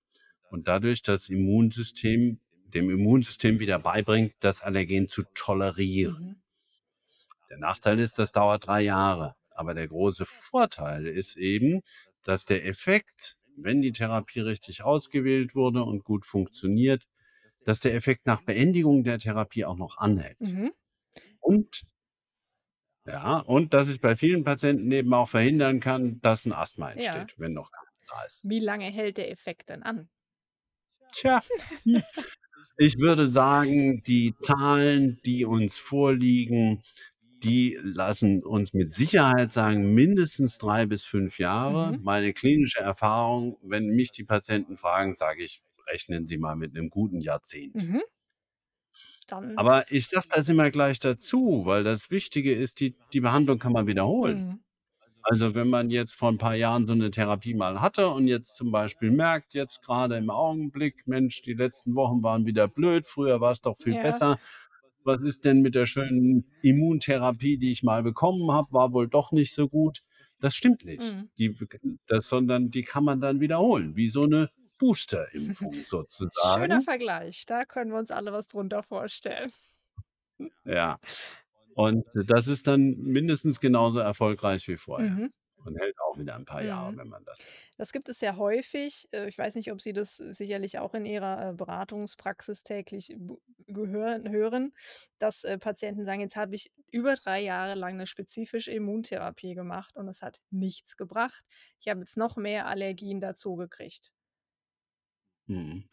und 0.50 0.68
dadurch 0.68 1.02
das 1.04 1.28
Immunsystem 1.30 2.40
dem 2.74 2.90
Immunsystem 2.90 3.60
wieder 3.60 3.80
beibringt, 3.80 4.34
das 4.40 4.62
Allergen 4.62 5.08
zu 5.08 5.24
tolerieren. 5.36 6.24
Mhm. 6.24 6.36
Der 7.50 7.60
Nachteil 7.60 8.00
ist, 8.00 8.18
das 8.18 8.32
dauert 8.32 8.66
3 8.68 8.82
Jahre. 8.82 9.36
Aber 9.52 9.74
der 9.76 9.88
große 9.88 10.26
Vorteil 10.26 11.06
ist 11.06 11.38
eben, 11.38 11.82
dass 12.24 12.46
der 12.46 12.66
Effekt, 12.66 13.36
wenn 13.56 13.82
die 13.82 13.92
Therapie 13.92 14.40
richtig 14.40 14.84
ausgewählt 14.84 15.54
wurde 15.54 15.84
und 15.84 16.04
gut 16.04 16.26
funktioniert, 16.26 17.04
dass 17.66 17.80
der 17.82 17.96
Effekt 17.96 18.26
nach 18.28 18.42
Beendigung 18.44 19.04
der 19.04 19.20
Therapie 19.20 19.66
auch 19.66 19.78
noch 19.78 19.98
anhält. 19.98 20.40
Mhm. 20.40 20.74
Und 21.42 21.84
ja, 23.06 23.40
und 23.40 23.74
dass 23.74 23.90
ich 23.90 24.02
bei 24.02 24.16
vielen 24.16 24.44
Patienten 24.44 24.92
eben 24.92 25.14
auch 25.14 25.30
verhindern 25.30 25.80
kann, 25.80 26.20
dass 26.22 26.46
'n 26.46 26.52
Asthma 26.54 26.92
Ja. 26.96 27.32
entsteht, 27.32 27.34
wenn 27.38 27.54
noch 27.54 27.72
keiner 27.72 27.92
da 28.08 28.24
ist. 28.26 28.46
Wie 28.46 28.60
lange 28.60 28.86
hält 28.92 29.18
der 29.18 29.32
Effekt 29.32 29.70
denn 29.70 29.84
an? 29.84 30.10
Tja, 31.12 31.42
hm, 31.86 32.02
ich 32.78 33.00
würde 33.00 33.28
sagen, 33.28 34.04
die 34.04 34.36
Zahlen, 34.42 35.20
die 35.26 35.46
uns 35.46 35.78
vorliegen, 35.78 36.84
die 37.44 37.80
lassen 37.84 38.44
uns 38.44 38.74
mit 38.74 38.94
Sicherheit 38.94 39.54
sagen, 39.54 39.94
mindestens 39.96 40.58
3 40.60 40.86
bis 40.88 41.06
5 41.06 41.40
Jahre. 41.40 41.94
Mhm. 41.94 42.00
Meine 42.00 42.34
klinische 42.34 42.80
Erfahrung, 42.82 43.58
wenn 43.64 43.88
mich 43.90 44.12
die 44.12 44.24
Patienten 44.26 44.78
fragen, 44.78 45.16
sage 45.16 45.44
ich: 45.44 45.62
„Rechnen 45.88 46.28
Sie 46.28 46.38
mal 46.38 46.56
mit 46.56 46.74
'nem 46.74 46.90
guten 46.90 47.20
Jahrzehnt.“ 47.22 47.76
Mhm. 47.76 48.04
Dann 49.30 49.58
Aber 49.58 49.86
ich 49.92 50.08
sage 50.08 50.26
das 50.34 50.50
immer 50.50 50.72
gleich 50.72 51.00
dazu, 51.00 51.62
weil 51.66 51.84
das 51.84 52.10
Wichtige 52.10 52.54
ist, 52.56 52.80
die 52.80 52.96
die 53.14 53.20
Behandlung 53.22 53.60
kann 53.60 53.72
man 53.74 53.86
wiederholen. 53.86 54.46
Mhm. 54.46 54.64
Also, 55.24 55.56
wenn 55.56 55.70
man 55.70 55.90
jetzt 55.92 56.14
vor 56.16 56.30
'n 56.30 56.38
paar 56.40 56.56
Jahren 56.56 56.88
so 56.88 56.96
'ne 56.96 57.12
Therapie 57.12 57.54
mal 57.56 57.82
hatte 57.82 58.10
und 58.10 58.28
jetzt 58.28 58.56
zum 58.56 58.72
Beispiel 58.72 59.12
merkt, 59.12 59.54
jetzt 59.56 59.82
grade 59.84 60.18
im 60.18 60.30
Augenblick: 60.32 61.08
„Mensch, 61.08 61.42
die 61.44 61.54
letzten 61.54 61.96
Wochen 61.96 62.24
waren 62.24 62.46
wieder 62.48 62.68
blöd, 62.70 63.08
früher 63.08 63.42
war's 63.42 63.62
doch 63.62 63.78
viel 63.78 63.96
Ja. 63.96 63.98
besser. 63.98 64.38
Was 65.06 65.22
ist 65.22 65.46
denn 65.46 65.62
mit 65.62 65.76
der 65.76 65.88
schönen 65.88 66.46
Immuntherapie, 66.62 67.58
die 67.58 67.72
ich 67.72 67.84
mal 67.84 68.04
bekommen 68.04 68.52
habe, 68.52 68.70
war 68.74 68.94
wohl 68.94 69.08
doch 69.10 69.32
nicht 69.34 69.56
so 69.56 69.70
gut.“ 69.70 70.02
Das 70.42 70.56
stimmt 70.56 70.86
nicht. 70.86 71.18
Mhm. 71.18 71.30
Die 71.40 71.56
das 72.08 72.30
sondern 72.30 72.72
die 72.72 72.84
kann 72.84 73.04
man 73.06 73.22
dann 73.22 73.40
wiederholen, 73.42 73.96
wie 73.98 74.10
so 74.10 74.26
'ne 74.26 74.50
Boosterimpfung 74.80 75.84
Schöner 76.36 76.82
sozusagen. 76.82 76.82
Vergleich. 76.82 77.46
Da 77.46 77.66
können 77.66 77.92
wir 77.92 78.00
uns 78.00 78.12
alle 78.12 78.34
was 78.34 78.48
drunter 78.48 78.84
vorstellen. 78.84 79.52
Ja. 80.66 81.00
Und 81.76 82.06
das 82.14 82.48
ist 82.48 82.68
dann 82.68 82.98
mindestens 82.98 83.60
genauso 83.60 84.00
erfolgreich 84.00 84.68
wie 84.68 84.78
vorher 84.78 85.18
Mhm. 85.18 85.34
und 85.58 85.78
hält 85.80 85.96
auch 86.02 86.18
wieder 86.20 86.36
'n 86.36 86.46
paar 86.46 86.64
Jahre, 86.64 86.94
Mhm. 86.94 86.98
wenn 86.98 87.10
man 87.10 87.26
das 87.26 87.40
Das 87.78 87.92
gibt 87.94 88.10
es 88.10 88.20
sehr 88.20 88.38
häufig. 88.38 89.10
Äh, 89.14 89.30
ich 89.30 89.38
weiß 89.38 89.56
nicht, 89.56 89.72
ob 89.72 89.82
Sie 89.82 89.94
das 89.94 90.18
sicherlich 90.18 90.80
auch 90.80 90.94
in 90.96 91.06
Ihrer, 91.06 91.52
äh, 91.52 91.54
Beratungspraxis 91.54 92.64
täglich 92.64 93.16
gehören 93.68 94.30
hören, 94.32 94.74
dass, 95.20 95.44
äh, 95.44 95.58
Patienten 95.60 96.06
sagen: 96.06 96.22
„Jetzt 96.22 96.36
habe 96.38 96.56
ich 96.56 96.72
über 96.92 97.16
3 97.16 97.42
Jahre 97.42 97.76
lang 97.76 97.98
'ne 97.98 98.08
spezifische 98.08 98.72
Immuntherapie 98.72 99.56
gemacht 99.56 99.98
und 99.98 100.08
es 100.10 100.22
hat 100.22 100.40
nichts 100.52 100.98
gebracht. 100.98 101.46
Ich 101.82 101.90
habe 101.90 102.02
jetzt 102.02 102.18
noch 102.18 102.38
mehr 102.38 102.68
Allergien 102.68 103.22
dazugekriegt.“ 103.22 104.12
Mhm. 105.48 105.84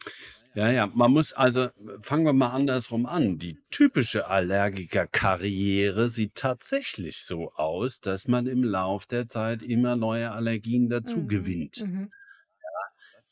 Ja, 0.55 0.69
ja, 0.71 0.87
man 0.87 1.11
muss 1.11 1.33
also 1.33 1.69
fangen 2.01 2.25
wir 2.25 2.33
mal 2.33 2.49
andersrum 2.51 3.05
an. 3.05 3.37
Die 3.39 3.57
typische 3.71 4.27
Allergikerkarriere 4.27 6.09
sieht 6.09 6.35
tatsächlich 6.35 7.23
so 7.25 7.51
aus, 7.53 8.01
dass 8.01 8.27
man 8.27 8.47
im 8.47 8.63
Lauf 8.63 9.05
der 9.07 9.27
Zeit 9.29 9.63
immer 9.63 9.95
neue 9.95 10.31
Allergien 10.31 10.89
dazu 10.89 11.25
Mhm. 11.25 11.27
gewinnt. 11.27 11.85
Mhm. 11.85 12.11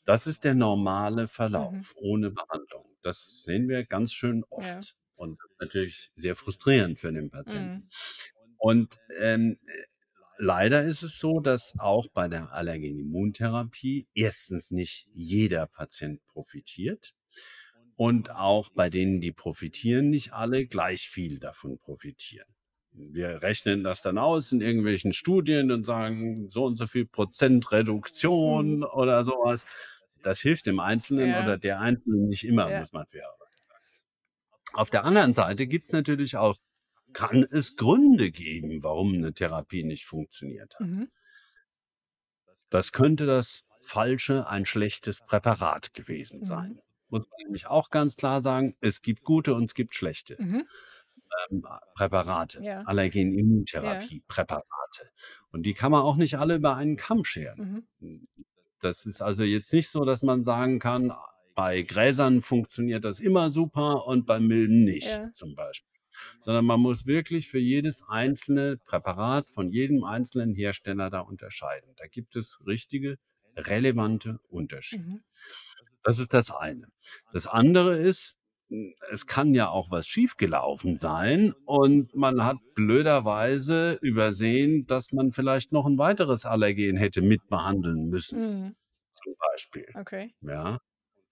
das 0.04 0.26
ist 0.26 0.44
der 0.44 0.54
normale 0.54 1.28
Mhm. 1.54 1.84
Verlauf 1.84 1.94
ohne 1.96 2.30
Behandlung. 2.30 2.86
Das 3.02 3.42
sehen 3.42 3.68
wir 3.68 3.84
ganz 3.84 4.12
schön 4.12 4.44
Ja. 4.56 4.84
oft 4.84 4.96
und 5.16 5.38
natürlich 5.60 6.10
sehr 6.14 6.36
frustrierend 6.36 6.98
für 6.98 7.12
den 7.12 7.30
Patienten. 7.30 7.72
Mhm. 7.72 7.90
Und, 8.58 8.96
ähm, 9.20 9.58
äh, 9.66 9.72
leider 10.40 10.82
ist 10.84 11.02
es 11.02 11.18
so, 11.18 11.40
dass 11.40 11.74
auch 11.78 12.08
bei 12.12 12.28
der 12.28 12.52
Allergenimmuntherapie 12.52 14.08
1. 14.16 14.70
nicht 14.70 15.08
jeder 15.14 15.66
Patient 15.66 16.24
profitiert 16.26 17.14
und 17.96 18.30
auch 18.30 18.70
bei 18.70 18.90
denen, 18.90 19.20
die 19.20 19.32
profitieren, 19.32 20.10
nicht 20.10 20.32
alle 20.32 20.66
gleich 20.66 21.08
viel 21.08 21.38
davon 21.38 21.78
profitieren. 21.78 22.48
Wir 22.92 23.42
rechnen 23.42 23.84
das 23.84 24.02
dann 24.02 24.18
aus 24.18 24.50
in 24.50 24.60
irgendwelchen 24.60 25.12
Studien 25.12 25.70
und 25.70 25.84
sagen, 25.84 26.50
so 26.50 26.64
und 26.64 26.76
so 26.76 26.86
viel 26.86 27.06
Prozent 27.06 27.66
Mhm. 27.66 27.76
Reduktion 27.76 28.84
oder 28.84 29.24
so 29.24 29.32
was. 29.44 29.64
Das 30.22 30.40
hilft 30.40 30.66
dem 30.66 30.80
Einzelnen 30.80 31.30
Ja. 31.30 31.42
oder 31.44 31.56
der 31.58 31.80
Einzelnen 31.80 32.28
nicht 32.28 32.44
immer, 32.44 32.70
Ja. 32.70 32.80
muss 32.80 32.92
man 32.92 33.06
fairerweise 33.06 33.58
sagen. 33.68 33.84
Auf 34.72 34.90
der 34.90 35.04
anderen 35.04 35.34
Seite 35.34 35.66
gibt's 35.66 35.92
natürlich 35.92 36.36
auch 36.36 36.56
kann 37.12 37.42
es 37.50 37.76
Gründe 37.76 38.30
geben, 38.30 38.82
warum 38.82 39.12
'ne 39.18 39.32
Therapie 39.34 39.84
nicht 39.84 40.06
funktioniert 40.06 40.76
hat. 40.76 40.80
Mhm. 40.80 41.10
Das 42.72 42.92
könnte 42.92 43.26
das 43.26 43.64
falsche, 43.82 44.46
ein 44.48 44.64
schlechtes 44.64 45.20
Präparat 45.22 45.92
gewesen 45.92 46.42
Mhm. 46.42 46.44
sein. 46.44 46.80
Muss 47.08 47.22
man 47.28 47.38
nämlich 47.44 47.66
auch 47.66 47.90
ganz 47.90 48.14
klar 48.16 48.42
sagen, 48.42 48.76
es 48.80 49.02
gibt 49.02 49.24
gute 49.24 49.54
und 49.54 49.64
es 49.64 49.74
gibt 49.74 49.94
schlechte, 49.94 50.38
Mhm. 50.38 50.70
ähm, 51.50 51.64
Präparate, 51.94 52.62
Ja. 52.62 52.88
Ja. 53.78 54.10
Allergenimmuntherapie-Präparate. 54.10 55.10
Und 55.52 55.64
die 55.66 55.74
kann 55.74 55.92
man 55.92 56.02
auch 56.02 56.16
nicht 56.16 56.38
alle 56.38 56.56
über 56.56 56.76
einen 56.76 56.96
Kamm 56.96 57.24
scheren. 57.24 57.64
Mhm. 57.64 57.86
Hm, 58.00 58.28
das 58.80 59.06
ist 59.06 59.22
also 59.22 59.44
jetzt 59.44 59.72
nicht 59.72 59.90
so, 59.90 60.04
dass 60.04 60.22
man 60.22 60.44
sagen 60.44 60.78
kann, 60.80 61.12
bei 61.54 61.82
Gräsern 61.82 62.42
funktioniert 62.42 63.04
das 63.04 63.20
immer 63.20 63.50
super 63.50 64.06
und 64.06 64.26
bei 64.26 64.40
Milben 64.40 64.84
nicht, 64.84 65.22
Ja. 65.22 65.32
zum 65.34 65.54
Beispiel. 65.56 65.89
Sondern 66.40 66.64
man 66.66 66.80
muss 66.80 67.06
wirklich 67.06 67.48
für 67.48 67.58
jedes 67.58 68.02
einzelne 68.08 68.78
Präparat 68.78 69.48
von 69.50 69.70
jedem 69.72 70.04
einzelnen 70.04 70.54
Hersteller 70.54 71.10
da 71.10 71.20
unterscheiden. 71.20 71.90
Da 71.96 72.06
gibt 72.06 72.36
es 72.36 72.60
richtige, 72.66 73.16
relevante 73.56 74.38
Unterschiede. 74.48 75.04
Mhm. 75.04 75.20
Das 76.04 76.18
ist 76.18 76.34
das 76.34 76.50
eine. 76.50 76.88
Das 77.32 77.46
andere 77.46 77.98
ist, 77.98 78.36
es 79.10 79.26
kann 79.26 79.54
ja 79.54 79.68
auch 79.70 79.90
was 79.90 80.06
schiefgelaufen 80.06 80.98
sein 80.98 81.54
und 81.66 82.14
man 82.16 82.44
hat 82.44 82.58
blöderweise 82.74 83.98
übersehen, 84.02 84.86
dass 84.86 85.12
man 85.12 85.32
vielleicht 85.32 85.72
noch 85.72 85.86
'n 85.86 85.98
weiteres 85.98 86.46
Allergen 86.46 86.96
hätte 86.96 87.22
mitbehandeln 87.22 88.08
müssen, 88.08 88.38
Mhm. 88.40 88.74
zum 89.24 89.34
Beispiel, 89.52 89.86
Okay. 89.96 90.34
ja, 90.42 90.80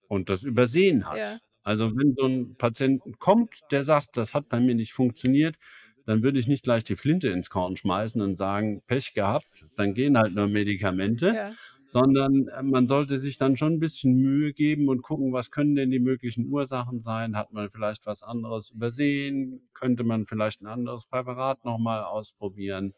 und 0.09 0.29
das 0.29 0.43
übersehen 0.43 1.07
hat. 1.07 1.17
Ja. 1.17 1.39
Also, 1.69 1.95
wenn 1.95 2.15
so 2.17 2.25
'n 2.25 2.55
Patient 2.57 3.03
kommt, 3.19 3.61
der 3.71 3.83
sagt: 3.83 4.17
„Das 4.17 4.33
hat 4.33 4.49
bei 4.49 4.59
mir 4.59 4.73
nicht 4.73 4.91
funktioniert“, 4.93 5.55
dann 6.07 6.23
würde 6.23 6.39
ich 6.39 6.47
nicht 6.47 6.63
gleich 6.63 6.83
die 6.83 6.95
Flinte 6.95 7.29
ins 7.29 7.51
Korn 7.51 7.77
schmeißen 7.77 8.21
und 8.23 8.35
sagen: 8.35 8.81
„Pech 8.87 9.13
gehabt, 9.13 9.67
dann 9.75 9.93
gehen 9.93 10.17
halt 10.17 10.33
nur 10.33 10.47
Medikamente“, 10.47 11.35
Ja. 11.35 11.55
sondern, 11.85 12.47
äh, 12.47 12.63
man 12.63 12.87
sollte 12.87 13.19
sich 13.19 13.37
dann 13.37 13.55
schon 13.55 13.73
'n 13.75 13.79
bisschen 13.79 14.15
Mühe 14.15 14.51
geben 14.53 14.89
und 14.89 15.03
gucken, 15.03 15.31
was 15.31 15.51
können 15.51 15.75
denn 15.75 15.91
die 15.91 15.99
möglichen 15.99 16.47
Ursachen 16.47 17.01
sein? 17.01 17.35
Hat 17.37 17.53
man 17.53 17.69
vielleicht 17.69 18.07
was 18.07 18.23
anderes 18.23 18.71
übersehen? 18.71 19.61
Könnte 19.75 20.03
man 20.03 20.25
vielleicht 20.25 20.61
'n 20.63 20.67
anderes 20.67 21.05
Präparat 21.05 21.65
noch 21.65 21.77
mal 21.77 22.03
ausprobieren? 22.03 22.93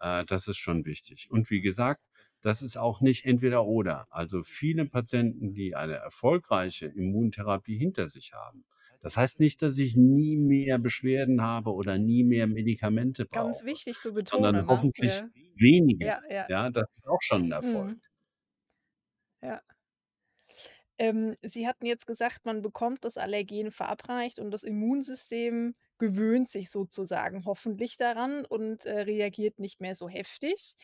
Äh, 0.00 0.24
das 0.26 0.46
ist 0.48 0.58
schon 0.58 0.84
wichtig. 0.86 1.28
Und 1.32 1.50
wie 1.50 1.60
gesagt, 1.60 2.04
das 2.42 2.62
ist 2.62 2.76
auch 2.76 3.00
nicht 3.00 3.24
entweder 3.26 3.66
oder. 3.66 4.06
Also, 4.10 4.42
viele 4.42 4.86
Patienten, 4.86 5.54
die 5.54 5.74
eine 5.76 5.94
erfolgreiche 5.94 6.86
Immuntherapie 6.86 7.78
hinter 7.78 8.08
sich 8.08 8.32
haben 8.34 8.64
das 9.02 9.16
heißt 9.16 9.40
nicht, 9.40 9.62
dass 9.62 9.78
ich 9.78 9.96
nie 9.96 10.36
mehr 10.36 10.78
Beschwerden 10.78 11.42
habe 11.42 11.72
oder 11.74 11.98
nie 11.98 12.22
mehr 12.24 12.46
Medikamente 12.46 13.26
Ganz 13.32 13.62
brauche, 13.64 13.64
wichtig 13.64 14.00
zu 14.02 14.12
sondern 14.24 14.64
betonen, 14.64 14.66
ne? 14.66 14.68
hoffentlich 14.68 15.24
Ja. 15.24 15.30
weniger. 15.34 16.14
Ja, 16.14 16.20
ja. 16.28 16.48
Ja, 16.48 16.70
das 16.70 16.84
ist 16.96 17.06
auch 17.08 17.18
schon 17.22 17.46
'n 17.48 17.52
Erfolg. 17.52 17.92
Mhm. 17.92 18.02
Ja. 19.42 19.62
Ähm, 20.98 21.36
Sie 21.42 21.66
hatten 21.66 21.86
jetzt 21.86 22.06
gesagt, 22.06 22.44
man 22.44 22.62
bekommt 22.62 23.04
das 23.04 23.16
Allergen 23.16 23.70
verabreicht 23.72 24.38
und 24.38 24.50
das 24.50 24.62
Immunsystem 24.62 25.74
gewöhnt 25.98 26.50
sich 26.50 26.70
sozusagen 26.70 27.44
hoffentlich 27.44 27.96
daran 27.96 28.44
und, 28.44 28.84
äh, 28.86 29.00
reagiert 29.00 29.58
nicht 29.58 29.80
mehr 29.80 29.94
so 29.94 30.08
heftig. 30.08 30.74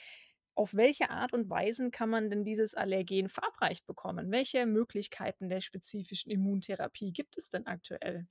Auf 0.59 0.75
welche 0.75 1.09
Art 1.11 1.35
und 1.35 1.49
Weisen 1.49 1.93
kann 1.93 2.11
man 2.11 2.31
denn 2.31 2.43
dieses 2.43 2.75
Allergen 2.75 3.29
verabreicht 3.29 3.87
bekommen? 3.87 4.33
Welche 4.33 4.67
Möglichkeiten 4.67 5.49
der 5.49 5.61
spezifischen 5.61 6.33
Immuntherapie 6.33 7.13
gibt 7.13 7.39
es 7.39 7.49
denn 7.49 7.69
aktuell? 7.69 8.27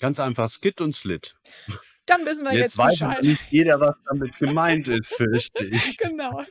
Ganz 0.00 0.20
einfach 0.20 0.50
Skit 0.50 0.82
und 0.82 0.94
Slit. 0.94 1.34
Dann 2.04 2.26
wissen 2.26 2.44
wir 2.44 2.52
Jetzt 2.52 2.60
jetzt 2.60 2.78
weiß 2.78 2.98
Bescheid. 2.98 3.22
nicht 3.22 3.40
jeder, 3.50 3.80
was 3.80 3.94
damit 4.06 4.36
gemeint 4.38 4.88
ist, 4.88 5.14
fürchte 5.14 5.64
ich. 5.64 5.96
Genau. 5.96 6.44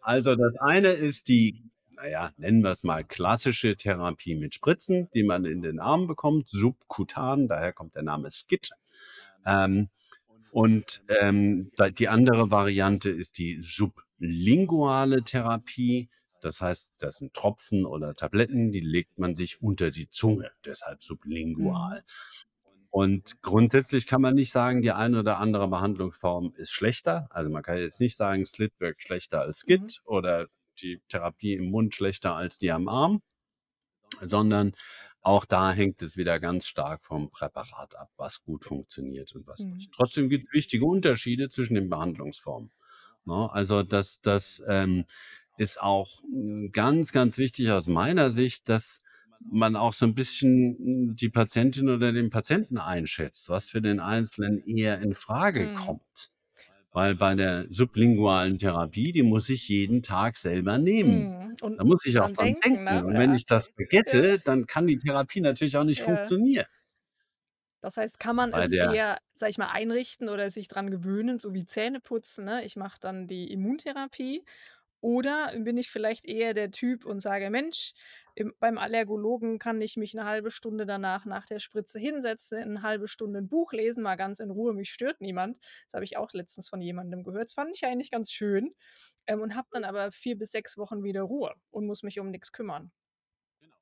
Also, 0.00 0.34
das 0.34 0.56
eine 0.56 0.92
ist 0.92 1.28
die, 1.28 1.70
na 1.90 2.08
ja, 2.08 2.32
nennen 2.38 2.62
wir's 2.62 2.82
mal 2.82 3.04
klassische 3.04 3.76
Therapie 3.76 4.36
mit 4.36 4.54
Spritzen, 4.54 5.10
die 5.12 5.22
man 5.22 5.44
in 5.44 5.60
den 5.60 5.80
Arm 5.80 6.06
bekommt, 6.06 6.48
subkutan, 6.48 7.46
daher 7.46 7.74
kommt 7.74 7.94
der 7.94 8.04
Name 8.04 8.30
Skit. 8.30 8.70
Ähm, 9.44 9.90
und, 10.52 11.02
ähm, 11.20 11.72
die 11.98 12.08
andere 12.08 12.50
Variante 12.50 13.10
ist 13.10 13.38
die 13.38 13.60
sublinguale 13.62 15.24
Therapie. 15.24 16.10
Das 16.42 16.60
heißt, 16.60 16.92
das 16.98 17.18
sind 17.18 17.34
Tropfen 17.34 17.86
oder 17.86 18.14
Tabletten, 18.14 18.72
die 18.72 18.80
legt 18.80 19.18
man 19.18 19.36
sich 19.36 19.62
unter 19.62 19.90
die 19.90 20.10
Zunge, 20.10 20.50
deshalb 20.66 20.98
Mhm. 20.98 21.02
sublingual. 21.06 22.04
Und 22.90 23.40
grundsätzlich 23.42 24.06
kann 24.06 24.20
man 24.20 24.34
nicht 24.34 24.52
sagen, 24.52 24.82
die 24.82 24.92
eine 24.92 25.20
oder 25.20 25.38
andere 25.38 25.68
Behandlungsform 25.68 26.54
ist 26.56 26.70
schlechter. 26.72 27.28
Also, 27.30 27.50
man 27.50 27.62
kann 27.62 27.78
jetzt 27.78 28.00
nicht 28.00 28.16
sagen, 28.16 28.46
Slit 28.46 28.74
wirkt 28.80 29.02
schlechter 29.02 29.40
als 29.42 29.64
Mhm. 29.66 29.88
Skit 29.88 30.02
oder 30.04 30.48
die 30.82 31.00
Therapie 31.08 31.54
im 31.54 31.70
Mund 31.70 31.94
schlechter 31.94 32.34
als 32.36 32.58
die 32.58 32.72
am 32.72 32.88
Arm, 32.88 33.22
sondern 34.22 34.74
auch 35.22 35.44
da 35.46 35.72
hängt 35.72 36.02
es 36.02 36.16
wieder 36.16 36.40
ganz 36.40 36.66
stark 36.66 37.02
vom 37.02 37.30
Präparat 37.30 37.96
ab, 37.96 38.10
was 38.16 38.42
gut 38.42 38.64
funktioniert 38.64 39.34
und 39.34 39.46
was 39.46 39.68
nicht. 39.70 39.90
Mhm. 39.90 39.92
Trotzdem 39.94 40.28
gibt's 40.28 40.52
wichtige 40.54 40.86
Unterschiede 40.86 41.48
zwischen 41.50 41.74
den 41.76 41.88
Behandlungsformen, 41.90 42.72
ne? 43.26 43.50
Also, 43.52 43.82
das 43.84 44.20
das, 44.22 44.62
ähm, 44.68 45.06
ist 45.58 45.80
auch, 45.82 46.22
hm, 46.24 46.72
ganz, 46.72 47.12
ganz 47.12 47.38
wichtig 47.38 47.70
aus 47.72 47.86
meiner 47.88 48.30
Sicht, 48.32 48.68
dass 48.70 49.02
man 49.40 49.76
auch 49.76 49.94
so 49.94 50.06
'n 50.06 50.14
bisschen, 50.16 50.76
hm, 50.78 51.16
die 51.16 51.30
Patientin 51.30 51.88
oder 51.90 52.12
den 52.12 52.30
Patienten 52.30 52.78
einschätzt, 52.78 53.48
was 53.50 53.68
für 53.68 53.82
den 53.82 54.00
Einzelnen 54.00 54.60
eher 54.66 55.00
in 55.02 55.14
Frage 55.14 55.68
Mhm. 55.68 55.72
kommt. 55.72 56.31
Weil 56.94 57.14
bei 57.14 57.34
der 57.34 57.66
sublingualen 57.70 58.58
Therapie, 58.58 59.12
die 59.12 59.22
muss 59.22 59.48
ich 59.48 59.66
jeden 59.68 60.02
Tag 60.02 60.36
selber 60.36 60.76
nehmen. 60.78 61.30
Mhm. 61.32 61.56
Und 61.62 61.78
Da 61.78 61.84
muss 61.84 62.04
ich 62.04 62.20
auch 62.20 62.28
dran 62.28 62.36
dran 62.36 62.54
denken, 62.62 62.84
denken. 62.84 62.84
ne? 62.84 63.02
Und 63.02 63.16
wenn 63.16 63.32
Ja. 63.32 63.34
ich 63.34 63.46
das 63.46 63.68
vergesse, 63.74 64.38
dann 64.44 64.66
kann 64.66 64.86
die 64.86 64.98
Therapie 64.98 65.40
natürlich 65.40 65.76
auch 65.78 65.84
nicht 65.84 66.00
Ja. 66.00 66.02
funktionieren. 66.02 66.66
Das 67.84 67.96
heißt, 67.96 68.20
kann 68.20 68.36
man 68.36 68.52
Bei 68.52 68.68
es 68.68 68.72
der 68.72 68.94
eher, 68.94 69.18
sage 69.34 69.50
ich 69.50 69.58
mal, 69.58 69.70
einrichten 69.72 70.28
oder 70.28 70.50
sich 70.50 70.68
dran 70.68 70.88
gewöhnen, 70.90 71.40
so 71.40 71.52
wie 71.52 71.66
Zähneputzen, 71.66 72.44
ne? 72.44 72.64
Ich 72.64 72.76
mache 72.76 72.98
dann 73.00 73.26
die 73.26 73.50
Immuntherapie. 73.52 74.44
Oder 75.00 75.52
bin 75.58 75.78
ich 75.78 75.90
vielleicht 75.90 76.26
eher 76.26 76.54
der 76.54 76.72
Typ 76.72 77.06
und 77.06 77.20
sage: 77.20 77.50
„Mensch, 77.50 77.92
im 78.34 78.54
beim 78.60 78.78
Allergologen 78.78 79.58
kann 79.58 79.80
ich 79.82 79.96
mich 79.96 80.14
'ne 80.14 80.24
1/2 80.24 80.50
Stunde 80.50 80.86
danach 80.86 81.24
nach 81.26 81.46
der 81.46 81.58
Spritze 81.60 81.98
hinsetzen, 81.98 82.58
'ne 82.74 82.82
1/2 82.82 83.08
Stunde 83.08 83.40
'n 83.40 83.48
Buch 83.48 83.72
lesen, 83.72 84.02
mal 84.02 84.16
ganz 84.16 84.40
in 84.40 84.50
Ruhe, 84.50 84.72
mich 84.74 84.90
stört 84.92 85.20
niemand.“ 85.20 85.58
Das 85.90 85.94
habe 85.98 86.04
ich 86.04 86.16
auch 86.16 86.32
letztens 86.32 86.68
von 86.68 86.80
jemandem 86.82 87.24
gehört. 87.24 87.44
Das 87.46 87.54
fand 87.54 87.70
ich 87.76 87.84
eigentlich 87.84 88.10
ganz 88.10 88.30
schön, 88.32 88.74
ähm, 89.26 89.40
und 89.42 89.56
habe 89.56 89.68
dann 89.72 89.84
aber 89.84 90.12
4 90.12 90.38
bis 90.38 90.52
6 90.52 90.78
Wochen 90.78 91.04
wieder 91.04 91.22
Ruhe 91.22 91.54
und 91.70 91.86
muss 91.86 92.02
mich 92.04 92.20
um 92.20 92.30
nix 92.30 92.52
kümmern. 92.52 92.90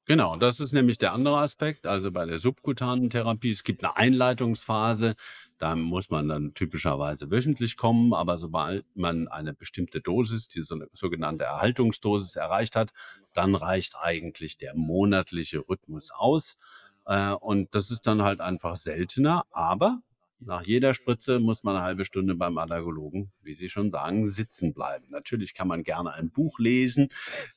Genau, 0.09 0.37
das 0.37 0.61
ist 0.61 0.73
nämlich 0.73 0.99
der 0.99 1.13
andere 1.13 1.39
Aspekt. 1.39 1.87
Also, 1.87 2.11
bei 2.11 2.25
der 2.27 2.39
subkutanen 2.39 3.11
Therapie, 3.11 3.51
es 3.51 3.65
gibt 3.65 3.83
'ne 3.83 3.97
Einleitungsphase, 3.97 5.15
da 5.61 5.77
muss 5.77 6.11
man 6.11 6.29
dann 6.29 6.55
typischerweise 6.55 7.31
wöchentlich 7.31 7.77
kommen, 7.79 8.15
aber 8.15 8.39
sobald 8.39 8.87
man 8.97 9.29
eine 9.29 9.55
bestimmte 9.55 10.01
Dosis, 10.03 10.49
die 10.49 10.63
so 10.63 10.77
sogenannte 10.95 11.45
Erhaltungsdosis 11.45 12.37
erreicht 12.37 12.77
hat, 12.77 12.93
dann 13.35 13.55
reicht 13.57 13.97
eigentlich 14.01 14.59
der 14.59 14.75
monatliche 14.77 15.61
Rhythmus 15.69 16.11
aus. 16.13 16.59
Äh, 17.07 17.33
und 17.35 17.75
das 17.77 17.93
ist 17.93 18.07
dann 18.09 18.23
halt 18.23 18.41
einfach 18.43 18.77
seltener, 18.77 19.45
aber 19.53 20.01
nach 20.41 20.63
jeder 20.65 20.95
Spritze 20.95 21.41
muss 21.41 21.65
man 21.65 21.77
'ne 21.77 21.83
1/2 21.83 22.05
Stunde 22.07 22.35
beim 22.37 22.59
Allergologen, 22.59 23.33
wie 23.43 23.55
Sie 23.55 23.69
schon 23.71 23.91
sagen, 23.93 24.29
sitzen 24.29 24.75
bleiben. 24.75 25.07
Natürlich 25.11 25.55
kann 25.55 25.69
man 25.69 25.83
gerne 25.85 26.13
ein 26.15 26.31
Buch 26.31 26.59
lesen, 26.59 27.09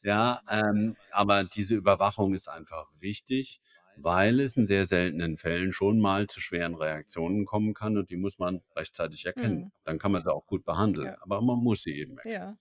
ja, 0.04 0.41
ähm, 0.49 0.97
aber 1.12 1.45
diese 1.45 1.76
Überwachung 1.76 2.36
ist 2.36 2.49
einfach 2.49 2.88
wichtig, 2.99 3.62
weil 3.95 4.39
es 4.39 4.57
in 4.57 4.65
sehr 4.67 4.85
seltenen 4.87 5.37
Fällen 5.37 5.71
schon 5.73 5.99
mal 5.99 6.27
zu 6.27 6.41
schweren 6.41 6.75
Reaktionen 6.75 7.45
kommen 7.45 7.73
kann 7.73 7.97
und 7.97 8.09
die 8.11 8.17
muss 8.17 8.39
man 8.39 8.61
rechtzeitig 8.75 9.25
erkennen. 9.25 9.65
Mhm. 9.65 9.71
Dann 9.83 9.99
kann 9.99 10.11
man 10.11 10.23
sie 10.23 10.33
auch 10.33 10.45
gut 10.47 10.65
behandeln, 10.65 11.13
Ja. 11.13 11.17
aber 11.19 11.41
man 11.41 11.59
muss 11.59 11.83
sie 11.83 11.97
eben 11.99 12.17
erkennen. 12.17 12.33
Ja. 12.35 12.57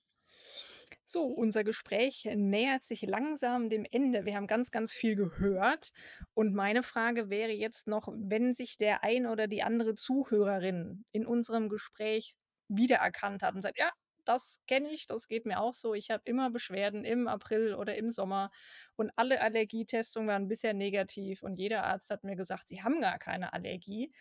So, 1.04 1.24
unser 1.26 1.64
Gespräch 1.64 2.28
nähert 2.34 2.82
sich 2.84 3.02
langsam 3.02 3.68
dem 3.68 3.84
Ende. 3.90 4.24
Wir 4.24 4.36
haben 4.36 4.46
ganz, 4.46 4.70
ganz 4.70 4.92
viel 4.92 5.16
gehört 5.16 5.92
und 6.34 6.54
meine 6.54 6.82
Frage 6.82 7.30
wäre 7.30 7.52
jetzt 7.52 7.86
noch, 7.86 8.08
wenn 8.16 8.54
sich 8.54 8.76
der 8.78 9.02
ein 9.04 9.26
oder 9.26 9.46
die 9.48 9.62
andere 9.62 9.94
Zuhörerin 9.94 11.04
in 11.12 11.26
unserem 11.26 11.68
Gespräch 11.68 12.34
wiedererkannt 12.68 13.42
hat 13.42 13.54
und 13.54 13.62
sagt: 13.62 13.78
„Ja, 13.78 13.90
das 14.24 14.60
kenne 14.66 14.90
ich, 14.90 15.06
das 15.06 15.28
geht 15.28 15.46
mir 15.46 15.60
auch 15.60 15.74
so. 15.74 15.94
Ich 15.94 16.10
habe 16.10 16.22
immer 16.26 16.50
Beschwerden 16.50 17.04
im 17.04 17.28
April 17.28 17.74
oder 17.74 17.96
im 17.96 18.10
Sommer 18.10 18.50
und 18.96 19.10
alle 19.16 19.40
Allergietestungen 19.40 20.28
waren 20.28 20.48
bisher 20.48 20.74
negativ 20.74 21.42
und 21.42 21.56
jeder 21.56 21.84
Arzt 21.84 22.10
hat 22.10 22.24
mir 22.24 22.36
gesagt, 22.36 22.68
Sie 22.68 22.82
haben 22.82 23.00
gar 23.00 23.18
keine 23.18 23.52
Allergie.“ 23.52 24.12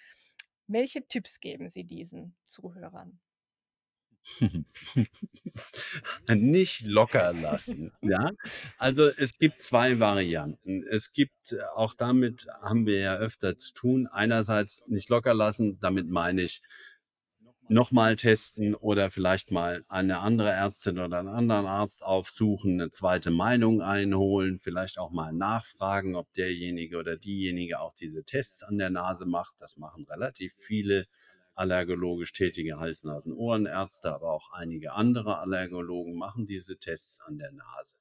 Welche 0.68 1.08
Tipps 1.08 1.39
geben 1.39 1.70
Sie 1.70 1.84
diesen 1.86 2.36
Zuhörern? 2.45 3.20
Nicht 6.30 6.82
locker 6.82 7.34
lassen, 7.34 7.91
ja? 8.02 8.32
Also, 8.78 9.08
es 9.08 9.38
gibt 9.38 9.62
2 9.62 9.99
Varianten. 9.99 10.84
Es 10.84 11.12
gibt 11.12 11.56
auch 11.76 11.93
damit 11.93 12.47
haben 12.62 12.86
wir 12.86 12.99
ja 12.99 13.16
öfter 13.18 13.58
zu 13.58 13.74
tun. 13.74 14.08
Einerseits 14.08 14.88
nicht 14.88 15.10
locker 15.10 15.34
lassen, 15.34 15.80
damit 15.80 16.08
meine 16.08 16.43
ich 16.43 16.62
noch 17.72 17.92
mal 17.92 18.16
testen 18.18 18.76
oder 18.76 19.10
vielleicht 19.12 19.52
mal 19.52 19.86
eine 19.90 20.20
andere 20.20 20.50
Ärztin 20.52 21.00
oder 21.00 21.20
'n 21.22 21.28
anderen 21.30 21.66
Arzt 21.68 22.04
aufsuchen, 22.04 22.76
'ne 22.78 22.92
2. 22.92 23.32
Meinung 23.32 23.82
einholen, 23.82 24.60
vielleicht 24.60 25.00
auch 25.00 25.12
mal 25.12 25.34
nachfragen, 25.34 26.16
ob 26.16 26.34
derjenige 26.34 26.98
oder 27.00 27.18
diejenige 27.18 27.80
auch 27.80 27.94
diese 27.96 28.24
Tests 28.26 28.64
an 28.64 28.78
der 28.78 28.90
Nase 28.92 29.26
macht. 29.26 29.56
Das 29.60 29.78
machen 29.78 30.06
relativ 30.10 30.54
viele 30.56 31.06
allergologisch 31.56 32.34
tätige 32.34 32.80
Hals-Nasen-Ohrenärzte, 32.80 34.14
aber 34.14 34.32
auch 34.34 34.52
einige 34.54 34.94
andere 34.94 35.40
Allergologen 35.40 36.16
machen 36.18 36.46
diese 36.48 36.78
Tests 36.78 37.22
an 37.22 37.38
der 37.38 37.52
Nase. 37.54 37.96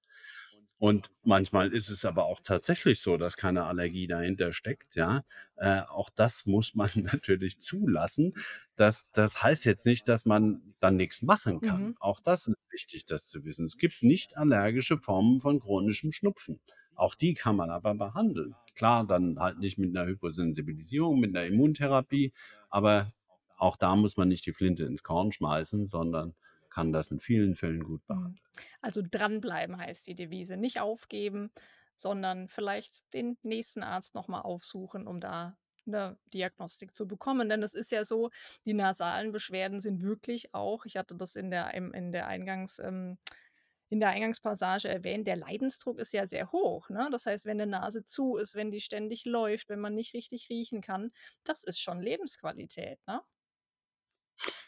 Und 0.80 1.10
manchmal 1.24 1.72
ist 1.74 1.90
es 1.90 2.06
aber 2.06 2.24
auch 2.24 2.40
tatsächlich 2.42 3.02
so, 3.02 3.18
dass 3.18 3.36
keine 3.36 3.64
Allergie 3.66 4.06
dahinter 4.06 4.54
steckt, 4.54 4.96
ja? 4.96 5.24
Äh, 5.56 5.82
auch 5.82 6.08
das 6.10 6.46
muss 6.46 6.74
man 6.74 6.90
natürlich 7.22 7.60
zulassen. 7.60 8.32
Das 8.76 9.10
das 9.12 9.42
heißt 9.42 9.66
jetzt 9.66 9.84
nicht, 9.84 10.08
dass 10.08 10.24
man 10.24 10.74
dann 10.80 10.96
nix 10.96 11.20
machen 11.22 11.60
kann. 11.60 11.88
Mhm. 11.88 11.96
Auch 12.00 12.18
das 12.20 12.46
ist 12.48 12.56
wichtig, 12.70 13.04
das 13.06 13.28
zu 13.28 13.44
wissen. 13.44 13.66
Es 13.66 13.76
gibt 13.76 14.02
nicht 14.02 14.38
allergische 14.38 14.96
Formen 14.98 15.40
von 15.42 15.60
chronischem 15.60 16.12
Schnupfen. 16.12 16.60
Auch 16.94 17.14
die 17.14 17.34
kann 17.34 17.56
man 17.56 17.70
aber 17.70 17.94
behandeln. 17.94 18.56
Klar, 18.74 19.06
dann 19.06 19.38
halt 19.38 19.58
nicht 19.58 19.76
mit 19.78 19.92
'ner 19.92 20.06
Hyposensibilisierung, 20.06 21.20
mit 21.20 21.32
'ner 21.32 21.44
Immuntherapie, 21.44 22.32
aber 22.70 23.12
auch 23.58 23.76
da 23.76 23.96
muss 23.96 24.16
man 24.16 24.28
nicht 24.28 24.46
die 24.46 24.54
Flinte 24.54 24.84
ins 24.84 25.02
Korn 25.02 25.32
schmeißen, 25.32 25.86
sondern 25.86 26.34
kann 26.70 26.92
das 26.92 27.10
in 27.10 27.20
vielen 27.20 27.56
Fällen 27.56 27.84
gut 27.84 28.06
Mhm. 28.08 28.08
behandeln. 28.08 28.40
Also, 28.82 29.02
dranbleiben 29.08 29.76
heißt 29.78 30.06
die 30.06 30.14
Devise. 30.14 30.56
Nicht 30.56 30.80
aufgeben, 30.80 31.50
sondern 31.96 32.48
vielleicht 32.48 33.02
den 33.14 33.38
nächsten 33.44 33.82
Arzt 33.82 34.14
noch 34.14 34.28
mal 34.28 34.40
aufsuchen, 34.40 35.06
um 35.06 35.20
da 35.20 35.56
'ne 35.86 36.18
Diagnostik 36.32 36.94
zu 36.94 37.06
bekommen. 37.06 37.48
Denn 37.48 37.62
es 37.62 37.74
ist 37.74 37.90
ja 37.90 38.04
so, 38.04 38.30
die 38.66 38.74
nasalen 38.74 39.32
Beschwerden 39.32 39.80
sind 39.80 40.02
wirklich 40.02 40.54
auch 40.54 40.84
ich 40.86 40.96
hatte 40.96 41.14
das 41.16 41.36
in 41.36 41.50
der 41.50 41.72
in 41.74 42.12
der 42.12 42.26
Eingangs 42.26 42.78
ähm, 42.78 43.18
in 43.90 44.00
der 44.00 44.10
Eingangspassage 44.10 44.88
erwähnt, 44.88 45.26
der 45.28 45.36
Leidensdruck 45.36 45.98
ist 46.00 46.12
ja 46.12 46.26
sehr 46.26 46.52
hoch, 46.52 46.90
ne? 46.90 47.08
Das 47.12 47.26
heißt, 47.26 47.46
wenn 47.46 47.58
'ne 47.58 47.66
Nase 47.66 48.04
zu 48.04 48.36
ist, 48.36 48.54
wenn 48.56 48.70
die 48.72 48.80
ständig 48.80 49.24
läuft, 49.26 49.68
wenn 49.70 49.80
man 49.80 49.94
nicht 49.94 50.14
richtig 50.14 50.48
riechen 50.50 50.80
kann, 50.82 51.12
das 51.44 51.64
ist 51.64 51.80
schon 51.80 52.00
Lebensqualität, 52.00 53.00
ne? 53.08 53.22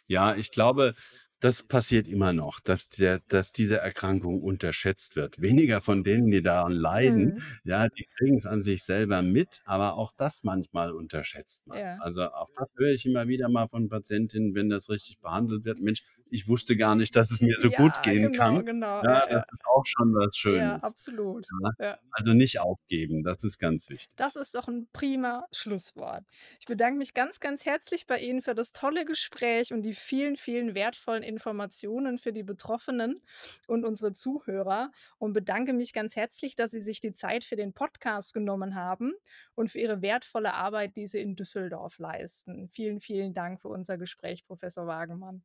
Ja, 0.09 0.35
ich 0.35 0.51
glaube, 0.53 0.95
das 1.43 1.62
passiert 1.62 2.09
immer 2.09 2.32
noch, 2.32 2.61
dass 2.61 2.88
der 2.88 3.20
dass 3.28 3.53
diese 3.53 3.78
Erkrankung 3.78 4.40
unterschätzt 4.43 5.16
wird. 5.16 5.40
Weniger 5.40 5.80
von 5.80 6.05
denen, 6.05 6.30
die 6.30 6.43
daran 6.43 6.72
leiden, 6.72 7.34
Mhm. 7.34 7.59
ja, 7.64 7.88
die 7.88 8.07
kriegen's 8.16 8.47
an 8.47 8.62
sich 8.62 8.84
selber 8.84 9.22
mit, 9.22 9.61
aber 9.64 9.95
auch 9.97 10.12
das 10.16 10.45
manchmal 10.45 10.93
unterschätzt 10.93 11.66
man. 11.66 11.80
Ja. 11.80 11.99
Also, 11.99 12.24
auch 12.32 12.49
das 12.57 12.68
höre 12.76 12.93
ich 12.93 13.05
immer 13.07 13.28
wieder 13.28 13.49
mal 13.49 13.68
von 13.68 13.88
Patientinnen, 13.88 14.55
wenn 14.55 14.68
das 14.70 14.88
richtig 14.90 15.20
behandelt 15.20 15.64
wird: 15.64 15.80
„Mensch, 15.80 16.03
ich 16.33 16.49
wusste 16.49 16.76
gar 16.76 16.95
nicht, 16.97 17.16
dass 17.16 17.30
es 17.30 17.41
mir 17.41 17.57
so 17.59 17.72
gut 17.72 18.03
Ja, 18.03 18.03
gehen 18.03 18.30
genau, 18.30 18.33
kann. 18.33 18.64
genau. 18.64 19.05
Ja, 19.05 19.20
Ja, 19.20 19.26
das 19.30 19.41
ja. 19.41 19.45
ist 19.53 19.62
auch 19.66 19.85
schon 19.87 20.14
was 20.14 20.37
Ja, 20.45 20.76
Schönes. 20.76 20.83
absolut. 20.83 21.55
Ja, 21.62 21.70
Ja. 21.78 22.03
also 22.12 22.33
nicht 22.35 22.61
aufgeben, 22.61 23.22
das 23.24 23.45
ist 23.45 23.59
ganz 23.59 23.89
wichtig. 23.91 24.18
Das 24.18 24.37
ist 24.37 24.55
doch 24.55 24.68
'n 24.68 24.89
prima 24.93 25.47
Schlusswort. 25.53 26.24
Ich 26.61 26.66
bedanke 26.66 26.99
mich 26.99 27.14
ganz, 27.14 27.41
ganz 27.41 27.64
herzlich 27.64 28.07
bei 28.07 28.18
Ihnen 28.20 28.43
für 28.43 28.55
das 28.55 28.72
tolle 28.72 29.07
Gespräch 29.07 29.72
und 29.72 29.83
die 29.83 29.95
vielen, 29.95 30.37
vielen 30.37 30.74
wertvollen 30.74 31.22
Informationen 31.22 32.18
für 32.18 32.33
die 32.33 32.43
Betroffenen 32.43 33.22
und 33.66 33.85
unsere 33.87 34.12
Zuhörer 34.12 34.91
und 35.18 35.33
bedanke 35.33 35.72
mich 35.72 35.95
ganz 35.95 36.14
herzlich, 36.14 36.57
dass 36.57 36.72
Sie 36.72 36.83
sich 36.83 37.01
die 37.01 37.14
Zeit 37.14 37.45
für 37.45 37.57
den 37.57 37.72
Podcast 37.72 38.35
genommen 38.35 38.74
haben 38.74 39.14
und 39.55 39.70
für 39.70 39.78
Ihre 39.80 40.03
wertvolle 40.03 40.53
Arbeit, 40.55 40.97
die 40.97 41.07
Sie 41.07 41.20
in 41.20 41.35
Düsseldorf 41.35 41.99
leisten. 41.99 42.68
Vielen, 42.68 43.01
vielen 43.01 43.33
Dank 43.33 43.62
für 43.62 43.68
unser 43.68 43.97
Gespräch, 43.97 44.45
Professor 44.45 44.87
Wagemann. 44.87 45.43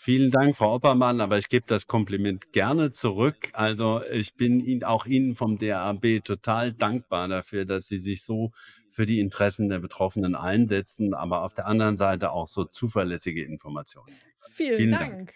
Vielen 0.00 0.30
Dank, 0.30 0.56
Frau 0.56 0.74
Oppermann, 0.74 1.20
aber 1.20 1.38
ich 1.38 1.48
gebe 1.48 1.66
das 1.66 1.88
Kompliment 1.88 2.52
gerne 2.52 2.92
zurück. 2.92 3.50
Also, 3.52 4.00
ich 4.04 4.36
bin 4.36 4.60
Ihnen 4.60 4.84
auch 4.84 5.06
Ihnen 5.06 5.34
vom 5.34 5.58
DAAB 5.58 6.22
total 6.22 6.72
dankbar 6.72 7.26
dafür, 7.26 7.64
dass 7.64 7.88
Sie 7.88 7.98
sich 7.98 8.22
so 8.22 8.52
für 8.92 9.06
die 9.06 9.18
Interessen 9.18 9.68
der 9.68 9.80
Betroffenen 9.80 10.36
einsetzen, 10.36 11.14
aber 11.14 11.42
auf 11.42 11.52
der 11.52 11.66
anderen 11.66 11.96
Seite 11.96 12.30
auch 12.30 12.46
so 12.46 12.62
zuverlässige 12.64 13.42
Informationen. 13.42 14.14
Vielen 14.50 14.76
Vielen 14.76 14.90
Dank. 14.92 15.16
Dank. 15.16 15.34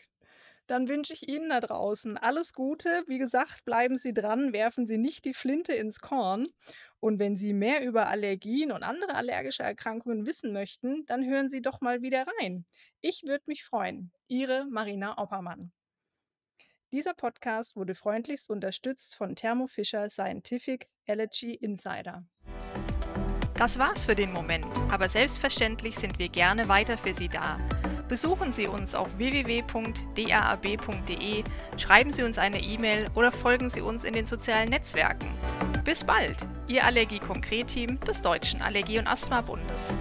Dann 0.72 0.88
wünsche 0.88 1.12
ich 1.12 1.28
Ihnen 1.28 1.50
da 1.50 1.60
draußen 1.60 2.16
alles 2.16 2.54
Gute. 2.54 3.04
Wie 3.06 3.18
gesagt, 3.18 3.62
bleiben 3.66 3.98
Sie 3.98 4.14
dran, 4.14 4.54
werfen 4.54 4.86
Sie 4.86 4.96
nicht 4.96 5.26
die 5.26 5.34
Flinte 5.34 5.74
ins 5.74 6.00
Korn. 6.00 6.48
Und 6.98 7.18
wenn 7.18 7.36
Sie 7.36 7.52
mehr 7.52 7.84
über 7.84 8.08
Allergien 8.08 8.72
und 8.72 8.82
andere 8.82 9.14
allergische 9.14 9.64
Erkrankungen 9.64 10.24
wissen 10.24 10.54
möchten, 10.54 11.04
dann 11.04 11.26
hören 11.26 11.50
Sie 11.50 11.60
doch 11.60 11.82
mal 11.82 12.00
wieder 12.00 12.24
rein. 12.40 12.64
Ich 13.02 13.24
würde 13.26 13.44
mich 13.48 13.64
freuen. 13.64 14.12
Ihre 14.28 14.64
Marina 14.64 15.18
Oppermann. 15.18 15.72
Dieser 16.90 17.12
Podcast 17.12 17.76
wurde 17.76 17.94
freundlichst 17.94 18.48
unterstützt 18.48 19.14
von 19.14 19.36
Thermo 19.36 19.66
Fisher 19.66 20.08
Scientific 20.08 20.88
Allergy 21.06 21.52
Insider. 21.52 22.24
Das 23.56 23.78
war's 23.78 24.06
für 24.06 24.14
den 24.14 24.32
Moment, 24.32 24.64
aber 24.90 25.10
selbstverständlich 25.10 25.96
sind 25.96 26.18
wir 26.18 26.30
gerne 26.30 26.66
weiter 26.70 26.96
für 26.96 27.12
Sie 27.12 27.28
da. 27.28 27.60
Besuchen 28.12 28.52
Sie 28.52 28.66
uns 28.66 28.94
auf 28.94 29.08
www.daab.de, 29.16 29.72
schreiben 31.78 32.12
Sie 32.12 32.22
uns 32.22 32.36
eine 32.36 32.60
E-Mail 32.60 33.06
oder 33.14 33.32
folgen 33.32 33.70
Sie 33.70 33.80
uns 33.80 34.04
in 34.04 34.12
den 34.12 34.26
sozialen 34.26 34.68
Netzwerken. 34.68 35.28
Bis 35.82 36.04
bald, 36.04 36.36
Ihr 36.66 36.84
Allergie-Konkret-Team 36.84 37.98
des 38.00 38.20
Deutschen 38.20 38.60
Allergie- 38.60 38.98
und 38.98 39.06
Asthma-Bundes. 39.06 39.96